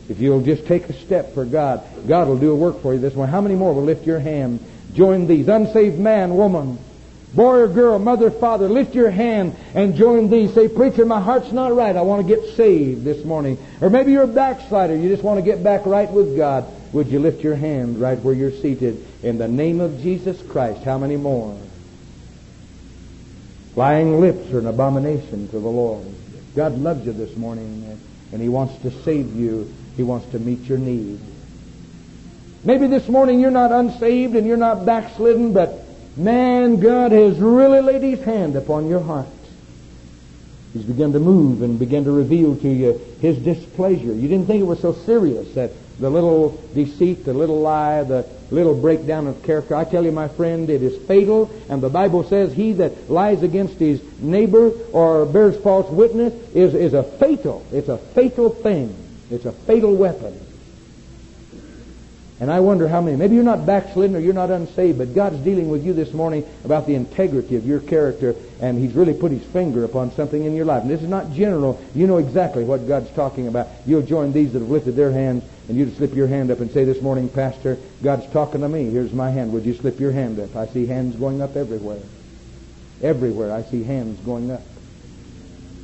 If 0.10 0.20
you'll 0.20 0.41
just 0.41 0.66
take 0.66 0.89
a 0.89 0.93
step 0.93 1.34
for 1.34 1.45
God, 1.45 1.84
God 2.07 2.28
will 2.28 2.38
do 2.38 2.51
a 2.51 2.55
work 2.55 2.82
for 2.82 2.93
you 2.93 2.99
this 2.99 3.14
morning. 3.16 3.32
How 3.32 3.41
many 3.41 3.55
more 3.55 3.74
will 3.74 3.84
lift 3.84 4.05
your 4.05 4.20
hand? 4.20 4.60
Join 4.93 5.28
these. 5.28 5.47
Unsaved 5.47 5.99
man, 5.99 6.36
woman, 6.36 6.80
boy 7.36 7.60
or 7.60 7.68
girl, 7.68 7.99
mother, 7.99 8.32
father, 8.32 8.68
lift 8.68 8.95
your 8.95 9.12
hand 9.12 9.55
and 9.76 9.95
join 9.95 10.30
these. 10.30 10.53
Say, 10.53 10.68
preacher, 10.68 11.05
my 11.05 11.22
heart's 11.22 11.51
not 11.51 11.76
right. 11.76 11.95
I 11.95 12.01
want 12.01 12.28
to 12.28 12.36
get 12.36 12.55
saved 12.55 13.03
this 13.03 13.24
morning. 13.24 13.57
Or 13.82 13.89
maybe 13.89 14.12
you're 14.12 14.24
a 14.24 14.28
backslider. 14.28 14.95
You 14.95 15.10
just 15.10 15.24
want 15.24 15.38
to 15.38 15.43
get 15.43 15.64
back 15.64 15.86
right 15.86 16.10
with 16.10 16.36
God. 16.36 16.66
Would 16.91 17.07
you 17.07 17.20
lift 17.20 17.43
your 17.43 17.55
hand 17.55 18.01
right 18.01 18.20
where 18.20 18.34
you're 18.34 18.51
seated 18.51 19.05
in 19.22 19.38
the 19.38 19.47
name 19.47 19.80
of 19.80 20.01
Jesus 20.01 20.41
Christ? 20.41 20.84
How 20.84 20.97
many 20.97 21.18
more? 21.18 21.55
Lying 23.76 24.20
lips 24.20 24.51
are 24.51 24.60
an 24.60 24.66
abomination 24.66 25.47
to 25.49 25.60
the 25.60 25.70
Lord. 25.70 26.07
God 26.60 26.78
loves 26.78 27.05
you 27.05 27.14
this 27.14 27.38
morning, 27.38 27.97
and 28.34 28.41
He 28.41 28.49
wants 28.49 28.82
to 28.82 28.91
save 28.91 29.34
you. 29.34 29.74
He 29.95 30.03
wants 30.03 30.30
to 30.32 30.39
meet 30.39 30.64
your 30.64 30.78
need. 30.78 31.22
Maybe 32.66 32.88
this 32.88 33.07
morning 33.07 33.39
you're 33.39 33.49
not 33.49 33.72
unsaved 33.72 34.36
and 34.36 34.45
you're 34.45 34.57
not 34.57 34.86
backslidden, 34.86 35.53
but 35.53 35.86
man, 36.18 36.82
God 36.82 37.14
has 37.14 37.39
really 37.39 37.80
laid 37.80 38.01
His 38.01 38.22
hand 38.26 38.57
upon 38.57 38.89
your 38.89 38.99
heart. 38.99 39.30
He's 40.74 40.84
begun 40.84 41.14
to 41.14 41.20
move 41.20 41.62
and 41.62 41.80
begin 41.80 42.03
to 42.03 42.12
reveal 42.12 42.57
to 42.57 42.68
you 42.68 42.99
His 43.22 43.38
displeasure. 43.38 44.12
You 44.12 44.28
didn't 44.28 44.47
think 44.47 44.60
it 44.60 44.66
was 44.68 44.82
so 44.82 44.91
serious 44.91 45.53
that 45.53 45.72
the 45.99 46.09
little 46.09 46.59
deceit, 46.73 47.25
the 47.25 47.33
little 47.33 47.59
lie, 47.59 48.03
the 48.03 48.25
little 48.51 48.73
breakdown 48.73 49.27
of 49.27 49.43
character. 49.43 49.75
I 49.75 49.83
tell 49.83 50.03
you, 50.03 50.11
my 50.11 50.27
friend, 50.27 50.69
it 50.69 50.81
is 50.81 50.97
fatal, 51.07 51.51
and 51.69 51.81
the 51.81 51.89
Bible 51.89 52.23
says 52.23 52.53
he 52.53 52.73
that 52.73 53.09
lies 53.09 53.43
against 53.43 53.75
his 53.75 54.01
neighbor 54.19 54.71
or 54.91 55.25
bears 55.25 55.57
false 55.57 55.89
witness 55.89 56.33
is, 56.53 56.73
is 56.73 56.93
a 56.93 57.03
fatal, 57.03 57.65
it's 57.71 57.89
a 57.89 57.97
fatal 57.97 58.49
thing. 58.49 58.95
It's 59.29 59.45
a 59.45 59.51
fatal 59.51 59.95
weapon. 59.95 60.39
And 62.41 62.49
I 62.49 62.61
wonder 62.61 62.87
how 62.87 63.01
many, 63.01 63.17
maybe 63.17 63.35
you're 63.35 63.43
not 63.43 63.65
backslidden 63.65 64.15
or 64.15 64.19
you're 64.19 64.33
not 64.33 64.49
unsaved, 64.49 64.97
but 64.97 65.13
God's 65.13 65.39
dealing 65.39 65.69
with 65.69 65.85
you 65.85 65.91
this 65.91 66.13
morning 66.13 66.45
about 66.63 66.87
the 66.87 66.95
integrity 66.95 67.57
of 67.57 67.65
your 67.65 67.81
character, 67.81 68.33
and 68.61 68.77
He's 68.79 68.93
really 68.93 69.13
put 69.13 69.33
His 69.33 69.43
finger 69.43 69.83
upon 69.83 70.11
something 70.13 70.45
in 70.45 70.55
your 70.55 70.63
life. 70.63 70.83
And 70.83 70.89
this 70.89 71.01
is 71.01 71.09
not 71.09 71.33
general. 71.33 71.83
You 71.93 72.07
know 72.07 72.17
exactly 72.17 72.63
what 72.63 72.87
God's 72.87 73.11
talking 73.11 73.49
about. 73.49 73.67
You'll 73.85 74.03
join 74.03 74.31
these 74.31 74.53
that 74.53 74.59
have 74.59 74.69
lifted 74.69 74.95
their 74.95 75.11
hands, 75.11 75.43
and 75.70 75.78
you 75.78 75.86
to 75.86 75.95
slip 75.95 76.15
your 76.15 76.28
hand 76.28 76.49
up 76.49 76.61
and 76.61 76.72
say, 76.72 76.84
This 76.84 76.99
morning, 76.99 77.30
Pastor, 77.30 77.78
God's 78.01 78.26
talking 78.34 78.61
to 78.61 78.67
me. 78.67 78.89
Here's 78.89 79.13
my 79.13 79.30
hand. 79.30 79.53
Would 79.53 79.65
you 79.65 79.76
slip 79.76 79.99
your 79.99 80.11
hand 80.11 80.39
up? 80.39 80.55
I 80.55 80.65
see 80.65 80.88
hands 80.88 81.15
going 81.15 81.43
up 81.43 81.55
everywhere. 81.55 82.01
Everywhere 83.03 83.53
I 83.53 83.61
see 83.61 83.84
hands 83.84 84.20
going 84.26 84.49
up. 84.49 84.63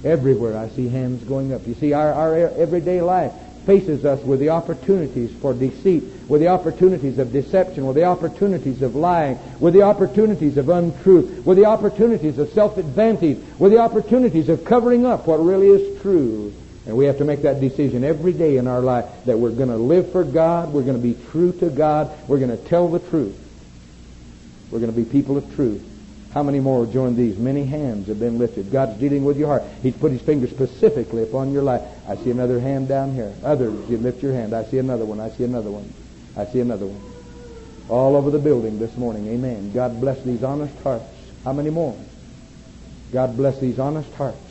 Everywhere 0.04 0.58
I 0.58 0.70
see 0.70 0.88
hands 0.88 1.24
going 1.24 1.54
up. 1.54 1.68
You 1.68 1.76
see, 1.76 1.94
our, 1.94 2.12
our 2.12 2.36
everyday 2.36 3.02
life 3.02 3.32
faces 3.68 4.06
us 4.06 4.24
with 4.24 4.40
the 4.40 4.50
opportunities 4.50 5.32
for 5.40 5.54
deceit, 5.54 6.04
with 6.28 6.42
the 6.42 6.48
opportunities 6.48 7.20
of 7.20 7.32
deception, 7.32 7.86
with 7.86 7.96
the 7.96 8.06
opportunities 8.06 8.82
of 8.82 8.96
lying, 8.96 9.38
with 9.60 9.76
the 9.76 9.84
opportunities 9.84 10.58
of 10.58 10.68
untruth, 10.70 11.46
with 11.46 11.58
the 11.58 11.66
opportunities 11.66 12.40
of 12.40 12.52
self-advantage, 12.54 13.38
with 13.60 13.72
the 13.72 13.80
opportunities 13.80 14.50
of 14.50 14.66
covering 14.66 15.06
up 15.06 15.28
what 15.28 15.38
really 15.38 15.68
is 15.68 16.02
true. 16.02 16.54
And 16.86 16.96
we 16.96 17.06
have 17.06 17.18
to 17.18 17.26
make 17.26 17.42
that 17.42 17.60
decision 17.60 18.04
every 18.04 18.34
day 18.34 18.58
in 18.58 18.68
our 18.68 18.82
life 18.82 19.06
that 19.26 19.38
we're 19.38 19.52
going 19.52 19.70
to 19.70 19.78
live 19.78 20.12
for 20.12 20.24
God, 20.24 20.72
we're 20.72 20.84
going 20.84 21.02
to 21.02 21.02
be 21.02 21.18
true 21.32 21.52
to 21.54 21.70
God, 21.70 22.12
we're 22.28 22.40
going 22.40 22.56
to 22.56 22.64
tell 22.66 22.88
the 22.90 23.00
truth. 23.00 23.38
We're 24.70 24.80
going 24.80 24.94
to 24.94 24.98
be 24.98 25.06
people 25.06 25.38
of 25.38 25.56
truth. 25.56 25.84
How 26.34 26.44
many 26.44 26.60
more 26.60 26.86
join 26.86 27.16
these? 27.16 27.38
Many 27.38 27.66
hands 27.66 28.08
have 28.08 28.20
been 28.20 28.38
lifted. 28.38 28.70
God's 28.70 29.00
dealing 29.00 29.24
with 29.24 29.38
your 29.38 29.48
heart. 29.48 29.64
He's 29.82 29.96
put 29.96 30.12
his 30.12 30.22
finger 30.22 30.48
specifically 30.48 31.24
upon 31.24 31.54
your 31.54 31.64
life. 31.64 31.82
I 32.10 32.18
see 32.18 32.30
another 32.30 32.60
hand 32.60 32.90
down 32.90 33.14
here. 33.14 33.34
Others, 33.42 33.90
you 33.90 33.98
lift 33.98 34.22
your 34.22 34.34
hand. 34.34 34.54
I 34.54 34.66
see 34.66 34.78
another 34.78 35.06
one. 35.06 35.22
I 35.22 35.30
see 35.30 35.46
another 35.46 35.72
one. 35.72 35.92
I 36.36 36.46
see 36.46 36.60
another 36.60 36.88
one. 36.88 37.02
All 37.88 38.18
over 38.18 38.32
the 38.32 38.40
building 38.40 38.80
this 38.80 38.98
morning. 38.98 39.28
Amen. 39.30 39.72
God 39.72 40.02
bless 40.02 40.22
these 40.24 40.44
honest 40.44 40.78
hearts. 40.80 41.06
How 41.46 41.54
many 41.54 41.70
more? 41.70 41.98
God 43.14 43.38
bless 43.38 43.58
these 43.60 43.80
honest 43.80 44.14
hearts. 44.16 44.45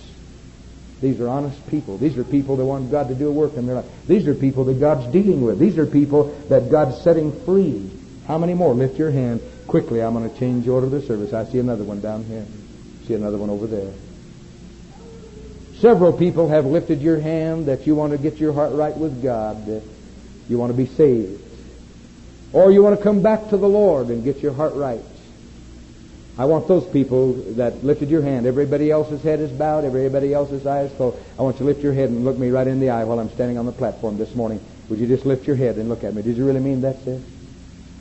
These 1.05 1.20
are 1.20 1.28
honest 1.28 1.66
people. 1.68 1.98
These 1.98 2.16
are 2.16 2.24
people 2.24 2.57
that 2.57 2.64
want 2.64 2.90
God 2.90 3.09
to 3.09 3.14
do 3.14 3.28
a 3.28 3.30
work 3.30 3.59
in 3.59 3.66
their 3.66 3.76
life. 3.76 4.07
These 4.07 4.26
are 4.26 4.34
people 4.34 4.64
that 4.64 4.80
God's 4.80 5.07
dealing 5.12 5.42
with. 5.42 5.59
These 5.59 5.76
are 5.76 5.84
people 5.84 6.34
that 6.48 6.70
God's 6.70 6.96
setting 7.02 7.30
free. 7.44 7.90
How 8.26 8.38
many 8.38 8.55
more? 8.55 8.72
Lift 8.72 8.98
your 8.98 9.11
hand. 9.11 9.42
Quickly, 9.66 10.02
I'm 10.02 10.14
going 10.14 10.30
to 10.30 10.38
change 10.38 10.64
the 10.64 10.72
order 10.72 10.86
of 10.86 10.92
the 10.92 11.02
service. 11.02 11.34
I 11.34 11.44
see 11.44 11.59
another 11.59 11.84
one 11.84 12.00
down 12.00 12.24
here. 12.24 12.46
See 13.07 13.12
another 13.12 13.36
one 13.36 13.50
over 13.50 13.66
there. 13.66 13.92
Several 15.74 16.11
people 16.11 16.48
have 16.48 16.64
lifted 16.64 17.02
your 17.02 17.20
hand 17.20 17.66
that 17.66 17.86
you 17.86 17.94
want 17.94 18.12
to 18.12 18.18
get 18.18 18.38
your 18.38 18.55
heart 18.55 18.72
right 18.72 18.96
with 18.96 19.22
God. 19.22 19.82
You 20.48 20.57
want 20.57 20.72
to 20.72 20.76
be 20.76 20.86
saved. 20.86 21.42
Or 22.55 22.70
you 22.70 22.82
want 22.82 22.96
to 22.96 23.02
come 23.02 23.20
back 23.20 23.50
to 23.50 23.59
the 23.59 23.68
Lord 23.68 24.07
and 24.07 24.24
get 24.24 24.38
your 24.38 24.55
heart 24.55 24.72
right. 24.72 25.02
I 26.37 26.47
want 26.47 26.66
those 26.66 26.85
people 26.87 27.35
that 27.55 27.85
lifted 27.85 28.11
your 28.11 28.22
hand. 28.22 28.45
Everybody 28.47 28.91
else's 28.91 29.22
head 29.22 29.39
is 29.39 29.53
bowed. 29.53 29.85
Everybody 29.85 30.35
else's 30.35 30.66
eyes 30.66 30.91
closed. 30.97 31.16
I 31.39 31.43
want 31.43 31.57
you 31.57 31.59
to 31.61 31.64
lift 31.64 31.80
your 31.80 31.93
head 31.93 32.09
and 32.09 32.24
look 32.24 32.37
me 32.37 32.51
right 32.51 32.66
in 32.66 32.80
the 32.80 32.91
eye 32.91 33.05
while 33.05 33.20
I'm 33.20 33.30
standing 33.30 33.57
on 33.57 33.66
the 33.66 33.72
platform 33.72 34.18
this 34.18 34.35
morning. 34.35 34.61
Would 34.89 34.99
you 34.99 35.07
just 35.07 35.24
lift 35.24 35.47
your 35.47 35.55
head 35.55 35.76
and 35.76 35.89
look 35.89 36.03
at 36.03 36.12
me? 36.12 36.22
Did 36.22 36.37
you 36.37 36.45
really 36.45 36.61
mean 36.61 36.80
that, 36.80 37.03
sis? 37.05 37.22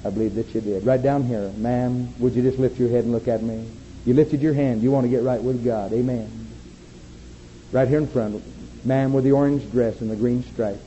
I 0.04 0.10
believe 0.10 0.34
that 0.36 0.54
you 0.56 0.62
did. 0.62 0.84
Right 0.84 1.02
down 1.02 1.24
here, 1.24 1.52
ma'am, 1.58 2.12
would 2.20 2.34
you 2.34 2.42
just 2.42 2.58
lift 2.58 2.80
your 2.80 2.90
head 2.90 3.04
and 3.04 3.14
look 3.14 3.28
at 3.28 3.44
me? 3.44 3.70
You 4.04 4.16
lifted 4.16 4.42
your 4.42 4.54
hand. 4.54 4.82
You 4.82 4.90
want 4.90 5.06
to 5.06 5.10
get 5.10 5.22
right 5.22 5.42
with 5.42 5.64
God. 5.64 5.94
Amen. 5.94 6.48
Right 7.72 7.88
here 7.88 8.00
in 8.00 8.08
front, 8.08 8.44
ma'am 8.84 9.14
with 9.14 9.26
the 9.26 9.32
orange 9.32 9.72
dress 9.72 10.02
and 10.02 10.10
the 10.10 10.16
green 10.16 10.44
stripes. 10.44 10.82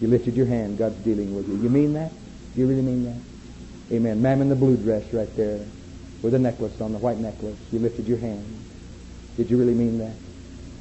You 0.00 0.08
lifted 0.08 0.34
your 0.34 0.46
hand. 0.46 0.78
God's 0.78 0.96
dealing 0.96 1.34
with 1.34 1.48
you. 1.48 1.56
You 1.56 1.70
mean 1.70 1.92
that? 1.92 2.10
Do 2.54 2.60
you 2.60 2.66
really 2.66 2.82
mean 2.82 3.04
that? 3.04 3.94
Amen. 3.94 4.20
Ma'am 4.20 4.42
in 4.42 4.48
the 4.48 4.56
blue 4.56 4.76
dress 4.76 5.04
right 5.12 5.34
there 5.36 5.64
with 6.22 6.34
a 6.34 6.38
necklace 6.38 6.80
on, 6.80 6.92
the 6.92 6.98
white 6.98 7.18
necklace. 7.18 7.58
You 7.72 7.78
lifted 7.78 8.06
your 8.06 8.18
hand. 8.18 8.44
Did 9.36 9.50
you 9.50 9.58
really 9.58 9.74
mean 9.74 9.98
that? 9.98 10.14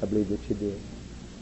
I 0.01 0.05
believe 0.05 0.29
that 0.29 0.49
you 0.49 0.55
did. 0.55 0.79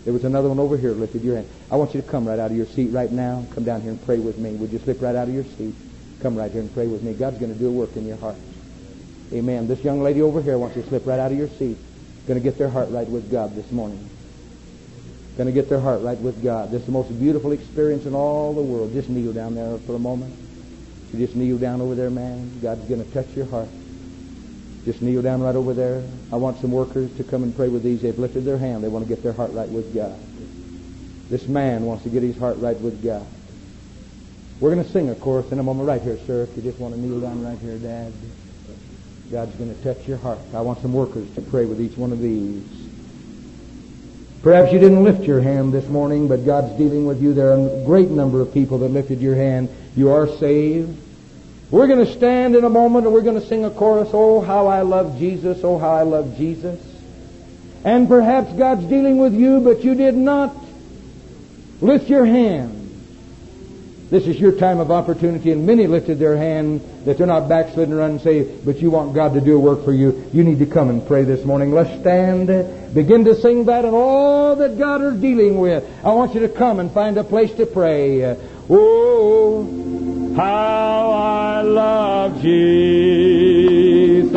There 0.04 0.14
was 0.14 0.26
another 0.26 0.50
one 0.50 0.60
over 0.60 0.78
here 0.78 0.92
lifted 0.92 1.24
your 1.24 1.36
hand. 1.36 1.48
I 1.72 1.78
want 1.78 1.94
you 1.94 2.02
to 2.02 2.08
come 2.08 2.28
right 2.28 2.40
out 2.40 2.52
of 2.52 2.58
your 2.58 2.66
seat 2.66 2.92
right 2.92 3.12
now. 3.12 3.46
Come 3.54 3.64
down 3.64 3.82
here 3.82 3.92
and 3.92 4.06
pray 4.06 4.20
with 4.20 4.38
me. 4.38 4.52
Would 4.56 4.72
you 4.72 4.80
slip 4.80 5.02
right 5.02 5.16
out 5.16 5.30
of 5.30 5.34
your 5.34 5.46
seat? 5.46 5.74
Come 6.22 6.36
right 6.36 6.52
here 6.52 6.62
and 6.62 6.74
pray 6.74 6.88
with 6.88 7.04
me. 7.04 7.14
God's 7.14 7.38
going 7.38 7.54
to 7.54 7.60
do 7.60 7.68
a 7.68 7.72
work 7.72 7.96
in 7.96 8.06
your 8.06 8.18
heart. 8.18 8.36
Amen. 9.32 9.68
This 9.68 9.84
young 9.84 10.04
lady 10.04 10.22
over 10.22 10.42
here 10.42 10.58
wants 10.58 10.76
you 10.76 10.84
to 10.84 10.90
slip 10.90 11.06
right 11.06 11.20
out 11.20 11.32
of 11.32 11.38
your 11.38 11.48
seat. 11.48 11.78
Going 12.28 12.40
to 12.40 12.44
get 12.44 12.58
their 12.58 12.70
heart 12.70 12.90
right 12.92 13.08
with 13.08 13.32
God 13.32 13.56
this 13.56 13.72
morning. 13.72 14.10
Going 15.38 15.48
to 15.48 15.54
get 15.54 15.70
their 15.70 15.80
heart 15.80 16.02
right 16.02 16.18
with 16.20 16.44
God. 16.44 16.70
This 16.70 16.82
is 16.82 16.86
the 16.86 16.92
most 16.92 17.18
beautiful 17.20 17.52
experience 17.52 18.06
in 18.06 18.14
all 18.14 18.54
the 18.54 18.62
world. 18.62 18.94
Just 18.94 19.10
kneel 19.10 19.34
down 19.34 19.56
there 19.56 19.78
for 19.80 19.96
a 19.96 20.00
moment. 20.00 20.36
You 21.12 21.26
just 21.26 21.36
kneel 21.36 21.58
down 21.58 21.82
over 21.82 21.96
there, 21.96 22.10
man. 22.10 22.60
God's 22.62 22.88
going 22.88 23.04
to 23.04 23.12
touch 23.12 23.36
your 23.36 23.46
heart. 23.46 23.70
Just 24.86 25.02
kneel 25.02 25.22
down 25.22 25.42
right 25.42 25.56
over 25.56 25.74
there. 25.74 26.04
I 26.32 26.36
want 26.36 26.60
some 26.60 26.72
workers 26.72 27.16
to 27.18 27.24
come 27.24 27.44
and 27.44 27.56
pray 27.56 27.70
with 27.70 27.84
these. 27.84 28.02
They've 28.02 28.18
lifted 28.18 28.44
their 28.44 28.58
hand. 28.58 28.84
They 28.84 28.90
want 28.90 29.06
to 29.06 29.10
get 29.10 29.24
their 29.24 29.34
heart 29.34 29.52
right 29.54 29.70
with 29.70 29.94
God. 29.94 30.18
This 31.30 31.48
man 31.48 31.86
wants 31.86 32.04
to 32.04 32.10
get 32.10 32.22
his 32.22 32.38
heart 32.38 32.58
right 32.58 32.80
with 32.80 33.04
God. 33.04 33.26
We're 34.60 34.74
going 34.74 34.86
to 34.86 34.92
sing 34.92 35.10
a 35.10 35.16
chorus 35.16 35.52
in 35.52 35.60
a 35.60 35.64
moment 35.64 35.88
right 35.88 36.02
here, 36.02 36.18
sir. 36.28 36.44
If 36.44 36.56
you 36.56 36.64
just 36.64 36.80
want 36.80 36.94
to 36.94 37.00
kneel 37.00 37.20
down 37.22 37.44
right 37.44 37.58
here, 37.60 37.78
Dad. 37.78 38.14
God's 39.32 39.56
going 39.56 39.74
to 39.74 39.84
touch 39.84 40.08
your 40.08 40.18
heart. 40.18 40.40
I 40.54 40.62
want 40.62 40.82
some 40.82 40.94
workers 40.94 41.34
to 41.36 41.42
pray 41.42 41.66
with 41.66 41.82
each 41.82 41.98
one 41.98 42.12
of 42.12 42.20
these. 42.20 42.64
Perhaps 44.44 44.74
you 44.74 44.80
didn't 44.80 45.04
lift 45.04 45.24
your 45.24 45.40
hand 45.40 45.74
this 45.74 45.88
morning, 45.88 46.28
but 46.28 46.46
God's 46.46 46.78
dealing 46.78 47.06
with 47.06 47.22
you. 47.22 47.34
There 47.34 47.52
are 47.52 47.56
a 47.58 47.86
great 47.86 48.10
number 48.10 48.42
of 48.42 48.54
people 48.54 48.78
that 48.80 48.90
lifted 48.90 49.22
your 49.22 49.36
hand. 49.36 49.70
You 49.96 50.12
are 50.12 50.28
saved. 50.28 51.00
We're 51.74 51.88
going 51.88 52.06
to 52.06 52.14
stand 52.14 52.56
in 52.56 52.64
a 52.64 52.70
moment 52.70 53.08
and 53.08 53.16
we're 53.16 53.24
going 53.24 53.42
to 53.42 53.48
sing 53.48 53.66
a 53.66 53.72
chorus, 53.72 54.10
Oh, 54.14 54.42
how 54.42 54.68
I 54.68 54.84
love 54.84 55.18
Jesus, 55.18 55.64
oh, 55.64 55.80
how 55.80 55.90
I 55.90 56.04
love 56.04 56.38
Jesus. 56.38 56.80
And 57.84 58.08
perhaps 58.08 58.54
God's 58.54 58.86
dealing 58.86 59.18
with 59.18 59.34
you, 59.34 59.60
but 59.60 59.84
you 59.84 59.96
did 59.96 60.14
not 60.14 60.56
lift 61.82 62.12
your 62.12 62.28
hand. 62.28 62.80
This 64.12 64.28
is 64.28 64.40
your 64.40 64.52
time 64.52 64.80
of 64.80 64.92
opportunity, 64.92 65.52
and 65.52 65.66
many 65.66 65.88
lifted 65.88 66.20
their 66.20 66.38
hand 66.38 66.82
that 67.06 67.18
they're 67.18 67.26
not 67.26 67.50
backslidden 67.50 67.96
or 67.96 68.02
unsaved, 68.02 68.64
but 68.64 68.78
you 68.78 68.92
want 68.92 69.16
God 69.16 69.34
to 69.34 69.42
do 69.42 69.56
a 69.56 69.60
work 69.60 69.84
for 69.84 69.94
you. 69.94 70.30
You 70.32 70.44
need 70.44 70.60
to 70.60 70.68
come 70.68 70.92
and 70.92 71.04
pray 71.08 71.24
this 71.24 71.44
morning. 71.44 71.72
Let's 71.72 72.00
stand, 72.02 72.94
begin 72.94 73.26
to 73.26 73.34
sing 73.34 73.66
that 73.66 73.84
and 73.84 73.96
all 73.96 74.58
that 74.58 74.78
God 74.78 75.02
is 75.02 75.20
dealing 75.20 75.60
with. 75.60 75.84
I 76.06 76.14
want 76.14 76.36
you 76.36 76.42
to 76.42 76.50
come 76.50 76.80
and 76.80 76.92
find 76.92 77.18
a 77.18 77.24
place 77.24 77.52
to 77.56 77.66
pray. 77.66 78.38
Oh, 78.70 79.83
how 80.36 81.12
I 81.12 81.62
love 81.62 82.42
Jesus. 82.42 84.34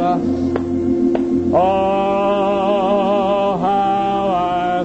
Oh, 1.55 3.57
how 3.61 4.29
I 4.29 4.85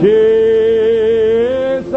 Jesus. 0.00 1.92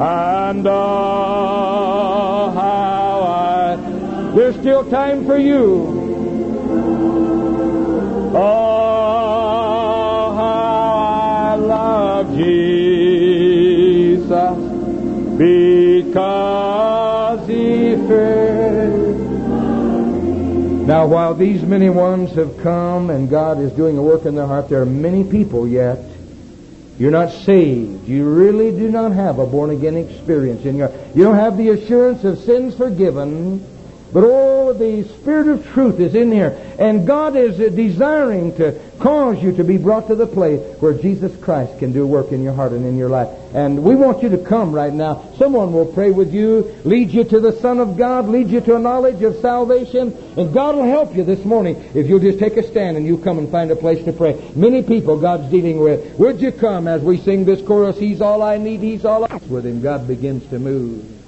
and 0.00 0.66
oh 0.66 2.50
how 2.54 3.22
I 3.22 3.76
there's 4.34 4.56
still 4.56 4.88
time 4.90 5.24
for 5.26 5.38
you 5.38 5.86
oh 8.34 10.34
how 10.36 11.52
I 11.52 11.54
love 11.56 12.34
Jesus 12.36 14.58
because 15.38 17.48
he 17.48 17.94
first 18.08 19.14
now, 20.84 21.06
while 21.06 21.34
these 21.34 21.62
many 21.62 21.88
ones 21.88 22.32
have 22.32 22.58
come 22.58 23.08
and 23.08 23.30
God 23.30 23.58
is 23.58 23.72
doing 23.72 23.96
a 23.96 24.02
work 24.02 24.26
in 24.26 24.34
their 24.34 24.46
heart, 24.46 24.68
there 24.68 24.82
are 24.82 24.86
many 24.86 25.24
people 25.24 25.66
yet. 25.66 25.98
You're 26.98 27.10
not 27.10 27.32
saved. 27.32 28.06
You 28.06 28.24
really 28.24 28.70
do 28.70 28.88
not 28.88 29.12
have 29.12 29.38
a 29.38 29.46
born 29.46 29.70
again 29.70 29.96
experience 29.96 30.64
in 30.64 30.76
your. 30.76 30.92
You 31.14 31.24
don't 31.24 31.36
have 31.36 31.56
the 31.56 31.70
assurance 31.70 32.22
of 32.24 32.38
sins 32.38 32.76
forgiven. 32.76 33.66
But 34.14 34.22
oh, 34.22 34.72
the 34.72 35.02
Spirit 35.08 35.48
of 35.48 35.66
truth 35.72 35.98
is 35.98 36.14
in 36.14 36.30
here. 36.30 36.56
And 36.78 37.04
God 37.04 37.34
is 37.34 37.58
uh, 37.58 37.68
desiring 37.74 38.54
to 38.58 38.80
cause 39.00 39.42
you 39.42 39.56
to 39.56 39.64
be 39.64 39.76
brought 39.76 40.06
to 40.06 40.14
the 40.14 40.28
place 40.28 40.60
where 40.78 40.94
Jesus 40.94 41.36
Christ 41.42 41.80
can 41.80 41.92
do 41.92 42.06
work 42.06 42.30
in 42.30 42.44
your 42.44 42.52
heart 42.52 42.70
and 42.70 42.86
in 42.86 42.96
your 42.96 43.08
life. 43.08 43.28
And 43.52 43.82
we 43.82 43.96
want 43.96 44.22
you 44.22 44.28
to 44.28 44.38
come 44.38 44.72
right 44.72 44.92
now. 44.92 45.32
Someone 45.36 45.72
will 45.72 45.86
pray 45.86 46.12
with 46.12 46.32
you, 46.32 46.80
lead 46.84 47.10
you 47.10 47.24
to 47.24 47.40
the 47.40 47.58
Son 47.60 47.80
of 47.80 47.96
God, 47.96 48.28
lead 48.28 48.50
you 48.50 48.60
to 48.60 48.76
a 48.76 48.78
knowledge 48.78 49.20
of 49.22 49.34
salvation. 49.40 50.16
And 50.36 50.54
God 50.54 50.76
will 50.76 50.84
help 50.84 51.16
you 51.16 51.24
this 51.24 51.44
morning 51.44 51.74
if 51.92 52.06
you'll 52.06 52.20
just 52.20 52.38
take 52.38 52.56
a 52.56 52.62
stand 52.62 52.96
and 52.96 53.04
you 53.04 53.18
come 53.18 53.38
and 53.38 53.50
find 53.50 53.72
a 53.72 53.76
place 53.76 54.04
to 54.04 54.12
pray. 54.12 54.40
Many 54.54 54.84
people 54.84 55.18
God's 55.18 55.50
dealing 55.50 55.80
with. 55.80 56.16
Would 56.20 56.40
you 56.40 56.52
come 56.52 56.86
as 56.86 57.02
we 57.02 57.18
sing 57.18 57.46
this 57.46 57.60
chorus, 57.62 57.98
He's 57.98 58.20
all 58.20 58.44
I 58.44 58.58
need, 58.58 58.78
He's 58.78 59.04
all 59.04 59.24
I 59.24 59.40
with 59.48 59.66
Him. 59.66 59.82
God 59.82 60.06
begins 60.06 60.48
to 60.50 60.60
move. 60.60 61.23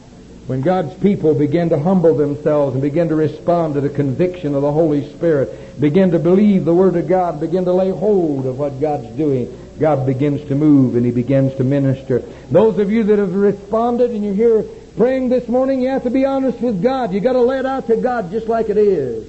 When 0.47 0.61
God's 0.61 0.95
people 0.95 1.35
begin 1.35 1.71
to 1.71 1.79
humble 1.79 2.15
themselves 2.15 2.75
and 2.75 2.83
begin 2.83 3.09
to 3.09 3.17
respond 3.17 3.75
to 3.75 3.81
the 3.81 3.89
conviction 3.89 4.55
of 4.55 4.63
the 4.63 4.71
Holy 4.71 5.09
Spirit, 5.13 5.81
begin 5.81 6.13
to 6.13 6.21
believe 6.21 6.65
the 6.65 6.75
Word 6.75 6.95
of 6.95 7.09
God, 7.09 7.41
begin 7.41 7.65
to 7.65 7.73
lay 7.73 7.91
hold 7.91 8.47
of 8.47 8.57
what 8.57 8.81
God's 8.81 9.09
doing, 9.17 9.53
God 9.81 10.07
begins 10.07 10.47
to 10.49 10.55
move 10.55 10.95
and 10.95 11.05
He 11.05 11.11
begins 11.11 11.55
to 11.57 11.65
minister. 11.65 12.21
Those 12.51 12.79
of 12.79 12.93
you 12.93 13.03
that 13.05 13.19
have 13.19 13.35
responded 13.35 14.13
and 14.13 14.25
you're 14.25 14.35
here 14.35 14.63
praying 14.97 15.31
this 15.31 15.49
morning, 15.49 15.83
you 15.83 15.89
have 15.89 16.05
to 16.05 16.11
be 16.11 16.25
honest 16.25 16.61
with 16.61 16.81
God. 16.81 17.13
You 17.13 17.21
got 17.21 17.33
to 17.33 17.43
lay 17.43 17.59
it 17.59 17.67
out 17.67 17.89
to 17.89 17.97
God 17.97 18.31
just 18.31 18.47
like 18.47 18.69
it 18.69 18.79
is. 18.79 19.27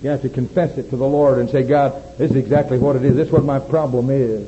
You 0.00 0.10
have 0.10 0.22
to 0.22 0.28
confess 0.28 0.78
it 0.78 0.90
to 0.90 0.96
the 0.96 1.08
Lord 1.08 1.38
and 1.38 1.50
say, 1.50 1.64
God, 1.64 2.18
this 2.18 2.30
is 2.30 2.36
exactly 2.36 2.78
what 2.78 2.94
it 2.94 3.04
is. 3.04 3.16
This 3.16 3.26
is 3.26 3.32
what 3.32 3.44
my 3.44 3.58
problem 3.58 4.10
is. 4.10 4.46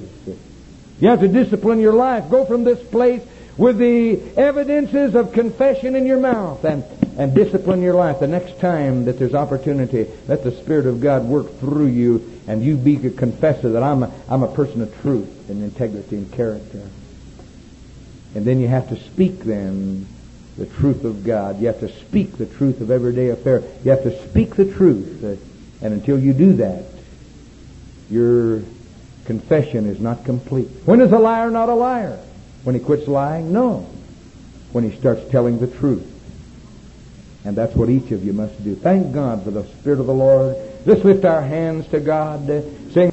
You 1.01 1.09
have 1.09 1.21
to 1.21 1.29
discipline 1.29 1.81
your 1.81 1.93
life. 1.93 2.31
Go 2.31 2.45
from 2.45 2.63
this 2.63 2.83
place 2.83 3.23
with 3.57 3.79
the 3.79 4.21
evidences 4.37 5.15
of 5.15 5.33
confession 5.33 5.95
in 5.95 6.07
your 6.07 6.21
mouth 6.21 6.65
and, 6.65 6.85
and 7.19 7.35
discipline 7.35 7.83
your 7.83 7.95
life. 7.95 8.21
The 8.21 8.29
next 8.29 8.61
time 8.61 9.07
that 9.07 9.19
there's 9.19 9.35
opportunity, 9.35 10.07
let 10.29 10.45
the 10.45 10.53
Spirit 10.53 10.87
of 10.87 11.01
God 11.01 11.25
work 11.25 11.59
through 11.59 11.87
you 11.87 12.41
and 12.47 12.63
you 12.63 12.77
be 12.77 13.05
a 13.07 13.11
confessor 13.11 13.71
that 13.71 13.83
I'm 13.83 14.03
a, 14.03 14.13
I'm 14.29 14.43
a 14.43 14.53
person 14.53 14.83
of 14.83 15.01
truth 15.01 15.49
and 15.49 15.63
integrity 15.63 16.17
and 16.17 16.33
character. 16.33 16.83
And 18.35 18.45
then 18.45 18.61
you 18.61 18.69
have 18.69 18.89
to 18.91 19.01
speak 19.01 19.41
then 19.41 20.07
the 20.59 20.67
truth 20.67 21.05
of 21.05 21.25
God. 21.25 21.61
You 21.61 21.69
have 21.69 21.81
to 21.81 21.89
speak 21.89 22.37
the 22.37 22.47
truth 22.47 22.81
of 22.81 22.91
everyday 22.91 23.31
affair. 23.31 23.63
You 23.83 23.91
have 23.91 24.03
to 24.03 24.29
speak 24.29 24.57
the 24.57 24.71
truth. 24.71 25.23
And 25.81 25.93
until 25.95 26.19
you 26.19 26.33
do 26.33 26.53
that, 26.55 26.85
your 28.11 28.63
confession 29.25 29.87
is 29.87 30.01
not 30.01 30.25
complete. 30.25 30.69
When 30.85 31.01
is 31.01 31.13
a 31.13 31.19
liar 31.19 31.51
not 31.51 31.69
a 31.69 31.75
liar? 31.75 32.21
When 32.67 32.75
he 32.75 32.81
quits 32.81 33.07
lying? 33.07 33.53
No. 33.53 33.87
when 34.73 34.83
he 34.83 34.99
starts 34.99 35.31
telling 35.31 35.61
the 35.61 35.69
truth. 35.69 36.05
And 37.45 37.57
that's 37.57 37.75
what 37.77 37.89
each 37.89 38.11
of 38.11 38.25
you 38.25 38.33
must 38.33 38.63
do. 38.65 38.75
Thank 38.75 39.15
God 39.15 39.45
for 39.45 39.53
the 39.53 39.65
Spirit 39.65 40.01
of 40.01 40.07
the 40.07 40.13
Lord. 40.13 40.57
Let's 40.85 41.05
lift 41.05 41.25
our 41.25 41.41
hands 41.43 41.87
to 41.89 42.01
God, 42.01 42.45
sing. 42.93 43.13